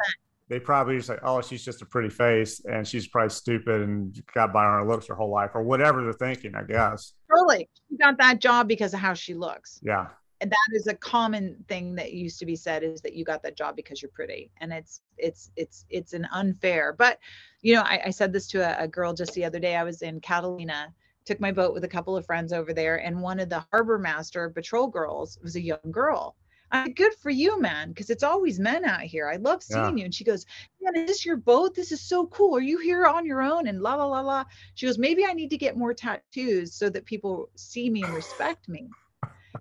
they 0.48 0.58
probably 0.58 0.96
just 0.96 1.08
like, 1.08 1.20
oh, 1.22 1.42
she's 1.42 1.64
just 1.64 1.82
a 1.82 1.86
pretty 1.86 2.08
face 2.08 2.64
and 2.64 2.86
she's 2.86 3.06
probably 3.06 3.30
stupid 3.30 3.82
and 3.82 4.22
got 4.34 4.52
by 4.52 4.64
on 4.64 4.80
her 4.80 4.88
looks 4.88 5.06
her 5.08 5.14
whole 5.14 5.30
life 5.30 5.50
or 5.54 5.62
whatever 5.62 6.02
they're 6.02 6.12
thinking, 6.12 6.54
I 6.54 6.62
guess. 6.62 7.12
Totally. 7.30 7.68
She 7.90 7.98
got 7.98 8.16
that 8.18 8.38
job 8.38 8.66
because 8.68 8.94
of 8.94 9.00
how 9.00 9.14
she 9.14 9.34
looks. 9.34 9.80
Yeah 9.82 10.06
and 10.44 10.50
that 10.50 10.76
is 10.76 10.86
a 10.88 10.94
common 10.94 11.56
thing 11.68 11.94
that 11.94 12.12
used 12.12 12.38
to 12.38 12.44
be 12.44 12.54
said 12.54 12.82
is 12.82 13.00
that 13.00 13.14
you 13.14 13.24
got 13.24 13.42
that 13.42 13.56
job 13.56 13.74
because 13.74 14.02
you're 14.02 14.10
pretty 14.10 14.50
and 14.60 14.74
it's 14.74 15.00
it's 15.16 15.50
it's 15.56 15.86
it's 15.88 16.12
an 16.12 16.28
unfair 16.32 16.92
but 16.92 17.18
you 17.62 17.74
know 17.74 17.80
i, 17.80 17.98
I 18.04 18.10
said 18.10 18.30
this 18.30 18.46
to 18.48 18.58
a, 18.60 18.84
a 18.84 18.86
girl 18.86 19.14
just 19.14 19.32
the 19.32 19.44
other 19.46 19.58
day 19.58 19.74
i 19.74 19.82
was 19.82 20.02
in 20.02 20.20
catalina 20.20 20.92
took 21.24 21.40
my 21.40 21.50
boat 21.50 21.72
with 21.72 21.84
a 21.84 21.88
couple 21.88 22.14
of 22.14 22.26
friends 22.26 22.52
over 22.52 22.74
there 22.74 22.96
and 22.96 23.22
one 23.22 23.40
of 23.40 23.48
the 23.48 23.64
harbor 23.72 23.98
master 23.98 24.50
patrol 24.50 24.86
girls 24.86 25.38
was 25.42 25.56
a 25.56 25.62
young 25.62 25.90
girl 25.90 26.36
I'm 26.72 26.92
good 26.92 27.12
for 27.22 27.30
you, 27.30 27.60
man, 27.60 27.90
because 27.90 28.10
it's 28.10 28.24
always 28.24 28.58
men 28.58 28.84
out 28.84 29.02
here. 29.02 29.28
I 29.28 29.36
love 29.36 29.62
seeing 29.62 29.80
yeah. 29.80 29.94
you. 29.94 30.04
And 30.06 30.14
she 30.14 30.24
goes, 30.24 30.44
Man, 30.82 30.96
is 30.96 31.06
this 31.06 31.24
your 31.24 31.36
boat? 31.36 31.72
This 31.72 31.92
is 31.92 32.00
so 32.00 32.26
cool. 32.26 32.56
Are 32.56 32.60
you 32.60 32.78
here 32.78 33.06
on 33.06 33.24
your 33.24 33.42
own? 33.42 33.68
And 33.68 33.80
la 33.80 33.94
la 33.94 34.06
la 34.06 34.22
la. 34.22 34.44
She 34.74 34.86
goes, 34.86 34.98
Maybe 34.98 35.24
I 35.24 35.34
need 35.34 35.50
to 35.50 35.56
get 35.56 35.76
more 35.76 35.94
tattoos 35.94 36.74
so 36.74 36.88
that 36.88 37.04
people 37.04 37.48
see 37.54 37.90
me 37.90 38.02
and 38.02 38.12
respect 38.12 38.68
me 38.68 38.88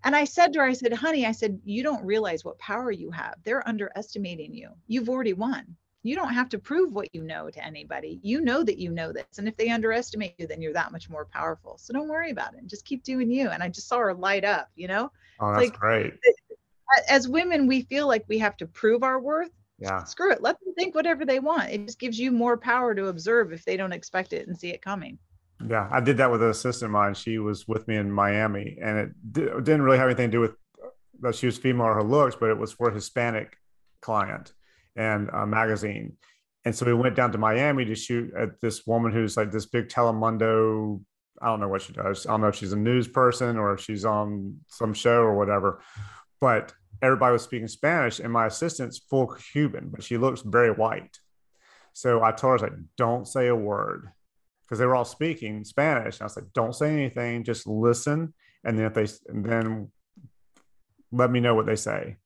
And 0.03 0.15
I 0.15 0.25
said 0.25 0.53
to 0.53 0.59
her, 0.59 0.65
I 0.65 0.73
said, 0.73 0.93
honey, 0.93 1.25
I 1.25 1.31
said, 1.31 1.59
you 1.63 1.81
don't 1.83 2.05
realize 2.05 2.43
what 2.43 2.59
power 2.59 2.91
you 2.91 3.09
have. 3.11 3.35
They're 3.43 3.67
underestimating 3.67 4.53
you. 4.53 4.69
You've 4.87 5.09
already 5.09 5.33
won. 5.33 5.77
You 6.05 6.15
don't 6.15 6.33
have 6.33 6.49
to 6.49 6.59
prove 6.59 6.93
what 6.93 7.15
you 7.15 7.23
know 7.23 7.49
to 7.49 7.65
anybody. 7.65 8.19
You 8.21 8.41
know 8.41 8.61
that 8.63 8.77
you 8.77 8.91
know 8.91 9.13
this. 9.13 9.37
And 9.37 9.47
if 9.47 9.55
they 9.55 9.69
underestimate 9.69 10.35
you, 10.37 10.47
then 10.47 10.61
you're 10.61 10.73
that 10.73 10.91
much 10.91 11.09
more 11.09 11.25
powerful. 11.25 11.77
So 11.77 11.93
don't 11.93 12.09
worry 12.09 12.31
about 12.31 12.55
it. 12.55 12.67
Just 12.67 12.83
keep 12.83 13.03
doing 13.03 13.31
you. 13.31 13.49
And 13.49 13.63
I 13.63 13.69
just 13.69 13.87
saw 13.87 13.99
her 13.99 14.13
light 14.13 14.43
up, 14.43 14.69
you 14.75 14.89
know? 14.89 15.09
Oh, 15.39 15.53
that's 15.53 15.69
like, 15.69 15.79
great. 15.79 16.13
As 17.09 17.29
women, 17.29 17.67
we 17.67 17.83
feel 17.83 18.05
like 18.05 18.25
we 18.27 18.37
have 18.39 18.57
to 18.57 18.67
prove 18.67 19.03
our 19.03 19.21
worth. 19.21 19.51
Yeah. 19.79 20.03
Screw 20.03 20.31
it. 20.31 20.41
Let 20.41 20.59
them 20.59 20.73
think 20.75 20.93
whatever 20.93 21.25
they 21.25 21.39
want. 21.39 21.71
It 21.71 21.85
just 21.85 21.99
gives 21.99 22.19
you 22.19 22.31
more 22.31 22.57
power 22.57 22.93
to 22.93 23.07
observe 23.07 23.53
if 23.53 23.63
they 23.63 23.77
don't 23.77 23.93
expect 23.93 24.33
it 24.33 24.47
and 24.47 24.57
see 24.57 24.69
it 24.69 24.81
coming. 24.81 25.17
Yeah, 25.69 25.87
I 25.91 25.99
did 26.01 26.17
that 26.17 26.31
with 26.31 26.41
an 26.41 26.49
assistant 26.49 26.89
of 26.89 26.93
mine. 26.93 27.13
She 27.13 27.37
was 27.37 27.67
with 27.67 27.87
me 27.87 27.95
in 27.95 28.11
Miami, 28.11 28.77
and 28.81 28.97
it 28.97 29.33
didn't 29.33 29.81
really 29.83 29.97
have 29.97 30.07
anything 30.07 30.31
to 30.31 30.37
do 30.37 30.41
with 30.41 30.55
that 31.21 31.35
she 31.35 31.45
was 31.45 31.57
female 31.57 31.87
or 31.87 31.93
her 31.95 32.03
looks, 32.03 32.35
but 32.35 32.49
it 32.49 32.57
was 32.57 32.73
for 32.73 32.89
a 32.89 32.93
Hispanic 32.93 33.55
client 34.01 34.51
and 34.95 35.29
a 35.29 35.47
magazine. 35.47 36.17
And 36.65 36.75
so 36.75 36.85
we 36.85 36.93
went 36.93 37.15
down 37.15 37.31
to 37.31 37.37
Miami 37.37 37.85
to 37.85 37.95
shoot 37.95 38.33
at 38.37 38.59
this 38.61 38.85
woman 38.85 39.11
who's 39.11 39.37
like 39.37 39.51
this 39.51 39.65
big 39.65 39.87
Telemundo. 39.87 41.01
I 41.41 41.47
don't 41.47 41.59
know 41.59 41.67
what 41.67 41.81
she 41.81 41.93
does. 41.93 42.25
I 42.25 42.31
don't 42.31 42.41
know 42.41 42.47
if 42.47 42.55
she's 42.55 42.73
a 42.73 42.77
news 42.77 43.07
person 43.07 43.57
or 43.57 43.73
if 43.73 43.81
she's 43.81 44.05
on 44.05 44.57
some 44.67 44.93
show 44.93 45.21
or 45.21 45.35
whatever. 45.35 45.81
But 46.41 46.73
everybody 47.01 47.33
was 47.33 47.43
speaking 47.43 47.67
Spanish, 47.67 48.19
and 48.19 48.31
my 48.31 48.47
assistant's 48.47 48.97
full 48.97 49.27
Cuban, 49.27 49.89
but 49.89 50.03
she 50.03 50.17
looks 50.17 50.41
very 50.41 50.71
white. 50.71 51.17
So 51.93 52.23
I 52.23 52.31
told 52.31 52.41
her, 52.41 52.49
I 52.49 52.53
was 52.53 52.61
like, 52.63 52.79
don't 52.97 53.27
say 53.27 53.47
a 53.47 53.55
word 53.55 54.09
because 54.73 54.79
they 54.79 54.87
were 54.87 54.95
all 54.95 55.05
speaking 55.05 55.63
Spanish. 55.63 56.15
And 56.15 56.23
I 56.23 56.25
was 56.25 56.35
like, 56.35 56.51
don't 56.51 56.73
say 56.73 56.91
anything, 56.91 57.43
just 57.43 57.67
listen. 57.67 58.33
And 58.63 58.75
then 58.75 58.87
if 58.87 58.95
they, 58.95 59.05
then 59.31 59.91
let 61.11 61.29
me 61.29 61.39
know 61.39 61.53
what 61.53 61.67
they 61.67 61.75
say. 61.75 62.17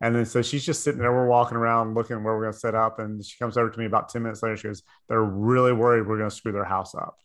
And 0.00 0.14
then 0.14 0.24
so 0.24 0.40
she's 0.40 0.64
just 0.64 0.84
sitting 0.84 1.00
there. 1.00 1.12
We're 1.12 1.26
walking 1.26 1.56
around 1.56 1.96
looking 1.96 2.22
where 2.22 2.36
we're 2.36 2.42
going 2.42 2.52
to 2.52 2.58
set 2.58 2.76
up. 2.76 3.00
And 3.00 3.24
she 3.24 3.36
comes 3.36 3.56
over 3.56 3.68
to 3.68 3.78
me 3.80 3.86
about 3.86 4.10
10 4.10 4.22
minutes 4.22 4.44
later. 4.44 4.56
She 4.56 4.68
goes, 4.68 4.84
They're 5.08 5.24
really 5.24 5.72
worried 5.72 6.06
we're 6.06 6.18
going 6.18 6.30
to 6.30 6.36
screw 6.36 6.52
their 6.52 6.62
house 6.62 6.94
up. 6.94 7.16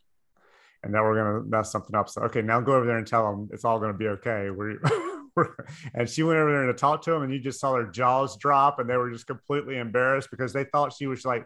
And 0.82 0.92
now 0.92 1.04
we're 1.04 1.24
going 1.24 1.44
to 1.44 1.48
mess 1.48 1.72
something 1.72 1.96
up. 1.96 2.10
So, 2.10 2.24
okay, 2.24 2.42
now 2.42 2.60
go 2.60 2.74
over 2.74 2.88
there 2.88 2.98
and 2.98 3.06
tell 3.06 3.30
them 3.30 3.50
it's 3.54 3.66
all 3.66 3.78
going 3.78 3.92
to 3.92 3.98
be 3.98 4.08
okay. 4.08 4.50
We're, 5.36 5.56
and 5.94 6.10
she 6.10 6.24
went 6.24 6.40
over 6.40 6.52
there 6.52 6.66
to 6.66 6.74
talk 6.74 7.04
to 7.04 7.12
them. 7.12 7.22
And 7.22 7.32
you 7.32 7.40
just 7.40 7.60
saw 7.60 7.74
their 7.74 7.92
jaws 7.92 8.38
drop. 8.38 8.80
And 8.80 8.90
they 8.90 8.98
were 8.98 9.12
just 9.12 9.28
completely 9.28 9.78
embarrassed 9.78 10.30
because 10.32 10.52
they 10.52 10.64
thought 10.64 10.94
she 10.94 11.06
was 11.06 11.24
like, 11.26 11.46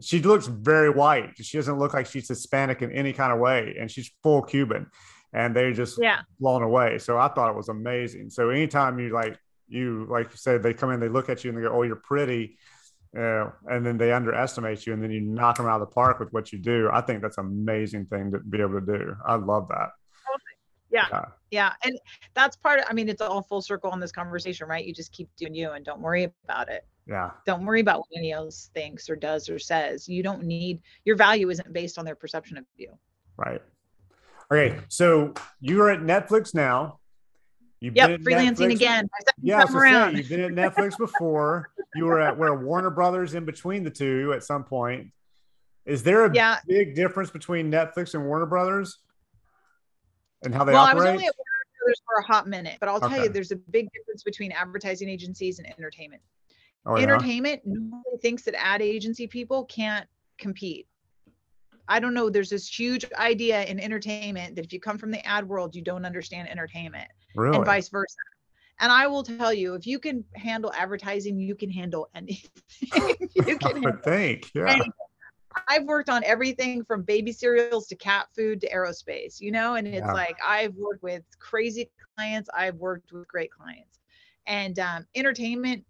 she 0.00 0.20
looks 0.20 0.46
very 0.46 0.90
white. 0.90 1.30
She 1.36 1.56
doesn't 1.56 1.78
look 1.78 1.94
like 1.94 2.06
she's 2.06 2.28
Hispanic 2.28 2.82
in 2.82 2.92
any 2.92 3.12
kind 3.12 3.32
of 3.32 3.38
way, 3.38 3.76
and 3.78 3.90
she's 3.90 4.10
full 4.22 4.42
Cuban, 4.42 4.86
and 5.32 5.54
they're 5.54 5.72
just 5.72 5.98
yeah. 6.00 6.20
blown 6.40 6.62
away. 6.62 6.98
So 6.98 7.18
I 7.18 7.28
thought 7.28 7.50
it 7.50 7.56
was 7.56 7.68
amazing. 7.68 8.30
So 8.30 8.50
anytime 8.50 8.98
you 8.98 9.10
like 9.10 9.38
you 9.68 10.06
like 10.10 10.30
you 10.30 10.36
said, 10.36 10.62
they 10.62 10.74
come 10.74 10.90
in, 10.90 11.00
they 11.00 11.08
look 11.08 11.28
at 11.28 11.44
you, 11.44 11.50
and 11.50 11.58
they 11.58 11.62
go, 11.62 11.72
"Oh, 11.72 11.82
you're 11.82 11.96
pretty," 11.96 12.58
uh, 13.16 13.50
and 13.66 13.84
then 13.84 13.98
they 13.98 14.12
underestimate 14.12 14.86
you, 14.86 14.92
and 14.92 15.02
then 15.02 15.10
you 15.10 15.20
knock 15.20 15.56
them 15.56 15.66
out 15.66 15.80
of 15.80 15.88
the 15.88 15.94
park 15.94 16.20
with 16.20 16.32
what 16.32 16.52
you 16.52 16.58
do. 16.58 16.90
I 16.92 17.00
think 17.00 17.22
that's 17.22 17.38
an 17.38 17.46
amazing 17.46 18.06
thing 18.06 18.32
to 18.32 18.38
be 18.38 18.60
able 18.60 18.80
to 18.80 18.86
do. 18.86 19.16
I 19.24 19.36
love 19.36 19.68
that. 19.68 19.90
Yeah. 20.92 21.06
yeah. 21.10 21.24
Yeah. 21.50 21.72
And 21.84 21.98
that's 22.34 22.56
part 22.56 22.80
of, 22.80 22.86
I 22.88 22.92
mean, 22.92 23.08
it's 23.08 23.20
all 23.20 23.42
full 23.42 23.62
circle 23.62 23.90
on 23.90 24.00
this 24.00 24.12
conversation, 24.12 24.68
right? 24.68 24.84
You 24.84 24.94
just 24.94 25.12
keep 25.12 25.28
doing 25.36 25.54
you 25.54 25.72
and 25.72 25.84
don't 25.84 26.00
worry 26.00 26.30
about 26.44 26.68
it. 26.68 26.86
Yeah. 27.06 27.30
Don't 27.46 27.64
worry 27.66 27.80
about 27.80 28.00
what 28.00 28.08
anyone 28.16 28.44
else 28.44 28.70
thinks 28.74 29.10
or 29.10 29.16
does 29.16 29.48
or 29.48 29.58
says. 29.58 30.08
You 30.08 30.22
don't 30.22 30.44
need 30.44 30.80
your 31.04 31.16
value 31.16 31.50
isn't 31.50 31.72
based 31.72 31.98
on 31.98 32.04
their 32.04 32.14
perception 32.14 32.56
of 32.56 32.64
you. 32.76 32.96
Right. 33.36 33.60
Okay. 34.50 34.78
So 34.88 35.34
you're 35.60 35.90
at 35.90 36.00
Netflix 36.00 36.54
now. 36.54 37.00
You've 37.80 37.96
yep, 37.96 38.20
freelancing 38.20 38.68
Netflix. 38.68 38.74
again. 38.74 39.10
Yeah, 39.42 39.64
so 39.64 39.80
say, 39.80 40.12
you've 40.12 40.28
been 40.28 40.40
at 40.40 40.52
Netflix 40.52 40.96
before. 40.96 41.70
you 41.96 42.04
were 42.04 42.20
at 42.20 42.38
where 42.38 42.54
Warner 42.54 42.90
Brothers 42.90 43.34
in 43.34 43.44
between 43.44 43.82
the 43.82 43.90
two 43.90 44.32
at 44.34 44.44
some 44.44 44.62
point. 44.62 45.08
Is 45.84 46.04
there 46.04 46.24
a 46.24 46.32
yeah. 46.32 46.58
big 46.68 46.94
difference 46.94 47.30
between 47.30 47.72
Netflix 47.72 48.14
and 48.14 48.24
Warner 48.24 48.46
Brothers 48.46 48.98
and 50.44 50.54
how 50.54 50.64
they 50.64 50.72
well, 50.72 50.82
operate? 50.82 50.92
I 50.92 50.94
was 50.94 51.06
only 51.06 51.26
at 51.26 51.34
Warner 51.36 51.64
Brothers 51.78 52.02
for 52.06 52.20
a 52.20 52.26
hot 52.26 52.48
minute, 52.48 52.76
but 52.80 52.88
I'll 52.88 53.00
tell 53.00 53.12
okay. 53.12 53.24
you, 53.24 53.28
there's 53.28 53.52
a 53.52 53.56
big 53.56 53.88
difference 53.92 54.22
between 54.22 54.52
advertising 54.52 55.08
agencies 55.08 55.58
and 55.58 55.68
entertainment. 55.68 56.22
Oh, 56.84 56.96
entertainment 56.96 57.62
yeah? 57.64 57.74
normally 57.74 58.18
thinks 58.20 58.42
that 58.44 58.54
ad 58.60 58.82
agency 58.82 59.26
people 59.26 59.64
can't 59.66 60.06
compete. 60.38 60.88
I 61.88 62.00
don't 62.00 62.14
know. 62.14 62.30
There's 62.30 62.50
this 62.50 62.68
huge 62.68 63.04
idea 63.14 63.64
in 63.64 63.78
entertainment 63.78 64.56
that 64.56 64.64
if 64.64 64.72
you 64.72 64.80
come 64.80 64.98
from 64.98 65.10
the 65.10 65.24
ad 65.26 65.48
world, 65.48 65.74
you 65.74 65.82
don't 65.82 66.04
understand 66.04 66.48
entertainment, 66.48 67.08
really? 67.36 67.56
and 67.56 67.66
vice 67.66 67.88
versa. 67.88 68.16
And 68.80 68.90
I 68.90 69.06
will 69.06 69.22
tell 69.22 69.52
you, 69.52 69.74
if 69.74 69.86
you 69.86 69.98
can 69.98 70.24
handle 70.34 70.72
advertising, 70.72 71.38
you 71.38 71.54
can 71.54 71.70
handle 71.70 72.08
anything. 72.14 72.50
you 73.34 73.58
can 73.58 73.86
I 73.86 73.92
think, 73.92 74.50
yeah. 74.54 74.70
Anything. 74.70 74.92
I've 75.68 75.84
worked 75.84 76.08
on 76.08 76.22
everything 76.24 76.84
from 76.84 77.02
baby 77.02 77.32
cereals 77.32 77.86
to 77.88 77.96
cat 77.96 78.26
food 78.34 78.60
to 78.62 78.70
aerospace, 78.70 79.40
you 79.40 79.50
know, 79.50 79.74
and 79.74 79.86
it's 79.86 80.06
yeah. 80.06 80.12
like 80.12 80.36
I've 80.44 80.74
worked 80.74 81.02
with 81.02 81.22
crazy 81.38 81.90
clients, 82.16 82.48
I've 82.54 82.76
worked 82.76 83.12
with 83.12 83.26
great 83.28 83.50
clients. 83.50 84.00
And 84.46 84.78
um, 84.78 85.06
entertainment 85.14 85.84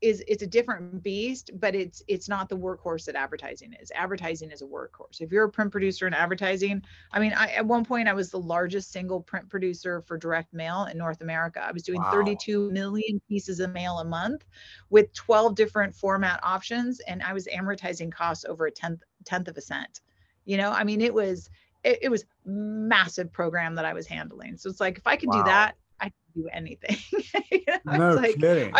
is 0.00 0.22
it's 0.28 0.42
a 0.42 0.46
different 0.46 1.02
beast 1.02 1.50
but 1.58 1.74
it's 1.74 2.02
it's 2.06 2.28
not 2.28 2.48
the 2.48 2.56
workhorse 2.56 3.04
that 3.04 3.16
advertising 3.16 3.72
is 3.80 3.90
advertising 3.94 4.50
is 4.50 4.62
a 4.62 4.64
workhorse 4.64 5.20
if 5.20 5.32
you're 5.32 5.44
a 5.44 5.50
print 5.50 5.72
producer 5.72 6.06
in 6.06 6.14
advertising 6.14 6.82
i 7.12 7.18
mean 7.18 7.32
I, 7.32 7.48
at 7.48 7.66
one 7.66 7.84
point 7.84 8.08
i 8.08 8.12
was 8.12 8.30
the 8.30 8.38
largest 8.38 8.92
single 8.92 9.20
print 9.20 9.48
producer 9.48 10.02
for 10.02 10.16
direct 10.16 10.52
mail 10.54 10.84
in 10.84 10.98
north 10.98 11.20
america 11.20 11.64
i 11.64 11.72
was 11.72 11.82
doing 11.82 12.00
wow. 12.00 12.10
32 12.10 12.70
million 12.70 13.20
pieces 13.28 13.58
of 13.60 13.72
mail 13.72 13.98
a 13.98 14.04
month 14.04 14.44
with 14.90 15.12
12 15.14 15.54
different 15.54 15.94
format 15.94 16.38
options 16.42 17.00
and 17.00 17.22
i 17.22 17.32
was 17.32 17.46
amortizing 17.46 18.12
costs 18.12 18.44
over 18.44 18.66
a 18.66 18.70
tenth 18.70 19.02
tenth 19.24 19.48
of 19.48 19.56
a 19.56 19.60
cent 19.60 20.00
you 20.44 20.56
know 20.56 20.70
i 20.70 20.84
mean 20.84 21.00
it 21.00 21.12
was 21.12 21.50
it, 21.82 21.98
it 22.02 22.08
was 22.08 22.24
massive 22.44 23.32
program 23.32 23.74
that 23.74 23.84
i 23.84 23.92
was 23.92 24.06
handling 24.06 24.56
so 24.56 24.70
it's 24.70 24.80
like 24.80 24.98
if 24.98 25.06
i 25.06 25.16
can 25.16 25.28
wow. 25.28 25.38
do 25.38 25.44
that 25.44 25.74
I 26.00 26.04
can 26.04 26.42
do 26.42 26.48
anything. 26.52 26.96
you 27.50 27.64
know, 27.84 27.96
no 27.96 28.14
like, 28.14 28.38
kidding. 28.38 28.72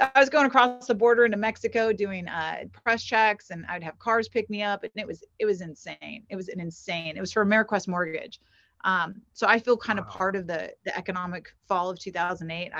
I 0.00 0.04
was 0.04 0.08
going, 0.08 0.12
I 0.14 0.20
was 0.20 0.28
going 0.28 0.46
across 0.46 0.86
the 0.86 0.94
border 0.94 1.24
into 1.24 1.36
Mexico 1.36 1.92
doing 1.92 2.28
uh, 2.28 2.64
press 2.72 3.02
checks, 3.02 3.50
and 3.50 3.64
I'd 3.68 3.82
have 3.82 3.98
cars 3.98 4.28
pick 4.28 4.48
me 4.50 4.62
up, 4.62 4.82
and 4.82 4.92
it 4.96 5.06
was 5.06 5.24
it 5.38 5.46
was 5.46 5.60
insane. 5.60 6.24
It 6.28 6.36
was 6.36 6.48
an 6.48 6.60
insane. 6.60 7.16
It 7.16 7.20
was 7.20 7.32
for 7.32 7.44
AmeriQuest 7.44 7.88
Mortgage. 7.88 8.40
Um, 8.84 9.16
so 9.34 9.46
I 9.46 9.58
feel 9.58 9.76
kind 9.76 9.98
of 9.98 10.08
part 10.08 10.36
of 10.36 10.46
the 10.46 10.72
the 10.84 10.96
economic 10.96 11.54
fall 11.68 11.90
of 11.90 11.98
2008. 11.98 12.72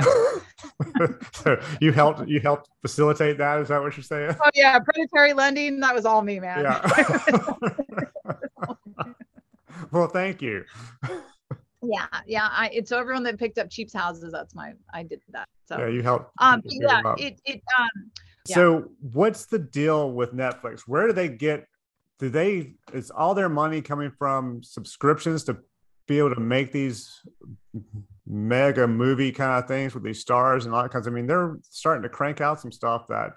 so 1.34 1.60
you 1.80 1.92
helped 1.92 2.26
you 2.26 2.40
helped 2.40 2.70
facilitate 2.82 3.38
that. 3.38 3.60
Is 3.60 3.68
that 3.68 3.82
what 3.82 3.96
you're 3.96 4.04
saying? 4.04 4.36
Oh 4.42 4.50
yeah, 4.54 4.78
predatory 4.78 5.32
lending. 5.32 5.80
That 5.80 5.94
was 5.94 6.06
all 6.06 6.22
me, 6.22 6.40
man. 6.40 6.62
Yeah. 6.62 7.26
well, 9.92 10.08
thank 10.08 10.40
you 10.40 10.64
yeah 11.82 12.06
yeah 12.26 12.48
i 12.52 12.68
it's 12.72 12.92
everyone 12.92 13.22
that 13.22 13.38
picked 13.38 13.58
up 13.58 13.70
cheap's 13.70 13.92
houses 13.92 14.32
that's 14.32 14.54
my 14.54 14.72
i 14.92 15.02
did 15.02 15.20
that 15.30 15.48
so. 15.66 15.78
Yeah 15.78 15.88
you 15.88 16.02
helped 16.02 16.30
um 16.38 16.62
yeah 16.66 17.14
it, 17.18 17.40
it 17.44 17.62
um 17.78 18.10
yeah. 18.48 18.54
so 18.54 18.90
what's 19.12 19.46
the 19.46 19.58
deal 19.58 20.12
with 20.12 20.34
netflix? 20.34 20.82
Where 20.86 21.06
do 21.06 21.12
they 21.12 21.28
get 21.28 21.66
do 22.18 22.28
they 22.28 22.74
is 22.92 23.10
all 23.10 23.34
their 23.34 23.48
money 23.48 23.80
coming 23.80 24.10
from 24.10 24.62
subscriptions 24.62 25.44
to 25.44 25.58
be 26.06 26.18
able 26.18 26.34
to 26.34 26.40
make 26.40 26.72
these 26.72 27.20
mega 28.26 28.86
movie 28.86 29.32
kind 29.32 29.62
of 29.62 29.66
things 29.66 29.94
with 29.94 30.04
these 30.04 30.20
stars 30.20 30.66
and 30.66 30.74
all 30.74 30.82
that 30.82 30.90
kinds 30.90 31.06
of, 31.06 31.12
i 31.12 31.16
mean 31.16 31.26
they're 31.26 31.58
starting 31.62 32.02
to 32.02 32.08
crank 32.08 32.40
out 32.40 32.60
some 32.60 32.70
stuff 32.70 33.06
that 33.08 33.32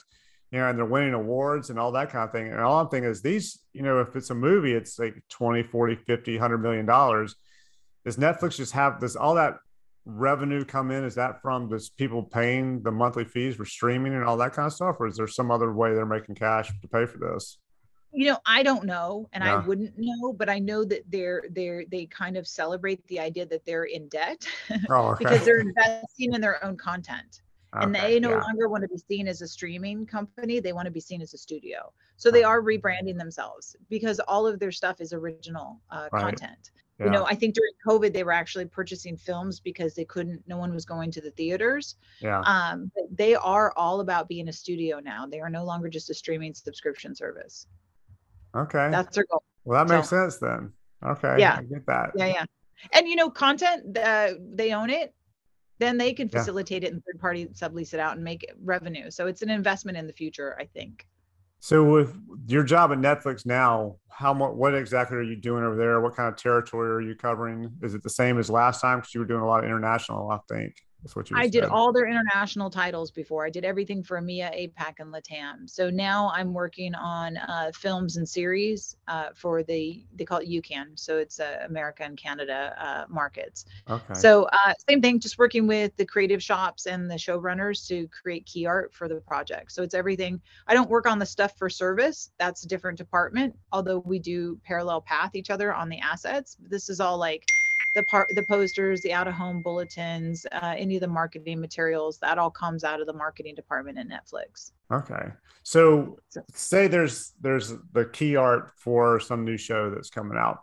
you 0.52 0.60
know 0.60 0.70
and 0.70 0.78
they're 0.78 0.86
winning 0.86 1.14
awards 1.14 1.70
and 1.70 1.80
all 1.80 1.92
that 1.92 2.10
kind 2.10 2.24
of 2.26 2.32
thing 2.32 2.48
and 2.48 2.60
all 2.60 2.80
i'm 2.80 2.90
thinking 2.90 3.10
is 3.10 3.22
these 3.22 3.60
you 3.74 3.82
know 3.82 4.02
if 4.02 4.16
it's 4.16 4.30
a 4.30 4.36
movie 4.36 4.74
it's 4.74 5.00
like 5.00 5.16
20 5.30 5.64
40 5.64 5.96
50 5.96 6.34
100 6.34 6.58
million 6.60 6.86
dollars 6.86 7.36
does 8.06 8.18
Netflix 8.18 8.58
just 8.58 8.74
have 8.74 9.00
does 9.00 9.16
all 9.16 9.36
that 9.36 9.56
revenue 10.06 10.66
come 10.66 10.92
in? 10.92 11.04
Is 11.04 11.16
that 11.16 11.42
from 11.42 11.70
just 11.70 11.96
people 11.98 12.24
paying 12.24 12.82
the 12.84 12.92
monthly 12.92 13.26
fees 13.26 13.56
for 13.56 13.66
streaming 13.66 14.14
and 14.14 14.24
all 14.24 14.38
that 14.38 14.54
kind 14.54 14.66
of 14.66 14.74
stuff, 14.74 14.98
or 15.00 15.08
is 15.08 15.18
there 15.18 15.28
some 15.28 15.52
other 15.52 15.74
way 15.74 15.94
they're 15.94 16.06
making 16.06 16.36
cash 16.36 16.70
to 16.82 16.88
pay 16.88 17.06
for 17.06 17.18
this? 17.18 17.58
You 18.12 18.28
know, 18.28 18.38
I 18.46 18.62
don't 18.62 18.86
know, 18.86 19.28
and 19.34 19.44
yeah. 19.44 19.56
I 19.56 19.66
wouldn't 19.66 19.94
know, 19.98 20.34
but 20.34 20.48
I 20.48 20.60
know 20.60 20.84
that 20.86 21.02
they're 21.10 21.46
they're 21.50 21.86
they 21.90 22.06
kind 22.06 22.38
of 22.38 22.48
celebrate 22.48 23.06
the 23.08 23.20
idea 23.20 23.46
that 23.48 23.66
they're 23.66 23.86
in 23.86 24.08
debt 24.10 24.46
oh, 24.90 25.10
okay. 25.10 25.24
because 25.24 25.46
they're 25.46 25.62
investing 25.62 26.34
in 26.34 26.42
their 26.42 26.64
own 26.64 26.78
content. 26.78 27.42
Okay, 27.76 27.86
and 27.86 27.96
they 27.96 28.20
no 28.20 28.30
yeah. 28.30 28.42
longer 28.42 28.70
want 28.70 28.84
to 28.84 28.88
be 28.88 28.98
seen 28.98 29.28
as 29.28 29.42
a 29.42 29.48
streaming 29.48 30.06
company 30.06 30.60
they 30.60 30.74
want 30.74 30.86
to 30.86 30.92
be 30.92 31.00
seen 31.00 31.24
as 31.24 31.34
a 31.34 31.38
studio 31.40 31.92
so 32.18 32.30
they 32.30 32.44
are 32.44 32.62
rebranding 32.62 33.18
themselves 33.18 33.76
because 33.90 34.20
all 34.20 34.46
of 34.46 34.60
their 34.60 34.72
stuff 34.72 35.02
is 35.02 35.12
original 35.12 35.82
uh, 35.90 36.08
right. 36.12 36.22
content 36.22 36.70
yeah. 37.04 37.12
you 37.12 37.12
know 37.12 37.26
i 37.26 37.36
think 37.36 37.56
during 37.56 37.74
covid 37.86 38.14
they 38.14 38.24
were 38.24 38.32
actually 38.32 38.66
purchasing 38.66 39.18
films 39.18 39.60
because 39.60 39.94
they 39.94 40.06
couldn't 40.06 40.42
no 40.48 40.58
one 40.58 40.74
was 40.74 40.86
going 40.86 41.12
to 41.12 41.22
the 41.22 41.32
theaters. 41.32 41.96
Yeah. 42.22 42.42
Um 42.42 42.92
they 43.12 43.36
are 43.36 43.74
all 43.76 44.00
about 44.00 44.28
being 44.28 44.48
a 44.50 44.54
studio 44.54 45.00
now. 45.00 45.26
They 45.26 45.40
are 45.40 45.50
no 45.50 45.64
longer 45.64 45.90
just 45.90 46.10
a 46.10 46.14
streaming 46.14 46.54
subscription 46.54 47.16
service. 47.16 47.68
Okay. 48.56 48.90
That's 48.92 49.16
their 49.16 49.26
goal. 49.30 49.44
Well 49.66 49.86
that 49.86 49.94
makes 49.94 50.10
so, 50.10 50.18
sense 50.18 50.38
then. 50.38 50.72
Okay 51.06 51.36
yeah. 51.40 51.58
I 51.60 51.64
get 51.64 51.86
that. 51.88 52.12
Yeah 52.16 52.28
yeah. 52.28 52.46
And 52.94 53.08
you 53.08 53.16
know 53.16 53.30
content 53.30 53.98
uh, 53.98 54.34
they 54.54 54.74
own 54.74 54.90
it 54.90 55.14
then 55.80 55.98
they 55.98 56.14
can 56.14 56.30
facilitate 56.30 56.84
yeah. 56.84 56.90
it 56.90 56.94
and 56.94 57.04
third 57.04 57.20
party 57.20 57.48
sublease 57.48 57.94
it 57.94 58.00
out 58.00 58.16
and 58.16 58.24
make 58.24 58.46
revenue. 58.64 59.10
So 59.12 59.28
it's 59.28 59.42
an 59.42 59.50
investment 59.50 59.98
in 59.98 60.08
the 60.08 60.14
future, 60.14 60.56
I 60.60 60.66
think. 60.66 61.06
So 61.64 61.82
with 61.82 62.14
your 62.46 62.64
job 62.64 62.92
at 62.92 62.98
Netflix 62.98 63.46
now, 63.46 63.96
how 64.10 64.34
much, 64.34 64.52
what 64.52 64.76
exactly 64.76 65.16
are 65.16 65.22
you 65.22 65.38
doing 65.38 65.64
over 65.64 65.78
there? 65.78 66.02
What 66.02 66.14
kind 66.14 66.28
of 66.28 66.36
territory 66.36 66.92
are 66.92 67.00
you 67.00 67.16
covering? 67.16 67.72
Is 67.82 67.94
it 67.94 68.04
the 68.04 68.10
same 68.10 68.38
as 68.38 68.50
last 68.50 68.82
time? 68.82 69.00
Because 69.00 69.14
you 69.14 69.22
were 69.22 69.26
doing 69.26 69.40
a 69.40 69.48
lot 69.48 69.60
of 69.60 69.66
international, 69.70 70.30
I 70.30 70.40
think. 70.54 70.76
That's 71.04 71.18
what 71.18 71.30
you. 71.30 71.36
I 71.38 71.48
did 71.48 71.66
all 71.66 71.92
their 71.92 72.08
international 72.08 72.70
titles 72.70 73.12
before. 73.12 73.46
I 73.46 73.50
did 73.50 73.66
everything 73.66 74.04
for 74.04 74.20
EMEA, 74.22 74.72
APAC, 74.74 74.94
and 75.00 75.14
LATAM. 75.14 75.70
So 75.70 75.90
now 75.90 76.32
I'm 76.34 76.54
working 76.54 76.96
on 76.96 77.36
uh, 77.36 77.72
films 77.76 78.16
and 78.16 78.28
series 78.28 78.96
uh, 79.10 79.30
for 79.36 79.64
the 79.64 80.06
they 80.16 80.24
call 80.24 80.40
it 80.40 80.48
UCAN. 80.48 80.98
So 80.98 81.18
it's 81.18 81.42
uh, 81.42 81.60
America 81.66 82.04
and 82.04 82.18
Canada 82.18 82.74
uh, 82.80 83.06
markets. 83.10 83.66
Okay. 83.90 84.14
So 84.14 84.48
uh, 84.54 84.74
same 84.90 85.02
thing, 85.02 85.20
just 85.20 85.38
working 85.38 85.68
with 85.68 85.94
the 85.98 86.06
creative 86.06 86.42
shops 86.42 86.86
and 86.86 87.12
the 87.12 87.16
showrunners 87.16 87.86
to 87.90 88.08
create 88.08 88.46
key 88.46 88.66
art 88.66 88.94
for 88.94 89.10
the 89.10 89.16
project. 89.16 89.74
So 89.74 89.84
it's 89.84 89.94
everything. 89.94 90.42
I 90.68 90.74
don't 90.74 90.90
work 90.90 91.06
on 91.06 91.20
the 91.20 91.26
stuff 91.26 91.58
for 91.58 91.70
service. 91.70 92.32
That's 92.40 92.64
a 92.64 92.68
different 92.68 92.98
department. 92.98 93.58
Although 93.74 94.00
we 94.00 94.20
do 94.20 94.58
parallel 94.64 95.02
path 95.02 95.32
each 95.36 95.50
other 95.50 95.74
on 95.74 95.90
the 95.90 96.00
assets. 96.00 96.56
This 96.62 96.90
is 96.90 97.02
all 97.02 97.18
like 97.18 97.46
the 97.96 98.04
part 98.04 98.34
the 98.36 98.44
posters 98.44 99.02
the 99.02 99.14
out 99.14 99.28
of 99.28 99.34
home 99.34 99.62
bulletins 99.62 100.46
uh, 100.52 100.74
any 100.78 100.96
of 100.96 101.02
the 101.02 101.08
marketing 101.08 101.60
materials 101.60 102.18
that 102.18 102.38
all 102.38 102.50
comes 102.50 102.84
out 102.84 103.00
of 103.00 103.08
the 103.08 103.14
marketing 103.14 103.56
department 103.56 103.98
at 103.98 104.08
netflix. 104.08 104.72
Okay. 104.92 105.32
So, 105.64 106.18
so 106.30 106.42
say 106.54 106.88
there's 106.88 107.34
there's 107.42 107.74
the 107.94 108.06
key 108.06 108.36
art 108.36 108.72
for 108.76 109.20
some 109.20 109.46
new 109.46 109.58
show 109.58 109.90
that's 109.90 110.10
coming 110.10 110.38
out. 110.38 110.62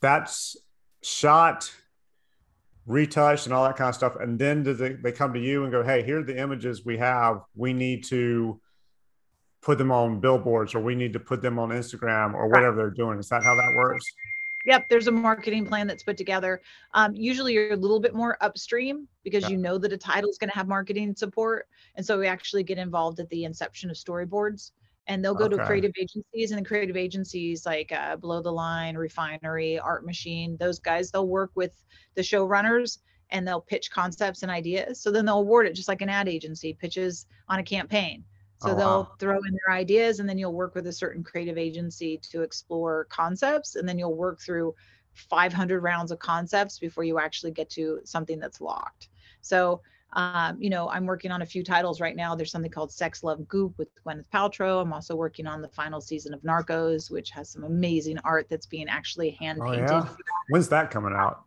That's 0.00 0.56
shot 1.02 1.70
retouched 2.86 3.46
and 3.46 3.54
all 3.54 3.64
that 3.64 3.76
kind 3.76 3.88
of 3.88 3.96
stuff 3.96 4.14
and 4.20 4.38
then 4.38 4.62
do 4.62 4.72
they, 4.72 4.92
they 4.92 5.10
come 5.10 5.34
to 5.34 5.40
you 5.40 5.64
and 5.64 5.72
go 5.72 5.82
hey 5.82 6.04
here 6.04 6.20
are 6.20 6.22
the 6.22 6.38
images 6.38 6.84
we 6.84 6.98
have. 6.98 7.40
We 7.54 7.72
need 7.72 8.04
to 8.04 8.60
put 9.62 9.78
them 9.78 9.90
on 9.90 10.20
billboards 10.20 10.74
or 10.74 10.80
we 10.80 10.94
need 10.94 11.12
to 11.14 11.20
put 11.20 11.42
them 11.42 11.58
on 11.58 11.70
instagram 11.70 12.34
or 12.34 12.48
whatever 12.48 12.76
they're 12.76 12.90
doing. 12.90 13.18
Is 13.18 13.28
that 13.30 13.42
how 13.42 13.54
that 13.54 13.74
works 13.76 14.04
Yep, 14.66 14.88
there's 14.88 15.06
a 15.06 15.12
marketing 15.12 15.64
plan 15.64 15.86
that's 15.86 16.02
put 16.02 16.16
together. 16.16 16.60
Um, 16.92 17.14
usually 17.14 17.54
you're 17.54 17.72
a 17.72 17.76
little 17.76 18.00
bit 18.00 18.14
more 18.14 18.36
upstream 18.40 19.06
because 19.22 19.44
yeah. 19.44 19.50
you 19.50 19.56
know 19.58 19.78
that 19.78 19.92
a 19.92 19.96
title 19.96 20.28
is 20.28 20.38
going 20.38 20.50
to 20.50 20.56
have 20.56 20.66
marketing 20.66 21.14
support. 21.14 21.68
And 21.94 22.04
so 22.04 22.18
we 22.18 22.26
actually 22.26 22.64
get 22.64 22.76
involved 22.76 23.20
at 23.20 23.28
the 23.30 23.44
inception 23.44 23.90
of 23.90 23.96
storyboards 23.96 24.72
and 25.06 25.24
they'll 25.24 25.34
go 25.34 25.44
okay. 25.44 25.56
to 25.56 25.64
creative 25.64 25.92
agencies 25.96 26.50
and 26.50 26.60
the 26.60 26.68
creative 26.68 26.96
agencies 26.96 27.64
like 27.64 27.92
uh, 27.92 28.16
Below 28.16 28.42
the 28.42 28.52
Line, 28.52 28.96
Refinery, 28.96 29.78
Art 29.78 30.04
Machine, 30.04 30.56
those 30.58 30.80
guys, 30.80 31.12
they'll 31.12 31.28
work 31.28 31.52
with 31.54 31.84
the 32.16 32.22
showrunners 32.22 32.98
and 33.30 33.46
they'll 33.46 33.60
pitch 33.60 33.90
concepts 33.92 34.42
and 34.42 34.50
ideas. 34.50 35.00
So 35.00 35.12
then 35.12 35.26
they'll 35.26 35.38
award 35.38 35.66
it 35.66 35.74
just 35.74 35.88
like 35.88 36.02
an 36.02 36.08
ad 36.08 36.28
agency 36.28 36.72
pitches 36.74 37.26
on 37.48 37.60
a 37.60 37.62
campaign. 37.62 38.24
So 38.58 38.70
oh, 38.70 38.74
they'll 38.74 39.02
wow. 39.02 39.12
throw 39.18 39.36
in 39.36 39.52
their 39.52 39.74
ideas 39.74 40.20
and 40.20 40.28
then 40.28 40.38
you'll 40.38 40.54
work 40.54 40.74
with 40.74 40.86
a 40.86 40.92
certain 40.92 41.22
creative 41.22 41.58
agency 41.58 42.18
to 42.30 42.42
explore 42.42 43.04
concepts 43.10 43.76
and 43.76 43.88
then 43.88 43.98
you'll 43.98 44.14
work 44.14 44.40
through 44.40 44.74
500 45.14 45.82
rounds 45.82 46.10
of 46.10 46.18
concepts 46.18 46.78
before 46.78 47.04
you 47.04 47.18
actually 47.18 47.52
get 47.52 47.68
to 47.70 48.00
something 48.04 48.38
that's 48.38 48.60
locked. 48.60 49.08
So 49.40 49.82
um, 50.12 50.56
you 50.60 50.70
know, 50.70 50.88
I'm 50.88 51.04
working 51.04 51.30
on 51.30 51.42
a 51.42 51.46
few 51.46 51.62
titles 51.62 52.00
right 52.00 52.16
now. 52.16 52.34
There's 52.34 52.50
something 52.50 52.70
called 52.70 52.90
Sex 52.90 53.22
Love 53.22 53.46
Goop 53.48 53.76
with 53.76 53.88
Gwyneth 54.02 54.24
Paltrow. 54.32 54.80
I'm 54.80 54.92
also 54.92 55.14
working 55.14 55.46
on 55.46 55.60
the 55.60 55.68
final 55.68 56.00
season 56.00 56.32
of 56.32 56.40
Narcos, 56.40 57.10
which 57.10 57.30
has 57.30 57.50
some 57.50 57.64
amazing 57.64 58.18
art 58.24 58.48
that's 58.48 58.66
being 58.66 58.88
actually 58.88 59.30
hand 59.30 59.60
painted. 59.60 59.90
Oh, 59.90 59.96
yeah? 59.96 60.08
When's 60.48 60.68
that 60.70 60.90
coming 60.90 61.12
out? 61.12 61.45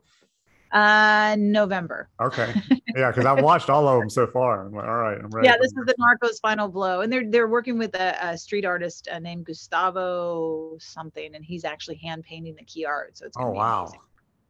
Uh, 0.71 1.35
November. 1.37 2.09
Okay. 2.21 2.53
Yeah, 2.95 3.11
because 3.11 3.27
I've 3.27 3.43
watched 3.43 3.69
all 3.69 3.87
of 3.87 3.99
them 3.99 4.09
so 4.09 4.25
far. 4.25 4.65
I'm 4.65 4.73
like, 4.73 4.87
all 4.87 4.97
right, 4.97 5.19
I'm 5.19 5.29
ready. 5.29 5.47
Yeah, 5.47 5.57
this 5.61 5.71
is 5.71 5.85
the 5.85 5.93
Narcos 5.99 6.41
Final 6.41 6.67
Blow, 6.67 7.01
and 7.01 7.13
they're 7.13 7.29
they're 7.29 7.47
working 7.47 7.77
with 7.77 7.93
a, 7.93 8.17
a 8.19 8.35
street 8.35 8.65
artist 8.65 9.07
uh, 9.11 9.19
named 9.19 9.45
Gustavo 9.45 10.75
something, 10.79 11.35
and 11.35 11.45
he's 11.45 11.65
actually 11.65 11.97
hand 11.97 12.23
painting 12.23 12.55
the 12.55 12.63
key 12.63 12.85
art. 12.85 13.15
So 13.15 13.27
it's 13.27 13.37
oh 13.39 13.51
wow. 13.51 13.83
Amazing 13.83 13.99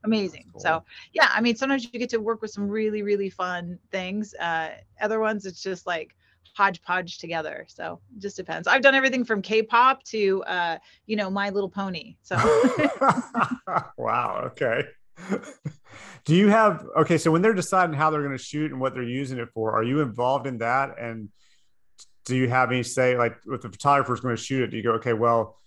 amazing. 0.04 0.46
Cool. 0.54 0.62
So 0.62 0.84
yeah, 1.14 1.30
I 1.34 1.42
mean, 1.42 1.56
sometimes 1.56 1.84
you 1.84 2.00
get 2.00 2.10
to 2.10 2.20
work 2.20 2.42
with 2.42 2.52
some 2.52 2.68
really, 2.68 3.02
really 3.02 3.30
fun 3.30 3.80
things. 3.92 4.34
Uh, 4.36 4.70
other 5.02 5.20
ones, 5.20 5.46
it's 5.46 5.62
just 5.62 5.86
like 5.88 6.16
hodgepodge 6.56 7.20
together. 7.20 7.66
So 7.68 8.00
it 8.16 8.22
just 8.22 8.36
depends. 8.36 8.68
I've 8.68 8.82
done 8.82 8.96
everything 8.96 9.24
from 9.24 9.42
K-pop 9.42 10.04
to, 10.06 10.44
uh, 10.44 10.78
you 11.06 11.16
know, 11.16 11.30
My 11.30 11.50
Little 11.50 11.70
Pony. 11.70 12.16
So. 12.22 12.36
wow. 13.98 14.44
Okay. 14.46 14.84
do 16.26 16.36
you 16.36 16.48
have 16.48 16.86
okay 16.98 17.18
so 17.18 17.32
when 17.32 17.42
they're 17.42 17.54
deciding 17.54 17.96
how 17.96 18.10
they're 18.10 18.24
going 18.24 18.38
to 18.38 18.44
shoot 18.44 18.72
and 18.72 18.80
what 18.80 18.94
they're 18.94 19.04
using 19.04 19.38
it 19.38 19.50
for 19.54 19.76
are 19.76 19.84
you 19.84 20.02
involved 20.02 20.48
in 20.48 20.60
that? 20.60 21.00
And 21.00 21.30
do 22.26 22.36
you 22.36 22.50
have 22.50 22.72
any 22.72 22.84
say 22.84 23.18
like 23.18 23.38
if 23.48 23.62
the 23.62 23.70
photographer 23.70 24.14
is 24.14 24.20
going 24.20 24.36
to 24.36 24.42
shoot 24.42 24.64
it 24.64 24.68
do 24.72 24.78
you 24.78 24.84
go 24.84 24.92
okay 24.92 25.14
well 25.14 25.58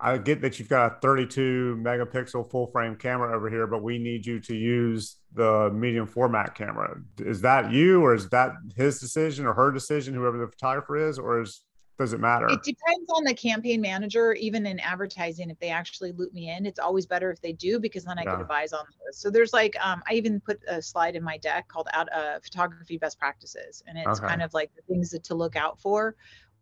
i 0.00 0.18
get 0.18 0.40
that 0.40 0.58
you've 0.58 0.68
got 0.68 0.92
a 0.92 1.00
32 1.00 1.78
megapixel 1.80 2.50
full 2.50 2.66
frame 2.66 2.96
camera 2.96 3.36
over 3.36 3.48
here 3.48 3.66
but 3.66 3.82
we 3.82 3.98
need 3.98 4.26
you 4.26 4.40
to 4.40 4.54
use 4.54 5.18
the 5.34 5.70
medium 5.72 6.06
format 6.06 6.54
camera. 6.54 6.96
Is 7.18 7.42
that 7.42 7.70
you 7.70 8.02
or 8.02 8.14
is 8.14 8.28
that 8.30 8.52
his 8.76 8.98
decision 8.98 9.46
or 9.46 9.54
her 9.54 9.70
decision 9.70 10.14
whoever 10.14 10.38
the 10.38 10.48
photographer 10.48 10.96
is 11.08 11.18
or 11.18 11.42
is 11.42 11.60
does 11.98 12.12
it 12.12 12.20
matter? 12.20 12.46
It 12.48 12.62
depends 12.62 13.10
on 13.10 13.24
the 13.24 13.34
campaign 13.34 13.80
manager. 13.80 14.32
Even 14.34 14.66
in 14.66 14.78
advertising, 14.78 15.50
if 15.50 15.58
they 15.58 15.70
actually 15.70 16.12
loop 16.12 16.32
me 16.32 16.48
in, 16.48 16.64
it's 16.64 16.78
always 16.78 17.06
better 17.06 17.30
if 17.32 17.40
they 17.40 17.52
do 17.52 17.80
because 17.80 18.04
then 18.04 18.18
I 18.18 18.22
yeah. 18.22 18.32
can 18.32 18.40
advise 18.40 18.72
on 18.72 18.84
those. 19.04 19.18
So 19.18 19.30
there's 19.30 19.52
like, 19.52 19.74
um, 19.84 20.00
I 20.08 20.14
even 20.14 20.40
put 20.40 20.60
a 20.68 20.80
slide 20.80 21.16
in 21.16 21.24
my 21.24 21.38
deck 21.38 21.66
called 21.66 21.88
"Out 21.92 22.08
uh, 22.12 22.38
Photography 22.40 22.98
Best 22.98 23.18
Practices," 23.18 23.82
and 23.86 23.98
it's 23.98 24.20
okay. 24.20 24.28
kind 24.28 24.42
of 24.42 24.54
like 24.54 24.70
the 24.76 24.82
things 24.82 25.10
that 25.10 25.24
to 25.24 25.34
look 25.34 25.56
out 25.56 25.80
for. 25.80 26.14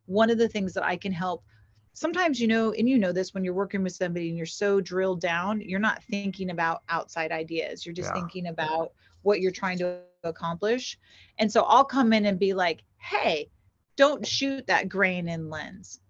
One 0.06 0.30
of 0.30 0.38
the 0.38 0.48
things 0.48 0.72
that 0.72 0.84
I 0.84 0.96
can 0.96 1.12
help. 1.12 1.44
Sometimes 1.92 2.40
you 2.40 2.48
know, 2.48 2.72
and 2.72 2.88
you 2.88 2.98
know 2.98 3.12
this 3.12 3.34
when 3.34 3.44
you're 3.44 3.54
working 3.54 3.82
with 3.82 3.92
somebody 3.92 4.28
and 4.28 4.38
you're 4.38 4.46
so 4.46 4.80
drilled 4.80 5.20
down, 5.20 5.60
you're 5.60 5.80
not 5.80 6.02
thinking 6.04 6.50
about 6.50 6.82
outside 6.88 7.30
ideas. 7.30 7.84
You're 7.84 7.94
just 7.94 8.08
yeah. 8.08 8.20
thinking 8.20 8.46
about 8.46 8.92
what 9.22 9.40
you're 9.40 9.52
trying 9.52 9.78
to 9.78 9.98
accomplish. 10.24 10.98
And 11.38 11.50
so 11.50 11.62
I'll 11.62 11.84
come 11.84 12.14
in 12.14 12.24
and 12.24 12.38
be 12.38 12.54
like, 12.54 12.84
"Hey." 12.96 13.50
Don't 13.96 14.26
shoot 14.26 14.66
that 14.66 14.88
grain 14.88 15.28
in 15.28 15.50
lens. 15.50 16.00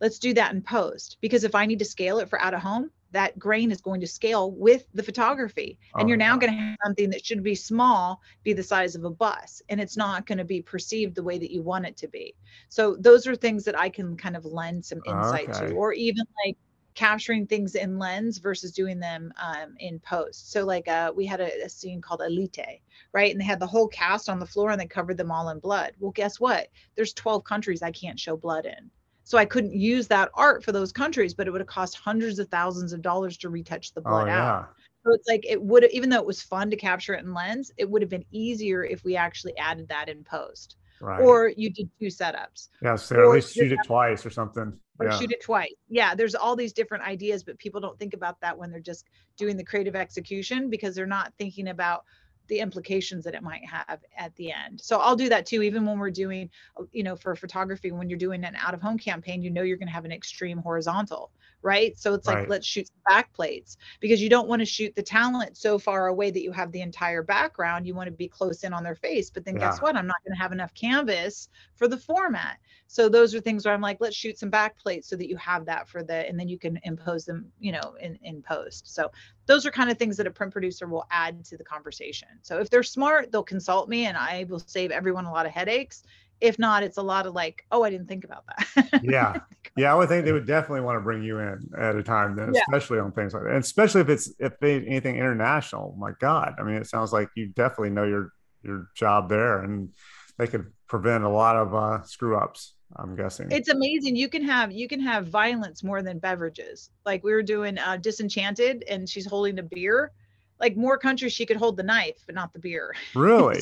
Let's 0.00 0.18
do 0.18 0.34
that 0.34 0.52
in 0.52 0.62
post 0.62 1.18
because 1.20 1.44
if 1.44 1.54
I 1.54 1.66
need 1.66 1.78
to 1.78 1.84
scale 1.84 2.18
it 2.18 2.28
for 2.28 2.40
out 2.40 2.54
of 2.54 2.60
home, 2.60 2.90
that 3.14 3.38
grain 3.38 3.70
is 3.70 3.80
going 3.80 4.00
to 4.00 4.08
scale 4.08 4.50
with 4.50 4.86
the 4.92 5.02
photography. 5.02 5.78
And 5.94 6.04
oh, 6.04 6.08
you're 6.08 6.16
now 6.16 6.34
oh, 6.34 6.38
going 6.38 6.52
to 6.52 6.58
have 6.58 6.76
something 6.84 7.10
that 7.10 7.24
should 7.24 7.44
be 7.44 7.54
small 7.54 8.20
be 8.42 8.52
the 8.52 8.62
size 8.62 8.96
of 8.96 9.04
a 9.04 9.10
bus 9.10 9.62
and 9.68 9.80
it's 9.80 9.96
not 9.96 10.26
going 10.26 10.38
to 10.38 10.44
be 10.44 10.60
perceived 10.60 11.14
the 11.14 11.22
way 11.22 11.38
that 11.38 11.52
you 11.52 11.62
want 11.62 11.86
it 11.86 11.96
to 11.98 12.08
be. 12.08 12.34
So 12.68 12.96
those 12.98 13.26
are 13.26 13.36
things 13.36 13.64
that 13.64 13.78
I 13.78 13.88
can 13.88 14.16
kind 14.16 14.36
of 14.36 14.44
lend 14.44 14.84
some 14.84 15.00
insight 15.06 15.48
okay. 15.50 15.68
to 15.68 15.74
or 15.74 15.92
even 15.92 16.24
like 16.44 16.56
capturing 16.94 17.46
things 17.46 17.74
in 17.74 17.98
lens 17.98 18.38
versus 18.38 18.72
doing 18.72 19.00
them 19.00 19.32
um, 19.42 19.74
in 19.78 19.98
post. 20.00 20.52
So 20.52 20.64
like 20.64 20.88
uh, 20.88 21.12
we 21.14 21.26
had 21.26 21.40
a, 21.40 21.64
a, 21.64 21.68
scene 21.68 22.00
called 22.00 22.22
Elite, 22.22 22.80
right? 23.12 23.32
And 23.32 23.40
they 23.40 23.44
had 23.44 23.60
the 23.60 23.66
whole 23.66 23.88
cast 23.88 24.28
on 24.28 24.38
the 24.38 24.46
floor 24.46 24.70
and 24.70 24.80
they 24.80 24.86
covered 24.86 25.16
them 25.16 25.30
all 25.30 25.48
in 25.48 25.58
blood. 25.58 25.92
Well, 25.98 26.12
guess 26.12 26.38
what? 26.38 26.68
There's 26.94 27.12
12 27.12 27.44
countries 27.44 27.82
I 27.82 27.90
can't 27.90 28.18
show 28.18 28.36
blood 28.36 28.66
in. 28.66 28.90
So 29.24 29.38
I 29.38 29.44
couldn't 29.44 29.74
use 29.74 30.06
that 30.08 30.30
art 30.34 30.62
for 30.62 30.72
those 30.72 30.92
countries, 30.92 31.34
but 31.34 31.46
it 31.46 31.50
would 31.50 31.60
have 31.60 31.68
cost 31.68 31.96
hundreds 31.96 32.38
of 32.38 32.48
thousands 32.48 32.92
of 32.92 33.02
dollars 33.02 33.38
to 33.38 33.48
retouch 33.48 33.92
the 33.94 34.02
blood 34.02 34.24
oh, 34.24 34.26
yeah. 34.26 34.50
out. 34.50 34.74
So 35.04 35.12
it's 35.12 35.28
like 35.28 35.44
it 35.48 35.60
would, 35.60 35.84
even 35.92 36.10
though 36.10 36.18
it 36.18 36.26
was 36.26 36.42
fun 36.42 36.70
to 36.70 36.76
capture 36.76 37.14
it 37.14 37.24
in 37.24 37.34
lens, 37.34 37.72
it 37.76 37.88
would 37.88 38.02
have 38.02 38.10
been 38.10 38.24
easier 38.30 38.84
if 38.84 39.02
we 39.02 39.16
actually 39.16 39.56
added 39.56 39.88
that 39.88 40.08
in 40.08 40.24
post. 40.24 40.76
Right. 41.00 41.20
Or 41.20 41.48
you 41.48 41.70
did 41.70 41.90
two 41.98 42.06
setups. 42.06 42.68
Yeah, 42.82 42.96
so 42.96 43.16
or 43.16 43.24
at 43.24 43.34
least 43.34 43.54
shoot 43.54 43.72
it 43.72 43.78
twice 43.84 44.24
or 44.24 44.30
something 44.30 44.78
or 44.98 45.06
yeah. 45.06 45.18
shoot 45.18 45.32
it 45.32 45.42
twice. 45.42 45.74
Yeah, 45.88 46.14
there's 46.14 46.34
all 46.34 46.56
these 46.56 46.72
different 46.72 47.04
ideas, 47.04 47.42
but 47.42 47.58
people 47.58 47.80
don't 47.80 47.98
think 47.98 48.14
about 48.14 48.40
that 48.40 48.56
when 48.56 48.70
they're 48.70 48.80
just 48.80 49.06
doing 49.36 49.56
the 49.56 49.64
creative 49.64 49.96
execution 49.96 50.70
because 50.70 50.94
they're 50.94 51.06
not 51.06 51.32
thinking 51.38 51.68
about 51.68 52.04
the 52.48 52.58
implications 52.58 53.24
that 53.24 53.34
it 53.34 53.42
might 53.42 53.64
have 53.66 54.00
at 54.16 54.34
the 54.36 54.52
end. 54.52 54.80
So 54.80 54.98
I'll 54.98 55.16
do 55.16 55.28
that 55.30 55.46
too, 55.46 55.62
even 55.62 55.86
when 55.86 55.98
we're 55.98 56.10
doing, 56.10 56.50
you 56.92 57.02
know, 57.02 57.16
for 57.16 57.34
photography, 57.34 57.90
when 57.90 58.10
you're 58.10 58.18
doing 58.18 58.44
an 58.44 58.54
out 58.56 58.74
of 58.74 58.82
home 58.82 58.98
campaign, 58.98 59.42
you 59.42 59.50
know, 59.50 59.62
you're 59.62 59.78
going 59.78 59.88
to 59.88 59.94
have 59.94 60.04
an 60.04 60.12
extreme 60.12 60.58
horizontal, 60.58 61.30
right? 61.64 61.98
So 61.98 62.12
it's 62.12 62.28
right. 62.28 62.40
like, 62.40 62.48
let's 62.48 62.66
shoot 62.66 62.88
back 63.08 63.32
plates 63.32 63.78
because 63.98 64.22
you 64.22 64.28
don't 64.28 64.46
want 64.48 64.60
to 64.60 64.66
shoot 64.66 64.94
the 64.94 65.02
talent 65.02 65.56
so 65.56 65.78
far 65.78 66.08
away 66.08 66.30
that 66.30 66.42
you 66.42 66.52
have 66.52 66.70
the 66.70 66.82
entire 66.82 67.22
background. 67.22 67.86
You 67.86 67.94
want 67.94 68.06
to 68.06 68.12
be 68.12 68.28
close 68.28 68.64
in 68.64 68.74
on 68.74 68.84
their 68.84 68.94
face. 68.94 69.30
But 69.30 69.46
then 69.46 69.54
yeah. 69.54 69.70
guess 69.70 69.80
what? 69.80 69.96
I'm 69.96 70.06
not 70.06 70.22
going 70.24 70.36
to 70.36 70.42
have 70.42 70.52
enough 70.52 70.74
canvas 70.74 71.48
for 71.74 71.88
the 71.88 71.96
format. 71.96 72.58
So 72.86 73.08
those 73.08 73.34
are 73.34 73.40
things 73.40 73.64
where 73.64 73.72
I'm 73.72 73.80
like, 73.80 73.96
let's 74.00 74.14
shoot 74.14 74.38
some 74.38 74.50
back 74.50 74.78
plates 74.78 75.08
so 75.08 75.16
that 75.16 75.28
you 75.28 75.38
have 75.38 75.64
that 75.64 75.88
for 75.88 76.02
the, 76.02 76.28
and 76.28 76.38
then 76.38 76.48
you 76.48 76.58
can 76.58 76.78
impose 76.84 77.24
them, 77.24 77.50
you 77.58 77.72
know, 77.72 77.94
in, 77.98 78.18
in 78.22 78.42
post. 78.42 78.94
So 78.94 79.10
those 79.46 79.64
are 79.64 79.70
kind 79.70 79.90
of 79.90 79.98
things 79.98 80.18
that 80.18 80.26
a 80.26 80.30
print 80.30 80.52
producer 80.52 80.86
will 80.86 81.06
add 81.10 81.46
to 81.46 81.56
the 81.56 81.64
conversation. 81.64 82.28
So 82.42 82.58
if 82.58 82.68
they're 82.68 82.82
smart, 82.82 83.32
they'll 83.32 83.42
consult 83.42 83.88
me 83.88 84.04
and 84.04 84.18
I 84.18 84.44
will 84.50 84.60
save 84.60 84.90
everyone 84.90 85.24
a 85.24 85.32
lot 85.32 85.46
of 85.46 85.52
headaches. 85.52 86.02
If 86.40 86.58
not, 86.58 86.82
it's 86.82 86.98
a 86.98 87.02
lot 87.02 87.26
of 87.26 87.34
like, 87.34 87.64
oh, 87.70 87.82
I 87.82 87.90
didn't 87.90 88.08
think 88.08 88.24
about 88.24 88.44
that. 88.46 89.00
yeah. 89.02 89.36
Yeah. 89.76 89.92
I 89.92 89.96
would 89.96 90.08
think 90.08 90.24
they 90.24 90.32
would 90.32 90.46
definitely 90.46 90.82
want 90.82 90.96
to 90.96 91.00
bring 91.00 91.22
you 91.22 91.38
in 91.38 91.70
at 91.78 91.96
a 91.96 92.02
time 92.02 92.36
then, 92.36 92.52
yeah. 92.54 92.62
especially 92.68 92.98
on 92.98 93.12
things 93.12 93.34
like 93.34 93.44
that. 93.44 93.50
And 93.50 93.64
especially 93.64 94.02
if 94.02 94.08
it's, 94.08 94.32
if 94.38 94.58
they, 94.60 94.76
anything 94.84 95.16
international, 95.16 95.94
my 95.98 96.12
God. 96.20 96.54
I 96.58 96.62
mean, 96.62 96.76
it 96.76 96.86
sounds 96.86 97.12
like 97.12 97.28
you 97.34 97.46
definitely 97.46 97.90
know 97.90 98.04
your, 98.04 98.32
your 98.64 98.88
job 98.94 99.28
there, 99.28 99.62
and 99.62 99.90
they 100.38 100.46
could 100.46 100.72
prevent 100.88 101.24
a 101.24 101.28
lot 101.28 101.56
of 101.56 101.74
uh, 101.74 102.02
screw 102.02 102.36
ups. 102.36 102.74
I'm 102.96 103.16
guessing 103.16 103.50
it's 103.50 103.68
amazing. 103.68 104.14
You 104.14 104.28
can 104.28 104.44
have 104.44 104.70
you 104.70 104.86
can 104.86 105.00
have 105.00 105.26
violence 105.26 105.82
more 105.82 106.02
than 106.02 106.18
beverages. 106.18 106.90
Like 107.04 107.24
we 107.24 107.32
were 107.32 107.42
doing 107.42 107.76
uh, 107.78 107.96
Disenchanted, 107.96 108.84
and 108.88 109.08
she's 109.08 109.26
holding 109.26 109.58
a 109.58 109.62
beer. 109.62 110.12
Like 110.60 110.76
more 110.76 110.96
countries, 110.96 111.32
she 111.32 111.44
could 111.44 111.56
hold 111.56 111.76
the 111.76 111.82
knife, 111.82 112.22
but 112.26 112.34
not 112.34 112.52
the 112.52 112.60
beer. 112.60 112.94
Really? 113.14 113.60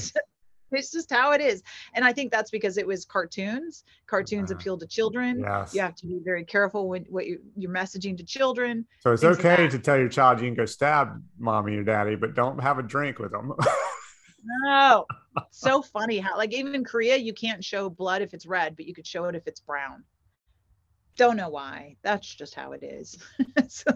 It's 0.73 0.91
just 0.91 1.11
how 1.11 1.33
it 1.33 1.41
is. 1.41 1.63
And 1.95 2.05
i 2.05 2.13
think 2.13 2.31
that's 2.31 2.51
because 2.51 2.79
it 2.79 2.87
was 2.87 3.05
cartoons. 3.05 3.85
Cartoons 4.07 4.51
uh, 4.51 4.55
appeal 4.55 4.77
to 4.79 4.87
children. 4.87 5.41
Yes. 5.41 5.75
you 5.75 5.81
have 5.81 5.95
to 5.97 6.07
be 6.07 6.21
very 6.25 6.45
careful 6.45 6.89
when 6.89 7.05
what 7.09 7.27
you, 7.27 7.41
you're 7.57 7.73
messaging 7.73 8.17
to 8.17 8.25
children 8.25 8.87
so 9.01 9.13
it's 9.13 9.25
okay 9.25 9.69
to 9.69 9.79
tell 9.79 9.99
your 9.99 10.09
child 10.09 10.41
you 10.41 10.47
can 10.47 10.55
go 10.55 10.67
stab 10.67 11.23
mommy 11.39 11.77
or 11.77 11.85
daddy 11.85 12.15
but 12.15 12.35
don't 12.35 12.61
have 12.61 12.79
a 12.79 12.83
drink 12.83 13.19
with 13.19 13.33
them. 13.33 13.53
No. 14.65 15.07
So 15.51 15.81
funny 15.81 16.19
how 16.19 16.37
like 16.37 16.53
even 16.53 16.75
in 16.75 16.85
korea 16.85 17.17
you 17.17 17.33
can't 17.33 17.65
show 17.65 17.89
blood 17.89 18.21
if 18.21 18.35
it's 18.35 18.45
red 18.45 18.77
but 18.77 18.85
you 18.85 18.93
could 18.93 19.07
show 19.07 19.25
it 19.25 19.35
if 19.35 19.47
it's 19.47 19.61
brown 19.61 20.05
don't 21.17 21.37
know 21.37 21.49
why. 21.49 21.97
That's 22.03 22.27
just 22.35 22.55
how 22.55 22.73
it 22.73 22.83
is. 22.83 23.19
so 23.69 23.91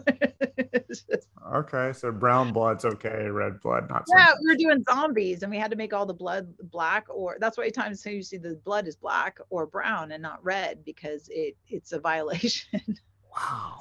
just... 0.87 1.27
Okay, 1.53 1.91
so 1.93 2.11
brown 2.11 2.53
blood's 2.53 2.85
okay, 2.85 3.27
red 3.29 3.59
blood 3.61 3.89
not. 3.89 4.05
Yeah, 4.15 4.33
we 4.41 4.51
were 4.51 4.57
doing 4.57 4.83
zombies, 4.89 5.43
and 5.43 5.51
we 5.51 5.57
had 5.57 5.71
to 5.71 5.77
make 5.77 5.93
all 5.93 6.05
the 6.05 6.13
blood 6.13 6.53
black, 6.63 7.05
or 7.09 7.37
that's 7.39 7.57
why 7.57 7.69
times 7.69 8.05
you 8.05 8.21
see 8.21 8.37
the 8.37 8.59
blood 8.63 8.87
is 8.87 8.95
black 8.95 9.39
or 9.49 9.65
brown 9.65 10.11
and 10.11 10.21
not 10.21 10.43
red 10.43 10.83
because 10.83 11.27
it 11.31 11.55
it's 11.67 11.91
a 11.91 11.99
violation. 11.99 12.81
Wow. 13.35 13.77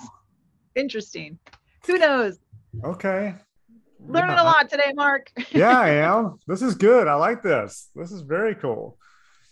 Interesting. 0.75 1.39
Who 1.87 1.97
knows? 1.97 2.39
Okay. 2.85 3.35
Learning 4.01 4.37
yeah. 4.37 4.43
a 4.43 4.45
lot 4.45 4.69
today, 4.69 4.93
Mark. 4.95 5.33
yeah, 5.51 5.81
I 5.81 5.89
am. 5.91 6.39
This 6.47 6.61
is 6.61 6.75
good. 6.75 7.09
I 7.09 7.15
like 7.15 7.43
this. 7.43 7.89
This 7.95 8.13
is 8.13 8.21
very 8.21 8.55
cool. 8.55 8.99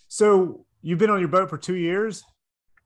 So 0.07 0.65
you've 0.81 0.99
been 0.99 1.09
on 1.09 1.19
your 1.19 1.29
boat 1.29 1.49
for 1.49 1.57
two 1.57 1.75
years. 1.75 2.23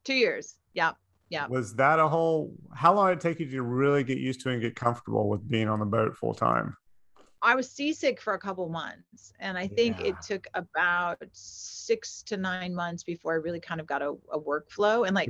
Two 0.05 0.13
years. 0.13 0.55
Yeah. 0.79 0.91
Yeah. 1.29 1.47
Was 1.47 1.75
that 1.75 1.99
a 1.99 2.07
whole 2.07 2.53
how 2.73 2.93
long 2.95 3.09
did 3.09 3.17
it 3.17 3.21
take 3.21 3.39
you 3.39 3.49
to 3.51 3.61
really 3.61 4.03
get 4.03 4.17
used 4.17 4.39
to 4.41 4.49
and 4.49 4.61
get 4.61 4.75
comfortable 4.75 5.27
with 5.29 5.47
being 5.47 5.67
on 5.67 5.79
the 5.79 5.85
boat 5.85 6.15
full 6.15 6.33
time? 6.33 6.75
I 7.41 7.53
was 7.55 7.69
seasick 7.69 8.21
for 8.21 8.33
a 8.33 8.39
couple 8.39 8.67
months 8.69 9.33
and 9.39 9.57
I 9.57 9.67
think 9.67 9.99
yeah. 9.99 10.07
it 10.07 10.21
took 10.25 10.47
about 10.53 11.17
six 11.33 12.23
to 12.23 12.37
nine 12.37 12.73
months 12.73 13.03
before 13.03 13.33
I 13.33 13.35
really 13.35 13.59
kind 13.59 13.81
of 13.81 13.87
got 13.87 14.01
a, 14.01 14.15
a 14.31 14.39
workflow. 14.39 15.05
And 15.05 15.15
like 15.15 15.29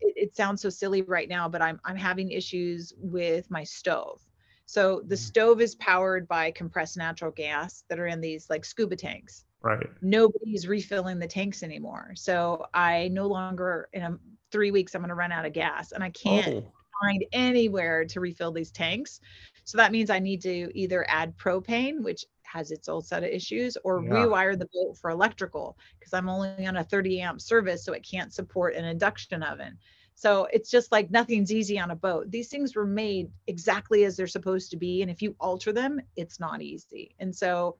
it, 0.00 0.14
it, 0.16 0.36
sounds 0.36 0.62
so 0.62 0.68
silly 0.68 1.02
right 1.02 1.28
now, 1.28 1.48
but 1.48 1.62
I'm 1.62 1.80
I'm 1.84 1.96
having 1.96 2.32
issues 2.32 2.92
with 2.98 3.50
my 3.50 3.64
stove. 3.64 4.20
So 4.66 5.02
the 5.06 5.14
mm. 5.14 5.18
stove 5.18 5.60
is 5.60 5.76
powered 5.76 6.26
by 6.26 6.50
compressed 6.50 6.96
natural 6.96 7.30
gas 7.30 7.84
that 7.88 8.00
are 8.00 8.08
in 8.08 8.20
these 8.20 8.50
like 8.50 8.64
scuba 8.64 8.96
tanks. 8.96 9.44
Right. 9.62 9.86
Nobody's 10.02 10.68
refilling 10.68 11.18
the 11.18 11.26
tanks 11.26 11.62
anymore. 11.62 12.12
So 12.14 12.66
I 12.74 13.08
no 13.08 13.26
longer 13.26 13.88
in 13.92 14.02
a 14.02 14.18
three 14.50 14.70
weeks 14.70 14.94
i'm 14.94 15.00
going 15.00 15.08
to 15.08 15.14
run 15.14 15.32
out 15.32 15.44
of 15.44 15.52
gas 15.52 15.92
and 15.92 16.02
i 16.02 16.10
can't 16.10 16.48
oh. 16.48 16.72
find 17.02 17.24
anywhere 17.32 18.04
to 18.04 18.20
refill 18.20 18.52
these 18.52 18.70
tanks 18.70 19.20
so 19.64 19.76
that 19.76 19.92
means 19.92 20.10
i 20.10 20.18
need 20.18 20.42
to 20.42 20.70
either 20.78 21.04
add 21.08 21.36
propane 21.36 22.02
which 22.02 22.24
has 22.42 22.70
its 22.70 22.88
own 22.88 23.02
set 23.02 23.22
of 23.22 23.28
issues 23.28 23.76
or 23.84 24.02
yeah. 24.02 24.10
rewire 24.10 24.58
the 24.58 24.68
boat 24.72 24.96
for 24.96 25.10
electrical 25.10 25.76
because 25.98 26.12
i'm 26.12 26.28
only 26.28 26.66
on 26.66 26.76
a 26.76 26.84
30 26.84 27.20
amp 27.20 27.40
service 27.40 27.84
so 27.84 27.92
it 27.92 28.06
can't 28.08 28.32
support 28.32 28.74
an 28.74 28.84
induction 28.84 29.42
oven 29.42 29.76
so 30.14 30.48
it's 30.52 30.70
just 30.70 30.90
like 30.90 31.10
nothing's 31.10 31.52
easy 31.52 31.78
on 31.78 31.90
a 31.90 31.96
boat 31.96 32.30
these 32.30 32.48
things 32.48 32.74
were 32.74 32.86
made 32.86 33.30
exactly 33.46 34.04
as 34.04 34.16
they're 34.16 34.26
supposed 34.26 34.70
to 34.70 34.76
be 34.76 35.02
and 35.02 35.10
if 35.10 35.22
you 35.22 35.34
alter 35.40 35.72
them 35.72 36.00
it's 36.16 36.40
not 36.40 36.62
easy 36.62 37.14
and 37.20 37.34
so 37.34 37.76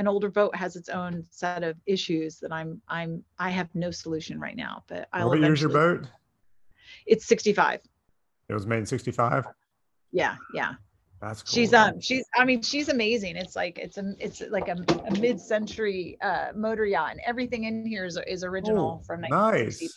an 0.00 0.08
older 0.08 0.30
boat 0.30 0.56
has 0.56 0.76
its 0.76 0.88
own 0.88 1.26
set 1.28 1.62
of 1.62 1.76
issues 1.84 2.38
that 2.38 2.50
I'm 2.50 2.80
I'm 2.88 3.22
I 3.38 3.50
have 3.50 3.68
no 3.74 3.90
solution 3.90 4.40
right 4.40 4.56
now. 4.56 4.82
But 4.88 5.08
I'll 5.12 5.28
what 5.28 5.38
year's 5.38 5.60
your 5.60 5.68
boat? 5.68 6.06
It's 7.06 7.26
65. 7.26 7.80
It 8.48 8.54
was 8.54 8.66
made 8.66 8.78
in 8.78 8.86
65. 8.86 9.44
Yeah, 10.10 10.36
yeah. 10.54 10.72
That's 11.20 11.42
cool. 11.42 11.52
She's 11.52 11.74
um 11.74 12.00
she's 12.00 12.24
I 12.34 12.46
mean 12.46 12.62
she's 12.62 12.88
amazing. 12.88 13.36
It's 13.36 13.54
like 13.54 13.78
it's 13.78 13.98
a 13.98 14.14
it's 14.18 14.40
like 14.40 14.68
a, 14.68 14.82
a 15.06 15.20
mid-century 15.20 16.16
uh 16.22 16.52
motor 16.54 16.86
yacht 16.86 17.10
and 17.10 17.20
everything 17.26 17.64
in 17.64 17.84
here 17.84 18.06
is 18.06 18.18
is 18.26 18.42
original 18.42 19.00
oh, 19.02 19.04
from 19.04 19.20
1965. 19.20 19.80
Nice. 19.82 19.94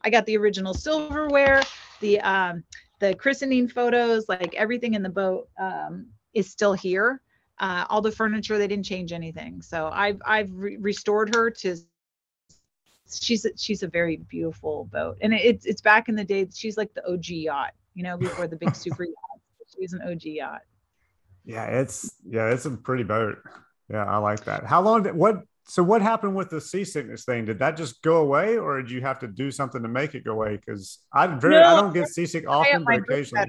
I 0.00 0.08
got 0.08 0.24
the 0.24 0.38
original 0.38 0.72
silverware, 0.72 1.62
the 2.00 2.18
um 2.22 2.64
the 2.98 3.14
christening 3.14 3.68
photos, 3.68 4.26
like 4.26 4.54
everything 4.54 4.94
in 4.94 5.02
the 5.02 5.10
boat 5.10 5.50
um 5.60 6.06
is 6.32 6.50
still 6.50 6.72
here 6.72 7.20
uh, 7.60 7.84
all 7.88 8.00
the 8.00 8.12
furniture 8.12 8.58
they 8.58 8.68
didn't 8.68 8.84
change 8.84 9.12
anything. 9.12 9.62
So 9.62 9.90
i've 9.92 10.20
i've 10.24 10.50
re- 10.52 10.76
restored 10.76 11.34
her 11.34 11.50
to 11.50 11.76
she's 13.10 13.46
she's 13.56 13.82
a 13.82 13.88
very 13.88 14.18
beautiful 14.28 14.88
boat. 14.92 15.18
And 15.20 15.32
it's 15.32 15.66
it's 15.66 15.80
back 15.80 16.08
in 16.08 16.14
the 16.14 16.24
day 16.24 16.48
she's 16.54 16.76
like 16.76 16.92
the 16.94 17.04
og 17.06 17.28
yacht 17.28 17.72
you 17.94 18.02
know 18.02 18.16
before 18.16 18.46
the 18.46 18.56
big 18.56 18.74
super 18.74 19.04
yacht 19.04 19.40
she's 19.78 19.92
an 19.92 20.02
og 20.02 20.24
yacht. 20.24 20.62
Yeah 21.44 21.64
it's 21.64 22.14
yeah 22.28 22.50
it's 22.50 22.66
a 22.66 22.70
pretty 22.70 23.04
boat. 23.04 23.38
Yeah 23.90 24.04
i 24.04 24.18
like 24.18 24.44
that. 24.44 24.64
How 24.64 24.80
long 24.80 25.02
did 25.02 25.14
what 25.14 25.42
so 25.64 25.82
what 25.82 26.00
happened 26.00 26.34
with 26.34 26.48
the 26.48 26.60
seasickness 26.60 27.24
thing? 27.24 27.44
Did 27.44 27.58
that 27.58 27.76
just 27.76 28.00
go 28.02 28.18
away 28.18 28.56
or 28.56 28.80
did 28.80 28.90
you 28.90 29.02
have 29.02 29.18
to 29.18 29.26
do 29.26 29.50
something 29.50 29.82
to 29.82 29.88
make 29.88 30.14
it 30.14 30.24
go 30.24 30.32
away? 30.32 30.56
Because 30.56 30.98
i 31.12 31.26
very 31.26 31.54
no, 31.60 31.66
i 31.66 31.80
don't 31.80 31.92
get 31.92 32.08
seasick 32.08 32.48
often 32.48 32.84
but 32.84 33.00
occasionally. 33.00 33.46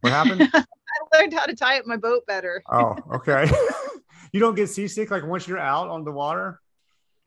what 0.00 0.12
happened 0.12 0.50
learned 1.18 1.34
how 1.34 1.46
to 1.46 1.54
tie 1.54 1.78
up 1.78 1.86
my 1.86 1.96
boat 1.96 2.26
better. 2.26 2.62
oh, 2.70 2.96
okay. 3.14 3.50
you 4.32 4.40
don't 4.40 4.54
get 4.54 4.68
seasick 4.68 5.10
like 5.10 5.24
once 5.24 5.46
you're 5.48 5.58
out 5.58 5.88
on 5.88 6.04
the 6.04 6.12
water. 6.12 6.60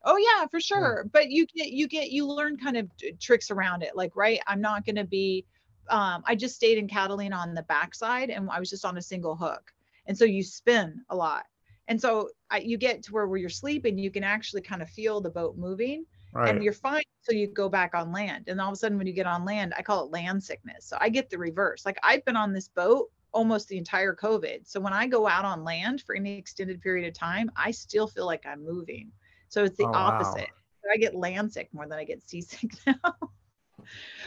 Oh 0.04 0.16
yeah, 0.16 0.46
for 0.46 0.60
sure. 0.60 1.02
Yeah. 1.04 1.10
But 1.12 1.30
you 1.30 1.46
get 1.54 1.70
you 1.70 1.86
get 1.86 2.10
you 2.10 2.26
learn 2.26 2.56
kind 2.56 2.76
of 2.76 2.88
tricks 3.20 3.50
around 3.50 3.82
it. 3.82 3.94
Like 3.94 4.16
right, 4.16 4.40
I'm 4.46 4.60
not 4.60 4.84
going 4.84 4.96
to 4.96 5.04
be. 5.04 5.46
Um, 5.88 6.22
I 6.24 6.36
just 6.36 6.54
stayed 6.54 6.78
in 6.78 6.86
Catalina 6.86 7.34
on 7.36 7.54
the 7.54 7.64
backside, 7.64 8.30
and 8.30 8.48
I 8.48 8.60
was 8.60 8.70
just 8.70 8.84
on 8.84 8.96
a 8.96 9.02
single 9.02 9.34
hook, 9.36 9.72
and 10.06 10.16
so 10.16 10.24
you 10.24 10.42
spin 10.42 11.02
a 11.10 11.16
lot, 11.16 11.44
and 11.88 12.00
so 12.00 12.30
I, 12.50 12.58
you 12.58 12.78
get 12.78 13.02
to 13.04 13.12
where 13.12 13.26
where 13.26 13.38
you're 13.38 13.50
sleeping, 13.50 13.98
you 13.98 14.10
can 14.10 14.24
actually 14.24 14.62
kind 14.62 14.82
of 14.82 14.88
feel 14.88 15.20
the 15.20 15.30
boat 15.30 15.56
moving. 15.56 16.06
Right. 16.32 16.54
and 16.54 16.62
you're 16.62 16.72
fine 16.72 17.02
so 17.22 17.32
you 17.32 17.48
go 17.48 17.68
back 17.68 17.92
on 17.92 18.12
land 18.12 18.44
and 18.46 18.60
all 18.60 18.68
of 18.68 18.74
a 18.74 18.76
sudden 18.76 18.96
when 18.96 19.08
you 19.08 19.12
get 19.12 19.26
on 19.26 19.44
land 19.44 19.74
i 19.76 19.82
call 19.82 20.04
it 20.04 20.12
land 20.12 20.40
sickness 20.40 20.86
so 20.86 20.96
i 21.00 21.08
get 21.08 21.28
the 21.28 21.36
reverse 21.36 21.84
like 21.84 21.98
i've 22.04 22.24
been 22.24 22.36
on 22.36 22.52
this 22.52 22.68
boat 22.68 23.10
almost 23.32 23.68
the 23.68 23.78
entire 23.78 24.14
COVID. 24.14 24.66
So 24.66 24.80
when 24.80 24.92
I 24.92 25.06
go 25.06 25.28
out 25.28 25.44
on 25.44 25.64
land 25.64 26.02
for 26.02 26.14
any 26.14 26.36
extended 26.36 26.80
period 26.80 27.08
of 27.08 27.14
time, 27.14 27.50
I 27.56 27.70
still 27.70 28.06
feel 28.06 28.26
like 28.26 28.44
I'm 28.46 28.64
moving. 28.64 29.10
So 29.48 29.64
it's 29.64 29.76
the 29.76 29.84
oh, 29.84 29.92
opposite. 29.92 30.48
Wow. 30.84 30.92
I 30.92 30.96
get 30.96 31.14
land 31.14 31.52
sick 31.52 31.68
more 31.72 31.86
than 31.86 31.98
I 31.98 32.04
get 32.04 32.22
seasick 32.28 32.70
now. 32.86 33.14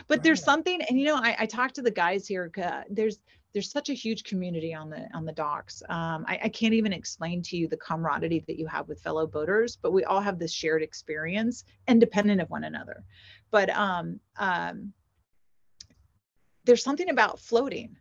but 0.07 0.23
there's 0.23 0.43
something, 0.43 0.81
and 0.83 0.99
you 0.99 1.05
know, 1.05 1.15
I, 1.15 1.35
I 1.39 1.45
talked 1.45 1.75
to 1.75 1.81
the 1.81 1.91
guys 1.91 2.27
here. 2.27 2.51
Uh, 2.61 2.81
there's 2.89 3.19
there's 3.53 3.69
such 3.69 3.89
a 3.89 3.93
huge 3.93 4.23
community 4.23 4.73
on 4.73 4.89
the 4.89 5.07
on 5.13 5.25
the 5.25 5.31
docks. 5.31 5.83
Um, 5.87 6.25
I, 6.27 6.39
I 6.43 6.49
can't 6.49 6.73
even 6.73 6.91
explain 6.91 7.41
to 7.43 7.57
you 7.57 7.67
the 7.67 7.77
camaraderie 7.77 8.43
that 8.47 8.57
you 8.57 8.65
have 8.67 8.87
with 8.87 9.01
fellow 9.01 9.27
boaters, 9.27 9.77
but 9.79 9.93
we 9.93 10.03
all 10.03 10.21
have 10.21 10.39
this 10.39 10.51
shared 10.51 10.81
experience, 10.81 11.63
independent 11.87 12.41
of 12.41 12.49
one 12.49 12.63
another. 12.63 13.03
But 13.51 13.69
um, 13.69 14.19
um, 14.37 14.91
there's 16.65 16.83
something 16.83 17.09
about 17.09 17.39
floating 17.39 17.95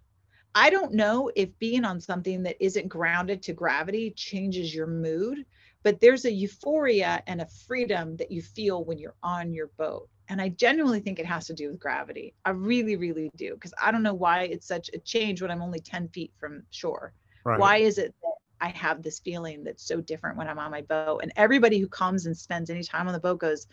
I 0.55 0.70
don't 0.70 0.92
know 0.92 1.30
if 1.34 1.59
being 1.59 1.84
on 1.84 2.00
something 2.00 2.42
that 2.42 2.57
isn't 2.61 2.88
grounded 2.88 3.42
to 3.42 3.53
gravity 3.53 4.11
changes 4.11 4.74
your 4.74 4.86
mood, 4.86 5.44
but 5.82 6.00
there's 6.00 6.24
a 6.24 6.32
euphoria 6.32 7.22
and 7.26 7.40
a 7.40 7.46
freedom 7.66 8.16
that 8.18 8.30
you 8.30 8.42
feel 8.42 8.84
when 8.84 8.98
you're 8.98 9.16
on 9.22 9.53
your 9.53 9.68
boat. 9.78 10.09
And 10.28 10.40
I 10.40 10.50
genuinely 10.50 11.00
think 11.00 11.18
it 11.18 11.26
has 11.26 11.46
to 11.46 11.55
do 11.55 11.70
with 11.70 11.80
gravity. 11.80 12.34
I 12.44 12.50
really, 12.50 12.96
really 12.96 13.30
do. 13.36 13.55
Because 13.55 13.74
I 13.82 13.90
don't 13.90 14.03
know 14.03 14.14
why 14.14 14.44
it's 14.44 14.66
such 14.66 14.90
a 14.94 14.98
change 14.98 15.42
when 15.42 15.50
I'm 15.50 15.62
only 15.62 15.80
10 15.80 16.09
feet 16.09 16.32
from 16.38 16.62
shore. 16.70 17.12
Right. 17.44 17.59
Why 17.59 17.76
is 17.78 17.98
it 17.98 18.14
that 18.22 18.34
I 18.61 18.68
have 18.68 19.03
this 19.03 19.18
feeling 19.20 19.64
that's 19.64 19.86
so 19.86 20.00
different 20.00 20.36
when 20.36 20.48
I'm 20.48 20.59
on 20.59 20.70
my 20.70 20.82
boat? 20.82 21.20
And 21.22 21.32
everybody 21.36 21.80
who 21.80 21.88
comes 21.88 22.26
and 22.26 22.36
spends 22.36 22.70
any 22.70 22.84
time 22.84 23.09
on 23.09 23.14
the 23.14 23.20
boat 23.20 23.40
goes, 23.40 23.66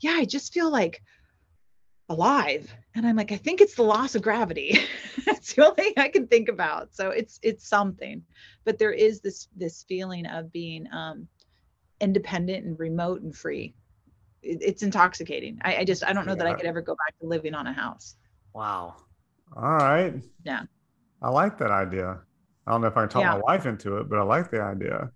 Yeah, 0.00 0.12
I 0.16 0.24
just 0.24 0.52
feel 0.54 0.70
like 0.70 1.02
alive. 2.08 2.72
And 2.94 3.06
i'm 3.06 3.16
like 3.16 3.32
i 3.32 3.36
think 3.36 3.60
it's 3.60 3.74
the 3.74 3.82
loss 3.82 4.14
of 4.14 4.22
gravity. 4.22 4.78
That's 5.26 5.54
the 5.54 5.66
only 5.66 5.82
thing 5.82 5.94
i 5.96 6.08
can 6.08 6.26
think 6.26 6.48
about. 6.48 6.94
So 6.94 7.10
it's 7.10 7.38
it's 7.42 7.68
something. 7.68 8.22
But 8.64 8.78
there 8.78 8.92
is 8.92 9.20
this 9.20 9.48
this 9.56 9.84
feeling 9.88 10.26
of 10.26 10.52
being 10.52 10.86
um 10.92 11.28
independent 12.00 12.64
and 12.64 12.78
remote 12.78 13.22
and 13.22 13.34
free. 13.34 13.74
It, 14.42 14.58
it's 14.60 14.82
intoxicating. 14.82 15.58
I, 15.62 15.78
I, 15.78 15.84
just 15.84 16.04
i 16.04 16.12
don't 16.12 16.26
know 16.26 16.32
yeah. 16.32 16.44
that 16.44 16.46
i 16.46 16.54
could 16.54 16.66
ever 16.66 16.80
go 16.80 16.94
back 16.94 17.18
to 17.20 17.26
living 17.26 17.54
on 17.54 17.66
a 17.66 17.72
house. 17.72 18.16
Wow. 18.54 18.96
All 19.56 19.62
right. 19.62 20.14
Yeah. 20.44 20.62
I 21.22 21.30
like 21.30 21.58
that 21.58 21.70
idea. 21.70 22.20
I 22.66 22.72
don't 22.72 22.82
know 22.82 22.88
if 22.88 22.96
i 22.96 23.00
can 23.00 23.08
talk 23.08 23.22
yeah. 23.22 23.32
my 23.32 23.40
wife 23.40 23.64
into 23.64 23.96
it 23.96 24.10
but 24.10 24.18
i 24.18 24.22
like 24.22 24.50
the 24.50 24.60
idea 24.60 25.10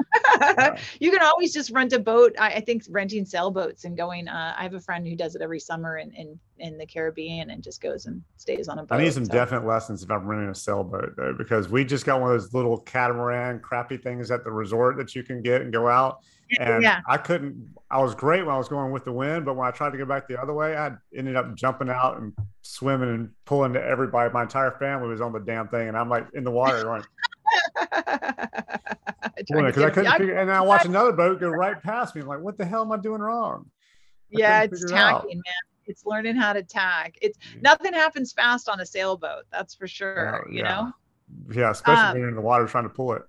you 1.00 1.10
can 1.10 1.22
always 1.22 1.52
just 1.52 1.70
rent 1.70 1.92
a 1.92 1.98
boat. 1.98 2.34
I, 2.38 2.54
I, 2.54 2.60
think 2.60 2.84
renting 2.90 3.24
sailboats 3.24 3.84
and 3.84 3.96
going. 3.96 4.28
Uh, 4.28 4.54
I 4.56 4.62
have 4.62 4.74
a 4.74 4.80
friend 4.80 5.06
who 5.06 5.16
does 5.16 5.34
it 5.34 5.42
every 5.42 5.60
summer 5.60 5.98
in, 5.98 6.12
in 6.12 6.38
in 6.58 6.78
the 6.78 6.86
Caribbean 6.86 7.50
and 7.50 7.62
just 7.62 7.80
goes 7.80 8.06
and 8.06 8.22
stays 8.36 8.68
on 8.68 8.78
a 8.78 8.84
boat. 8.84 8.96
I 8.96 9.04
need 9.04 9.12
some 9.12 9.24
so. 9.24 9.32
definite 9.32 9.66
lessons 9.66 10.02
if 10.02 10.10
I'm 10.10 10.26
renting 10.26 10.50
a 10.50 10.54
sailboat 10.54 11.14
though, 11.16 11.34
because 11.36 11.68
we 11.68 11.84
just 11.84 12.04
got 12.04 12.20
one 12.20 12.32
of 12.32 12.40
those 12.40 12.54
little 12.54 12.78
catamaran 12.78 13.60
crappy 13.60 13.96
things 13.96 14.30
at 14.30 14.44
the 14.44 14.50
resort 14.50 14.96
that 14.96 15.14
you 15.14 15.22
can 15.22 15.42
get 15.42 15.62
and 15.62 15.72
go 15.72 15.88
out. 15.88 16.20
And 16.58 16.82
yeah. 16.82 17.00
I 17.06 17.18
couldn't. 17.18 17.74
I 17.90 18.00
was 18.00 18.14
great 18.14 18.44
when 18.44 18.54
I 18.54 18.58
was 18.58 18.68
going 18.68 18.90
with 18.90 19.04
the 19.04 19.12
wind, 19.12 19.44
but 19.44 19.54
when 19.54 19.68
I 19.68 19.70
tried 19.70 19.90
to 19.90 19.98
go 19.98 20.06
back 20.06 20.28
the 20.28 20.40
other 20.40 20.54
way, 20.54 20.76
I 20.76 20.92
ended 21.14 21.36
up 21.36 21.54
jumping 21.54 21.90
out 21.90 22.18
and 22.18 22.32
swimming 22.62 23.10
and 23.10 23.30
pulling 23.44 23.74
to 23.74 23.82
everybody. 23.84 24.32
My 24.32 24.42
entire 24.42 24.72
family 24.78 25.08
was 25.08 25.20
on 25.20 25.32
the 25.32 25.40
damn 25.40 25.68
thing, 25.68 25.88
and 25.88 25.96
I'm 25.96 26.08
like 26.08 26.26
in 26.34 26.44
the 26.44 26.50
water 26.50 26.84
going. 26.84 27.04
Because 29.22 29.82
I 29.82 29.90
couldn't 29.90 30.12
figure, 30.12 30.36
and 30.36 30.50
I 30.50 30.60
watch 30.60 30.84
another 30.84 31.12
boat 31.12 31.40
go 31.40 31.48
right 31.48 31.80
past 31.82 32.14
me. 32.14 32.22
I'm 32.22 32.28
like, 32.28 32.40
what 32.40 32.56
the 32.56 32.64
hell 32.64 32.82
am 32.82 32.92
I 32.92 32.96
doing 32.98 33.20
wrong? 33.20 33.70
I 34.34 34.38
yeah, 34.38 34.62
it's 34.62 34.90
tacking, 34.90 35.30
it 35.30 35.36
man. 35.36 35.42
It's 35.86 36.04
learning 36.04 36.36
how 36.36 36.52
to 36.52 36.62
tack. 36.62 37.16
It's 37.22 37.38
nothing 37.62 37.94
happens 37.94 38.32
fast 38.32 38.68
on 38.68 38.80
a 38.80 38.86
sailboat. 38.86 39.44
That's 39.50 39.74
for 39.74 39.88
sure. 39.88 40.46
Yeah, 40.50 40.56
you 40.56 40.62
know. 40.62 40.92
Yeah, 41.52 41.70
especially 41.70 42.02
um, 42.02 42.12
when 42.12 42.20
you're 42.20 42.28
in 42.28 42.34
the 42.34 42.40
water 42.40 42.66
trying 42.66 42.84
to 42.84 42.90
pull 42.90 43.14
it. 43.14 43.22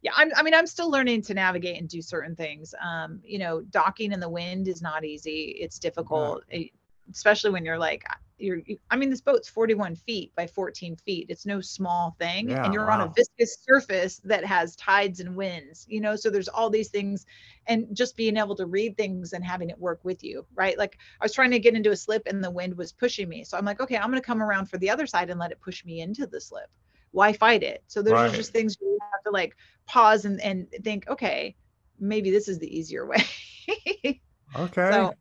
Yeah, 0.00 0.12
I'm, 0.16 0.30
I 0.36 0.42
mean, 0.42 0.54
I'm 0.54 0.66
still 0.66 0.90
learning 0.90 1.22
to 1.22 1.34
navigate 1.34 1.80
and 1.80 1.88
do 1.88 2.00
certain 2.00 2.36
things. 2.36 2.74
Um, 2.80 3.20
you 3.24 3.38
know, 3.38 3.62
docking 3.62 4.12
in 4.12 4.20
the 4.20 4.28
wind 4.28 4.68
is 4.68 4.80
not 4.80 5.04
easy. 5.04 5.56
It's 5.60 5.78
difficult, 5.78 6.44
yeah. 6.50 6.66
Especially 7.10 7.50
when 7.50 7.64
you're 7.64 7.78
like, 7.78 8.04
uh, 8.08 8.14
you're 8.40 8.60
i 8.90 8.96
mean 8.96 9.10
this 9.10 9.20
boat's 9.20 9.48
41 9.48 9.96
feet 9.96 10.32
by 10.36 10.46
14 10.46 10.96
feet. 10.96 11.26
It's 11.28 11.44
no 11.44 11.60
small 11.60 12.14
thing 12.18 12.48
yeah, 12.50 12.64
and 12.64 12.72
you're 12.72 12.86
wow. 12.86 13.00
on 13.00 13.08
a 13.08 13.12
viscous 13.14 13.58
surface 13.66 14.20
that 14.24 14.44
has 14.44 14.76
tides 14.76 15.20
and 15.20 15.34
winds 15.34 15.86
you 15.88 16.00
know? 16.00 16.16
So 16.16 16.30
there's 16.30 16.48
all 16.48 16.70
these 16.70 16.88
things 16.88 17.26
and 17.66 17.88
just 17.92 18.16
being 18.16 18.36
able 18.36 18.54
to 18.56 18.66
read 18.66 18.96
things 18.96 19.32
and 19.32 19.44
having 19.44 19.70
it 19.70 19.78
work 19.78 20.00
with 20.04 20.22
you 20.22 20.46
right? 20.54 20.78
Like 20.78 20.98
i 21.20 21.24
was 21.24 21.34
trying 21.34 21.50
to 21.50 21.58
get 21.58 21.74
into 21.74 21.90
a 21.90 21.96
slip 21.96 22.22
and 22.26 22.42
the 22.42 22.50
wind 22.50 22.76
was 22.76 22.92
pushing 22.92 23.28
me. 23.28 23.44
So 23.44 23.58
i'm 23.58 23.64
like 23.64 23.80
okay 23.80 23.96
i'm 23.96 24.10
going 24.10 24.22
to 24.22 24.26
come 24.26 24.42
around 24.42 24.66
for 24.66 24.78
the 24.78 24.90
other 24.90 25.06
side 25.06 25.30
and 25.30 25.40
let 25.40 25.50
it 25.50 25.60
push 25.60 25.84
me 25.84 26.00
into 26.00 26.26
the 26.26 26.40
slip. 26.40 26.70
Why 27.10 27.32
fight 27.32 27.62
it? 27.62 27.82
So 27.88 28.02
those 28.02 28.12
right. 28.12 28.32
are 28.32 28.36
just 28.36 28.52
things 28.52 28.76
you 28.80 28.98
have 29.12 29.24
to 29.24 29.30
like 29.30 29.56
pause 29.86 30.24
and, 30.24 30.40
and 30.40 30.68
think 30.84 31.08
okay 31.08 31.56
maybe 31.98 32.30
this 32.30 32.46
is 32.46 32.60
the 32.60 32.78
easier 32.78 33.06
way. 33.06 33.24
Okay. 34.56 34.90
So 34.90 35.14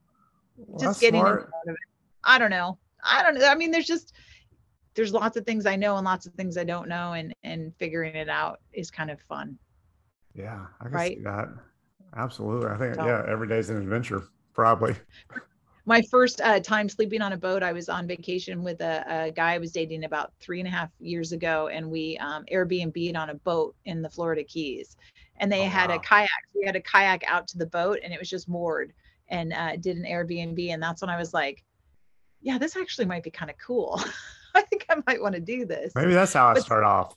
well, 0.57 0.79
just 0.79 0.99
getting 0.99 1.19
into 1.19 1.33
it 1.33 1.75
i 2.23 2.37
don't 2.37 2.49
know 2.49 2.77
I 3.03 3.23
don't 3.23 3.35
know. 3.35 3.47
I 3.47 3.55
mean, 3.55 3.71
there's 3.71 3.87
just 3.87 4.13
there's 4.95 5.13
lots 5.13 5.37
of 5.37 5.45
things 5.45 5.65
I 5.65 5.75
know 5.75 5.97
and 5.97 6.05
lots 6.05 6.25
of 6.25 6.33
things 6.33 6.57
I 6.57 6.63
don't 6.63 6.87
know, 6.87 7.13
and 7.13 7.33
and 7.43 7.73
figuring 7.77 8.15
it 8.15 8.29
out 8.29 8.59
is 8.73 8.91
kind 8.91 9.11
of 9.11 9.19
fun. 9.21 9.57
Yeah, 10.35 10.65
I 10.79 10.85
can 10.85 10.93
right? 10.93 11.17
see 11.17 11.23
that. 11.23 11.47
Absolutely. 12.15 12.69
I 12.69 12.77
think 12.77 12.95
so, 12.95 13.05
yeah, 13.05 13.23
every 13.27 13.47
day's 13.47 13.69
an 13.69 13.77
adventure, 13.77 14.23
probably. 14.53 14.95
My 15.85 16.01
first 16.11 16.41
uh, 16.41 16.59
time 16.59 16.89
sleeping 16.89 17.21
on 17.21 17.31
a 17.31 17.37
boat, 17.37 17.63
I 17.63 17.71
was 17.71 17.87
on 17.87 18.07
vacation 18.07 18.61
with 18.61 18.81
a, 18.81 19.05
a, 19.07 19.31
guy 19.31 19.53
I 19.53 19.57
was 19.57 19.71
dating 19.71 20.03
about 20.03 20.33
three 20.41 20.59
and 20.59 20.67
a 20.67 20.71
half 20.71 20.89
years 20.99 21.31
ago, 21.31 21.69
and 21.69 21.89
we 21.89 22.17
um, 22.17 22.43
Airbnb'd 22.51 23.15
on 23.15 23.29
a 23.29 23.35
boat 23.35 23.73
in 23.85 24.01
the 24.01 24.09
Florida 24.09 24.43
Keys. 24.43 24.97
And 25.37 25.49
they 25.49 25.61
oh, 25.61 25.69
had 25.69 25.89
wow. 25.89 25.95
a 25.95 25.99
kayak. 25.99 26.29
We 26.53 26.65
had 26.65 26.75
a 26.75 26.81
kayak 26.81 27.23
out 27.25 27.47
to 27.49 27.57
the 27.57 27.67
boat, 27.67 27.99
and 28.03 28.13
it 28.13 28.19
was 28.19 28.29
just 28.29 28.49
moored. 28.49 28.91
And 29.29 29.53
uh, 29.53 29.75
did 29.75 29.97
an 29.97 30.03
Airbnb, 30.03 30.69
and 30.69 30.81
that's 30.81 31.01
when 31.01 31.09
I 31.09 31.17
was 31.17 31.33
like, 31.33 31.63
yeah, 32.41 32.57
this 32.57 32.75
actually 32.77 33.05
might 33.05 33.23
be 33.23 33.31
kind 33.31 33.51
of 33.51 33.57
cool. 33.57 34.01
I 34.55 34.61
think 34.61 34.85
I 34.89 34.95
might 35.05 35.21
want 35.21 35.35
to 35.35 35.41
do 35.41 35.65
this. 35.65 35.93
Maybe 35.95 36.13
that's 36.13 36.33
how 36.33 36.53
but, 36.53 36.59
I 36.59 36.61
start 36.61 36.83
off. 36.83 37.15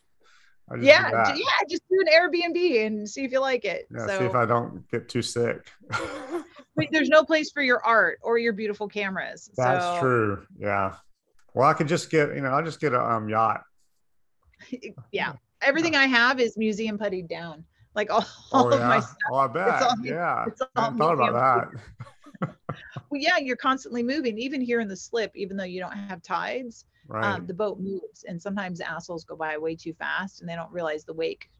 I 0.70 0.76
yeah, 0.76 1.34
yeah, 1.34 1.44
just 1.68 1.82
do 1.90 2.00
an 2.00 2.06
Airbnb 2.06 2.86
and 2.86 3.08
see 3.08 3.24
if 3.24 3.32
you 3.32 3.40
like 3.40 3.64
it. 3.64 3.88
Yeah, 3.92 4.06
so, 4.06 4.18
see 4.20 4.24
if 4.24 4.34
I 4.34 4.46
don't 4.46 4.88
get 4.90 5.08
too 5.08 5.22
sick. 5.22 5.70
there's 6.92 7.08
no 7.08 7.24
place 7.24 7.50
for 7.50 7.62
your 7.62 7.84
art 7.84 8.18
or 8.22 8.38
your 8.38 8.52
beautiful 8.52 8.88
cameras. 8.88 9.50
That's 9.56 9.84
so. 9.84 10.00
true. 10.00 10.46
Yeah. 10.58 10.94
Well, 11.54 11.68
I 11.68 11.74
could 11.74 11.88
just 11.88 12.10
get, 12.10 12.34
you 12.34 12.40
know, 12.40 12.50
I'll 12.50 12.64
just 12.64 12.80
get 12.80 12.92
a 12.92 13.00
um, 13.00 13.28
yacht. 13.28 13.62
yeah. 15.12 15.32
Everything 15.62 15.96
I 15.96 16.06
have 16.06 16.40
is 16.40 16.56
museum 16.56 16.98
puttied 16.98 17.28
down. 17.28 17.64
Like 17.94 18.10
all, 18.10 18.24
all 18.52 18.66
oh, 18.66 18.76
of 18.76 18.80
my 18.80 19.00
stuff. 19.00 19.16
Oh, 19.30 19.36
I 19.36 19.46
bet. 19.48 19.82
All, 19.82 19.96
yeah. 20.02 20.46
I 20.76 20.90
thought 20.90 21.14
about 21.14 21.72
that 21.72 21.80
well, 23.10 23.20
yeah, 23.20 23.38
you're 23.38 23.56
constantly 23.56 24.02
moving, 24.02 24.38
even 24.38 24.60
here 24.60 24.80
in 24.80 24.88
the 24.88 24.96
slip, 24.96 25.32
even 25.34 25.56
though 25.56 25.64
you 25.64 25.80
don't 25.80 25.92
have 25.92 26.22
tides, 26.22 26.86
um, 27.10 27.16
right. 27.16 27.34
um, 27.34 27.46
the 27.46 27.54
boat 27.54 27.78
moves. 27.78 28.24
And 28.26 28.40
sometimes 28.40 28.80
assholes 28.80 29.24
go 29.24 29.36
by 29.36 29.56
way 29.58 29.76
too 29.76 29.92
fast 29.92 30.40
and 30.40 30.48
they 30.48 30.54
don't 30.54 30.72
realize 30.72 31.04
the 31.04 31.12
wake 31.12 31.50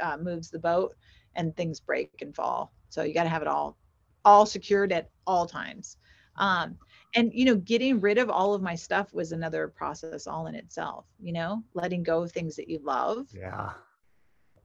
uh, 0.00 0.16
moves 0.16 0.50
the 0.50 0.58
boat 0.58 0.94
and 1.34 1.54
things 1.56 1.80
break 1.80 2.10
and 2.22 2.34
fall. 2.34 2.72
So 2.88 3.02
you 3.02 3.14
got 3.14 3.24
to 3.24 3.28
have 3.28 3.42
it 3.42 3.48
all, 3.48 3.76
all 4.24 4.46
secured 4.46 4.92
at 4.92 5.10
all 5.26 5.46
times. 5.46 5.96
Um, 6.36 6.78
and 7.14 7.32
you 7.32 7.44
know, 7.44 7.56
getting 7.56 8.00
rid 8.00 8.18
of 8.18 8.28
all 8.28 8.54
of 8.54 8.62
my 8.62 8.74
stuff 8.74 9.12
was 9.14 9.32
another 9.32 9.68
process 9.68 10.26
all 10.26 10.46
in 10.46 10.54
itself. 10.54 11.06
You 11.20 11.32
know, 11.32 11.62
letting 11.74 12.02
go 12.02 12.22
of 12.22 12.32
things 12.32 12.56
that 12.56 12.68
you 12.68 12.80
love. 12.82 13.28
Yeah. 13.32 13.70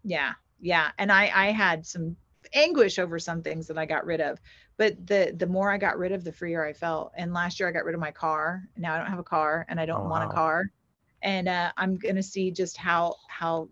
Yeah, 0.03 0.33
yeah. 0.59 0.91
And 0.97 1.11
I, 1.11 1.31
I 1.33 1.51
had 1.51 1.85
some 1.85 2.15
anguish 2.53 2.99
over 2.99 3.19
some 3.19 3.41
things 3.41 3.67
that 3.67 3.77
I 3.77 3.85
got 3.85 4.05
rid 4.05 4.21
of 4.21 4.39
but 4.79 5.05
the 5.05 5.35
the 5.37 5.45
more 5.45 5.69
I 5.69 5.77
got 5.77 5.97
rid 5.99 6.13
of, 6.13 6.23
the 6.23 6.31
freer 6.31 6.65
I 6.65 6.71
felt. 6.71 7.11
And 7.17 7.33
last 7.33 7.59
year 7.59 7.67
I 7.67 7.73
got 7.73 7.83
rid 7.83 7.95
of 7.95 8.01
my 8.01 8.11
car. 8.11 8.63
Now 8.77 8.95
I 8.95 8.97
don't 8.97 9.07
have 9.07 9.19
a 9.19 9.23
car, 9.23 9.65
and 9.67 9.77
I 9.77 9.85
don't 9.85 10.05
oh, 10.05 10.09
want 10.09 10.23
wow. 10.23 10.31
a 10.31 10.33
car. 10.33 10.71
And 11.21 11.49
uh, 11.49 11.73
I'm 11.75 11.97
gonna 11.97 12.23
see 12.23 12.49
just 12.49 12.77
how 12.77 13.17
how 13.27 13.67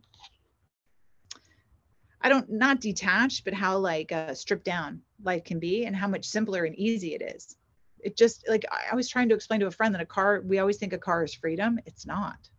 I 2.20 2.28
don't 2.28 2.52
not 2.52 2.82
detached, 2.82 3.46
but 3.46 3.54
how 3.54 3.78
like 3.78 4.12
uh, 4.12 4.34
stripped 4.34 4.66
down 4.66 5.02
life 5.24 5.46
can 5.46 5.60
be, 5.60 5.86
and 5.86 5.96
how 5.96 6.10
much 6.10 6.26
simpler 6.26 6.66
and 6.66 6.76
easy 6.76 7.16
it 7.16 7.22
is. 7.22 7.56
It 8.00 8.18
just 8.18 8.44
like 8.50 8.66
I 8.70 8.94
was 8.94 9.08
trying 9.08 9.30
to 9.30 9.36
explain 9.36 9.62
to 9.62 9.68
a 9.68 9.72
friend 9.72 9.96
that 9.96 10.02
a 10.02 10.06
car. 10.06 10.42
We 10.46 10.60
always 10.60 10.76
think 10.76 10.92
a 10.92 10.98
car 10.98 11.24
is 11.24 11.34
freedom. 11.34 11.80
It's 11.86 12.06
not. 12.06 12.50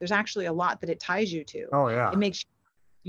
There's 0.00 0.12
actually 0.12 0.46
a 0.46 0.52
lot 0.52 0.82
that 0.82 0.90
it 0.90 1.00
ties 1.00 1.32
you 1.32 1.44
to. 1.44 1.66
Oh 1.72 1.88
yeah. 1.88 2.12
It 2.12 2.18
makes 2.18 2.42
you 2.42 2.48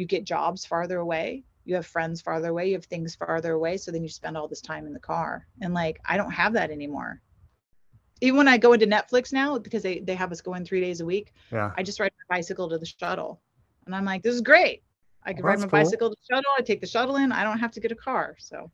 get 0.06 0.24
jobs 0.24 0.66
farther 0.66 0.98
away 0.98 1.43
you 1.68 1.76
have 1.76 1.86
friends 1.86 2.22
farther 2.22 2.50
away, 2.50 2.68
you 2.68 2.76
have 2.76 2.86
things 2.86 3.16
farther 3.16 3.52
away. 3.52 3.76
So 3.76 3.91
then 3.91 4.02
you 4.02 4.10
spend 4.10 4.38
all 4.38 4.48
this 4.48 4.62
time 4.62 4.88
in 4.88 4.93
the 4.93 5.00
car. 5.00 5.45
And 5.62 5.74
like, 5.74 6.00
I 6.06 6.16
don't 6.16 6.32
have 6.32 6.54
that 6.54 6.72
anymore. 6.72 7.22
Even 8.22 8.38
when 8.38 8.48
I 8.48 8.58
go 8.58 8.72
into 8.72 8.88
Netflix 8.88 9.34
now, 9.34 9.60
because 9.60 9.84
they, 9.84 10.00
they 10.00 10.16
have 10.16 10.32
us 10.32 10.39
going 10.39 10.64
three 10.64 10.80
days 10.80 11.02
a 11.02 11.06
week, 11.06 11.34
yeah. 11.52 11.72
I 11.78 11.84
just 11.84 12.00
ride 12.00 12.12
my 12.30 12.38
bicycle 12.38 12.70
to 12.70 12.78
the 12.78 12.86
shuttle. 12.86 13.41
And 13.86 13.93
I'm 13.93 14.06
like, 14.06 14.24
this 14.24 14.34
is 14.34 14.41
great. 14.41 14.84
I 15.24 15.34
can 15.34 15.43
well, 15.43 15.52
ride 15.52 15.60
my 15.60 15.66
cool. 15.66 15.72
bicycle 15.72 16.10
to 16.10 16.16
the 16.16 16.36
shuttle. 16.36 16.52
I 16.58 16.62
take 16.62 16.80
the 16.80 16.88
shuttle 16.88 17.18
in. 17.18 17.34
I 17.34 17.43
don't 17.43 17.60
have 17.60 17.72
to 17.74 17.82
get 17.82 17.91
a 17.91 17.95
car. 17.95 18.38
So, 18.39 18.72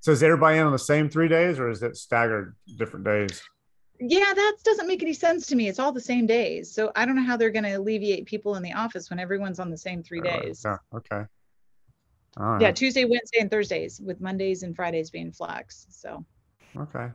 so 0.00 0.12
is 0.12 0.22
everybody 0.22 0.58
in 0.58 0.66
on 0.66 0.72
the 0.72 0.78
same 0.78 1.08
three 1.08 1.28
days 1.28 1.58
or 1.58 1.70
is 1.70 1.82
it 1.82 1.96
staggered 1.96 2.54
different 2.76 3.06
days? 3.06 3.42
Yeah, 4.00 4.32
that 4.32 4.56
doesn't 4.64 4.86
make 4.86 5.02
any 5.02 5.12
sense 5.12 5.46
to 5.48 5.56
me. 5.56 5.68
It's 5.68 5.78
all 5.78 5.92
the 5.92 6.00
same 6.00 6.26
days. 6.26 6.72
So 6.72 6.92
I 6.94 7.04
don't 7.04 7.16
know 7.16 7.24
how 7.24 7.36
they're 7.36 7.50
going 7.50 7.64
to 7.64 7.72
alleviate 7.72 8.26
people 8.26 8.54
in 8.54 8.62
the 8.62 8.72
office 8.72 9.10
when 9.10 9.18
everyone's 9.18 9.58
on 9.58 9.70
the 9.70 9.78
same 9.78 10.02
three 10.02 10.20
days. 10.20 10.64
Uh, 10.64 10.76
okay. 10.94 11.24
Right. 12.36 12.60
Yeah, 12.60 12.70
Tuesday, 12.70 13.04
Wednesday, 13.04 13.40
and 13.40 13.50
Thursdays, 13.50 14.00
with 14.00 14.20
Mondays 14.20 14.62
and 14.62 14.76
Fridays 14.76 15.10
being 15.10 15.32
flex. 15.32 15.86
So. 15.90 16.24
Okay. 16.76 17.08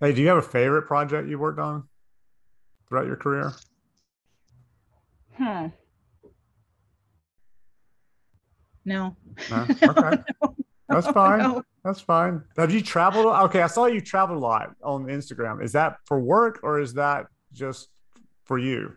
Hey, 0.00 0.12
do 0.14 0.22
you 0.22 0.28
have 0.28 0.38
a 0.38 0.42
favorite 0.42 0.82
project 0.82 1.28
you 1.28 1.38
worked 1.38 1.60
on 1.60 1.86
throughout 2.88 3.06
your 3.06 3.16
career? 3.16 3.52
Hmm. 5.36 5.66
No. 8.86 9.16
no? 9.50 9.66
Okay. 9.82 10.22
That's 10.88 11.08
fine. 11.08 11.38
No. 11.38 11.62
That's 11.84 12.00
fine. 12.00 12.42
Have 12.56 12.72
you 12.72 12.80
traveled? 12.80 13.26
Okay, 13.26 13.60
I 13.60 13.66
saw 13.66 13.86
you 13.86 14.00
travel 14.00 14.38
a 14.38 14.40
lot 14.40 14.74
on 14.82 15.04
Instagram. 15.04 15.62
Is 15.62 15.72
that 15.72 15.98
for 16.06 16.18
work 16.18 16.60
or 16.62 16.80
is 16.80 16.94
that 16.94 17.26
just 17.52 17.90
for 18.44 18.58
you? 18.58 18.94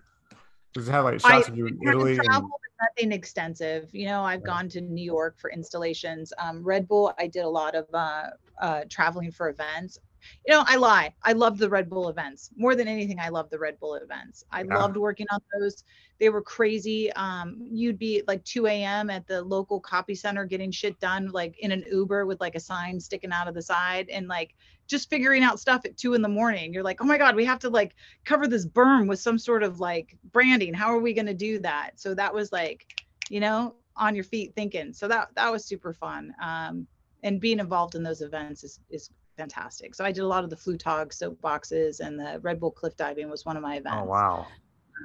Does 0.74 0.88
it 0.88 0.92
have 0.92 1.04
like 1.04 1.20
shots 1.20 1.50
I, 1.50 1.52
of 1.52 1.58
you 1.58 1.68
in 1.68 1.80
Italy? 1.86 2.18
And 2.18 2.50
nothing 2.82 3.12
extensive. 3.12 3.90
You 3.94 4.06
know, 4.06 4.24
I've 4.24 4.44
gone 4.44 4.70
to 4.70 4.82
New 4.82 5.04
York 5.04 5.38
for 5.38 5.52
installations. 5.52 6.32
Um, 6.38 6.64
Red 6.64 6.88
Bull, 6.88 7.14
I 7.20 7.28
did 7.28 7.44
a 7.44 7.50
lot 7.50 7.76
of 7.76 7.88
uh, 7.94 8.28
uh, 8.62 8.82
traveling 8.90 9.32
for 9.32 9.50
events. 9.50 9.98
You 10.46 10.54
know, 10.54 10.64
I 10.66 10.76
lie. 10.78 11.14
I 11.24 11.34
loved 11.34 11.60
the 11.60 11.70
Red 11.70 11.90
Bull 11.90 12.10
events 12.10 12.52
more 12.56 12.76
than 12.76 12.88
anything. 12.88 13.20
I 13.20 13.30
loved 13.30 13.52
the 13.52 13.60
Red 13.60 13.80
Bull 13.80 13.96
events. 13.96 14.44
I 14.52 14.64
yeah. 14.64 14.78
loved 14.78 14.98
working 14.98 15.28
on 15.32 15.40
those. 15.60 15.84
They 16.20 16.30
were 16.30 16.42
crazy. 16.42 17.12
Um, 17.14 17.58
you'd 17.60 18.00
be 18.00 18.24
like 18.28 18.44
2 18.44 18.68
a.m. 18.68 19.10
at 19.10 19.28
the 19.28 19.42
local 19.42 19.80
copy 19.80 20.16
center 20.16 20.46
getting 20.46 20.72
shit 20.72 21.00
done, 21.00 21.30
like 21.32 21.58
in 21.60 21.72
an 21.72 21.84
Uber 21.92 22.26
with 22.26 22.42
like 22.42 22.56
a 22.56 22.60
sign 22.60 23.00
sticking 23.00 23.32
out 23.32 23.48
of 23.48 23.54
the 23.54 23.62
side, 23.62 24.10
and 24.10 24.28
like 24.28 24.56
just 24.88 25.10
figuring 25.10 25.44
out 25.44 25.60
stuff 25.60 25.86
at 25.86 25.98
two 25.98 26.14
in 26.14 26.22
the 26.22 26.30
morning. 26.30 26.74
You're 26.74 26.84
like, 26.84 27.02
oh 27.02 27.06
my 27.06 27.18
God, 27.18 27.36
we 27.36 27.46
have 27.46 27.60
to 27.60 27.70
like 27.70 27.96
cover 28.26 28.48
this 28.48 28.66
berm 28.66 29.08
with 29.08 29.20
some 29.20 29.38
sort 29.38 29.64
of 29.64 29.80
like 29.80 30.18
branding. 30.32 30.74
How 30.74 30.88
are 30.88 31.00
we 31.00 31.14
going 31.14 31.28
to 31.28 31.34
do 31.34 31.60
that? 31.60 31.92
So 31.96 32.14
that 32.16 32.34
was 32.34 32.52
like, 32.52 32.86
you 33.30 33.40
know, 33.40 33.76
on 33.98 34.16
your 34.16 34.24
feet 34.24 34.54
thinking. 34.56 34.94
So 34.94 35.08
that 35.08 35.30
that 35.36 35.52
was 35.52 35.66
super 35.66 35.94
fun. 35.94 36.34
Um, 36.42 36.88
and 37.24 37.42
being 37.42 37.60
involved 37.60 37.96
in 37.96 38.04
those 38.04 38.22
events 38.22 38.64
is 38.64 38.80
is 38.90 39.10
fantastic. 39.38 39.96
So 39.96 40.04
I 40.04 40.12
did 40.12 40.22
a 40.22 40.28
lot 40.28 40.44
of 40.44 40.50
the 40.50 40.56
Flugtag 40.56 41.14
soap 41.14 41.40
boxes 41.42 42.00
and 42.00 42.20
the 42.20 42.40
Red 42.42 42.60
Bull 42.60 42.72
cliff 42.72 42.98
diving 42.98 43.30
was 43.30 43.46
one 43.46 43.56
of 43.56 43.64
my 43.64 43.76
oh, 43.76 43.80
events. 43.80 43.98
Oh 44.02 44.06
wow. 44.06 44.48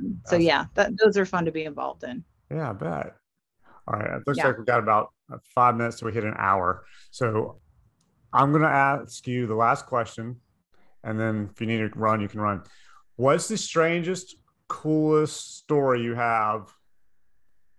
Um, 0.00 0.18
so 0.26 0.36
yeah, 0.36 0.64
that, 0.74 0.92
those 1.02 1.16
are 1.16 1.26
fun 1.26 1.44
to 1.44 1.52
be 1.52 1.64
involved 1.64 2.02
in. 2.04 2.24
Yeah, 2.50 2.70
I 2.70 2.72
bet. 2.72 3.14
All 3.86 3.98
right. 3.98 4.16
It 4.16 4.22
looks 4.26 4.38
yeah. 4.38 4.48
like 4.48 4.58
we've 4.58 4.66
got 4.66 4.80
about 4.80 5.10
uh, 5.32 5.36
five 5.54 5.76
minutes 5.76 5.98
till 5.98 6.06
we 6.06 6.14
hit 6.14 6.24
an 6.24 6.34
hour. 6.38 6.84
So 7.10 7.60
I'm 8.32 8.50
going 8.50 8.62
to 8.62 8.68
ask 8.68 9.26
you 9.26 9.46
the 9.46 9.54
last 9.54 9.86
question. 9.86 10.36
And 11.04 11.18
then 11.18 11.50
if 11.52 11.60
you 11.60 11.66
need 11.66 11.78
to 11.78 11.90
run, 11.98 12.20
you 12.20 12.28
can 12.28 12.40
run. 12.40 12.62
What's 13.16 13.48
the 13.48 13.58
strangest, 13.58 14.36
coolest 14.68 15.58
story 15.58 16.02
you 16.02 16.14
have 16.14 16.72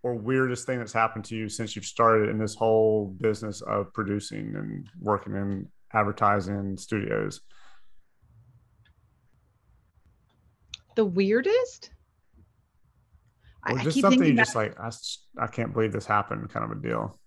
or 0.03 0.13
weirdest 0.13 0.65
thing 0.65 0.79
that's 0.79 0.93
happened 0.93 1.23
to 1.25 1.35
you 1.35 1.47
since 1.47 1.75
you've 1.75 1.85
started 1.85 2.29
in 2.29 2.37
this 2.37 2.53
whole 2.53 3.15
business 3.21 3.61
of 3.61 3.91
producing 3.93 4.53
and 4.55 4.89
working 4.99 5.33
in 5.33 5.67
advertising 5.93 6.77
studios? 6.77 7.41
The 10.95 11.05
weirdest? 11.05 11.91
Or 13.67 13.77
just 13.79 14.01
something 14.01 14.25
you 14.25 14.35
just 14.35 14.55
like, 14.55 14.77
I, 14.79 14.91
I 15.39 15.47
can't 15.47 15.73
believe 15.73 15.93
this 15.93 16.05
happened 16.05 16.49
kind 16.49 16.65
of 16.65 16.77
a 16.77 16.81
deal. 16.81 17.17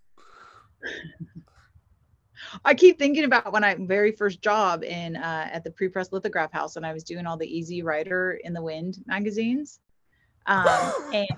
I 2.64 2.74
keep 2.74 2.98
thinking 2.98 3.24
about 3.24 3.52
when 3.52 3.64
I 3.64 3.74
very 3.74 4.12
first 4.12 4.42
job 4.42 4.84
in 4.84 5.16
uh, 5.16 5.48
at 5.50 5.64
the 5.64 5.70
pre-press 5.70 6.12
lithograph 6.12 6.52
house, 6.52 6.76
and 6.76 6.84
I 6.84 6.92
was 6.92 7.04
doing 7.04 7.26
all 7.26 7.36
the 7.36 7.46
Easy 7.46 7.82
Rider 7.82 8.38
in 8.44 8.52
the 8.52 8.62
Wind 8.62 8.98
magazines, 9.06 9.80
um, 10.46 10.66
and 11.14 11.28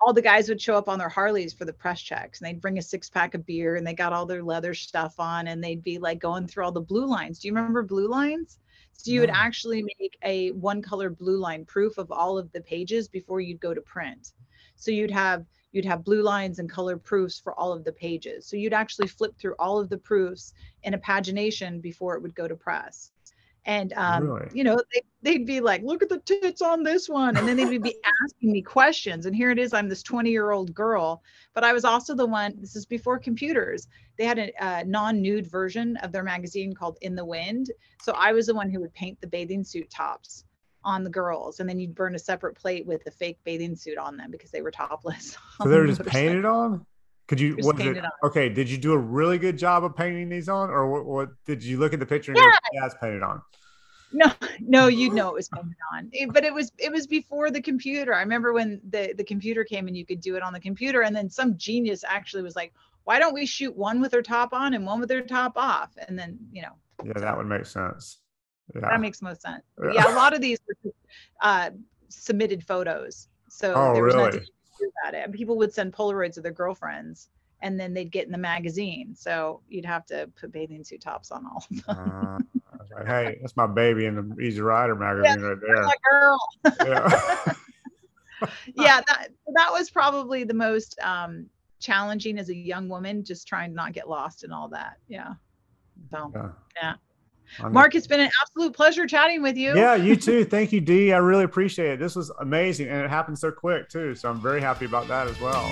all 0.00 0.12
the 0.12 0.22
guys 0.22 0.48
would 0.48 0.60
show 0.60 0.76
up 0.76 0.88
on 0.88 0.98
their 0.98 1.08
Harleys 1.08 1.52
for 1.52 1.64
the 1.64 1.72
press 1.72 2.00
checks, 2.00 2.40
and 2.40 2.48
they'd 2.48 2.60
bring 2.60 2.78
a 2.78 2.82
six 2.82 3.10
pack 3.10 3.34
of 3.34 3.44
beer, 3.44 3.76
and 3.76 3.86
they 3.86 3.94
got 3.94 4.12
all 4.12 4.26
their 4.26 4.42
leather 4.42 4.72
stuff 4.74 5.20
on, 5.20 5.48
and 5.48 5.62
they'd 5.62 5.82
be 5.82 5.98
like 5.98 6.18
going 6.18 6.46
through 6.46 6.64
all 6.64 6.72
the 6.72 6.80
blue 6.80 7.06
lines. 7.06 7.38
Do 7.38 7.48
you 7.48 7.54
remember 7.54 7.82
blue 7.82 8.08
lines? 8.08 8.58
So 8.92 9.10
you 9.10 9.20
would 9.20 9.30
actually 9.30 9.82
make 9.82 10.18
a 10.22 10.50
one 10.52 10.82
color 10.82 11.08
blue 11.08 11.38
line 11.38 11.64
proof 11.64 11.96
of 11.96 12.10
all 12.12 12.36
of 12.36 12.52
the 12.52 12.60
pages 12.60 13.08
before 13.08 13.40
you'd 13.40 13.60
go 13.60 13.72
to 13.72 13.80
print. 13.80 14.32
So 14.76 14.90
you'd 14.90 15.10
have 15.10 15.46
you'd 15.72 15.84
have 15.84 16.04
blue 16.04 16.22
lines 16.22 16.58
and 16.58 16.68
color 16.68 16.96
proofs 16.96 17.38
for 17.38 17.54
all 17.54 17.72
of 17.72 17.84
the 17.84 17.92
pages. 17.92 18.46
So 18.46 18.56
you'd 18.56 18.72
actually 18.72 19.06
flip 19.06 19.36
through 19.38 19.54
all 19.58 19.78
of 19.78 19.88
the 19.88 19.98
proofs 19.98 20.52
in 20.82 20.94
a 20.94 20.98
pagination 20.98 21.80
before 21.80 22.16
it 22.16 22.22
would 22.22 22.34
go 22.34 22.48
to 22.48 22.56
press. 22.56 23.12
And 23.66 23.92
um, 23.94 24.28
really? 24.28 24.48
you 24.52 24.64
know, 24.64 24.80
they, 24.92 25.02
they'd 25.22 25.46
be 25.46 25.60
like, 25.60 25.82
look 25.82 26.02
at 26.02 26.08
the 26.08 26.18
tits 26.18 26.62
on 26.62 26.82
this 26.82 27.08
one. 27.08 27.36
And 27.36 27.46
then 27.46 27.56
they'd 27.56 27.82
be 27.82 27.96
asking 28.24 28.52
me 28.52 28.62
questions. 28.62 29.26
And 29.26 29.36
here 29.36 29.50
it 29.50 29.58
is, 29.58 29.74
I'm 29.74 29.88
this 29.88 30.02
20-year-old 30.02 30.74
girl, 30.74 31.22
but 31.54 31.64
I 31.64 31.72
was 31.72 31.84
also 31.84 32.14
the 32.14 32.26
one, 32.26 32.54
this 32.58 32.74
is 32.74 32.86
before 32.86 33.18
computers. 33.18 33.88
They 34.16 34.24
had 34.24 34.38
a, 34.38 34.52
a 34.60 34.84
non-nude 34.84 35.46
version 35.46 35.96
of 35.98 36.12
their 36.12 36.24
magazine 36.24 36.72
called 36.72 36.98
In 37.02 37.14
the 37.14 37.24
Wind. 37.24 37.70
So 38.02 38.12
I 38.12 38.32
was 38.32 38.46
the 38.46 38.54
one 38.54 38.70
who 38.70 38.80
would 38.80 38.94
paint 38.94 39.20
the 39.20 39.26
bathing 39.26 39.64
suit 39.64 39.90
tops 39.90 40.44
on 40.82 41.04
the 41.04 41.10
girls 41.10 41.60
and 41.60 41.68
then 41.68 41.78
you'd 41.78 41.94
burn 41.94 42.14
a 42.14 42.18
separate 42.18 42.56
plate 42.56 42.86
with 42.86 43.06
a 43.06 43.10
fake 43.10 43.38
bathing 43.44 43.76
suit 43.76 43.98
on 43.98 44.16
them 44.16 44.30
because 44.30 44.50
they 44.50 44.62
were 44.62 44.70
topless. 44.70 45.36
So 45.62 45.68
they 45.68 45.76
were 45.76 45.86
just 45.86 46.04
painted 46.06 46.46
on? 46.46 46.86
Could 47.30 47.38
you 47.38 47.56
what 47.60 47.78
it, 47.78 48.04
okay, 48.24 48.48
did 48.48 48.68
you 48.68 48.76
do 48.76 48.92
a 48.92 48.98
really 48.98 49.38
good 49.38 49.56
job 49.56 49.84
of 49.84 49.94
painting 49.94 50.28
these 50.28 50.48
on 50.48 50.68
or 50.68 50.90
what, 50.90 51.06
what 51.06 51.28
did 51.46 51.62
you 51.62 51.78
look 51.78 51.92
at 51.94 52.00
the 52.00 52.04
picture 52.04 52.32
and 52.32 52.38
yeah. 52.38 52.46
go, 52.46 52.56
yeah, 52.72 52.86
it's 52.86 52.96
painted 53.00 53.22
on? 53.22 53.40
No, 54.12 54.32
no, 54.58 54.88
you'd 54.88 55.12
know 55.12 55.28
it 55.28 55.34
was 55.34 55.48
painted 55.48 55.76
on. 55.94 56.08
It, 56.10 56.32
but 56.32 56.44
it 56.44 56.52
was 56.52 56.72
it 56.76 56.90
was 56.90 57.06
before 57.06 57.52
the 57.52 57.62
computer. 57.62 58.12
I 58.12 58.18
remember 58.18 58.52
when 58.52 58.80
the 58.90 59.14
the 59.16 59.22
computer 59.22 59.62
came 59.62 59.86
and 59.86 59.96
you 59.96 60.04
could 60.04 60.20
do 60.20 60.34
it 60.34 60.42
on 60.42 60.52
the 60.52 60.58
computer 60.58 61.02
and 61.02 61.14
then 61.14 61.30
some 61.30 61.56
genius 61.56 62.02
actually 62.02 62.42
was 62.42 62.56
like, 62.56 62.74
why 63.04 63.20
don't 63.20 63.32
we 63.32 63.46
shoot 63.46 63.76
one 63.76 64.00
with 64.00 64.10
their 64.10 64.22
top 64.22 64.52
on 64.52 64.74
and 64.74 64.84
one 64.84 64.98
with 64.98 65.08
their 65.08 65.22
top 65.22 65.52
off? 65.54 65.90
And 66.08 66.18
then, 66.18 66.36
you 66.50 66.62
know. 66.62 66.72
Yeah, 67.04 67.12
that 67.12 67.36
would 67.36 67.46
make 67.46 67.64
sense. 67.64 68.18
Yeah. 68.74 68.80
That 68.90 69.00
makes 69.00 69.22
most 69.22 69.42
sense. 69.42 69.62
Yeah. 69.80 69.92
yeah, 69.94 70.12
a 70.12 70.16
lot 70.16 70.34
of 70.34 70.40
these 70.40 70.58
were 70.66 70.90
uh, 71.42 71.70
submitted 72.08 72.66
photos. 72.66 73.28
So 73.48 73.72
oh, 73.74 73.94
there 73.94 74.02
was 74.02 74.16
really? 74.16 74.26
nothing 74.26 74.46
about 75.02 75.14
it. 75.14 75.24
And 75.24 75.32
people 75.32 75.56
would 75.58 75.72
send 75.72 75.92
Polaroids 75.92 76.36
of 76.36 76.42
their 76.42 76.52
girlfriends 76.52 77.28
and 77.62 77.78
then 77.78 77.92
they'd 77.94 78.10
get 78.10 78.26
in 78.26 78.32
the 78.32 78.38
magazine. 78.38 79.14
So 79.14 79.60
you'd 79.68 79.84
have 79.84 80.06
to 80.06 80.30
put 80.40 80.52
bathing 80.52 80.84
suit 80.84 81.00
tops 81.00 81.30
on 81.30 81.46
all 81.46 81.64
of 81.70 81.86
them. 81.86 82.48
Uh, 82.56 82.78
like, 82.96 83.06
hey, 83.06 83.38
that's 83.40 83.56
my 83.56 83.66
baby 83.66 84.06
in 84.06 84.16
the 84.16 84.40
Easy 84.40 84.60
Rider 84.60 84.94
magazine 84.94 85.40
yeah, 85.40 85.46
right 85.46 85.58
there. 85.60 85.82
My 85.82 85.94
girl. 86.10 86.38
Yeah. 86.86 87.54
yeah, 88.74 89.00
that 89.06 89.28
that 89.54 89.70
was 89.70 89.90
probably 89.90 90.44
the 90.44 90.54
most 90.54 90.98
um, 91.00 91.46
challenging 91.78 92.38
as 92.38 92.48
a 92.48 92.54
young 92.54 92.88
woman, 92.88 93.22
just 93.22 93.46
trying 93.46 93.70
to 93.70 93.76
not 93.76 93.92
get 93.92 94.08
lost 94.08 94.44
in 94.44 94.52
all 94.52 94.68
that. 94.68 94.96
Yeah. 95.08 95.34
So 96.10 96.32
yeah. 96.34 96.48
yeah. 96.82 96.94
Mark, 97.70 97.94
it's 97.94 98.06
been 98.06 98.20
an 98.20 98.30
absolute 98.42 98.74
pleasure 98.74 99.06
chatting 99.06 99.42
with 99.42 99.56
you. 99.56 99.74
Yeah, 99.76 99.94
you 99.94 100.16
too. 100.16 100.44
Thank 100.50 100.72
you, 100.72 100.80
Dee. 100.80 101.12
I 101.12 101.18
really 101.18 101.44
appreciate 101.44 101.92
it. 101.92 101.98
This 101.98 102.16
was 102.16 102.30
amazing, 102.40 102.88
and 102.88 103.02
it 103.02 103.10
happened 103.10 103.38
so 103.38 103.50
quick 103.50 103.88
too. 103.88 104.14
So 104.14 104.30
I'm 104.30 104.40
very 104.40 104.60
happy 104.60 104.84
about 104.84 105.08
that 105.08 105.26
as 105.26 105.40
well. 105.40 105.70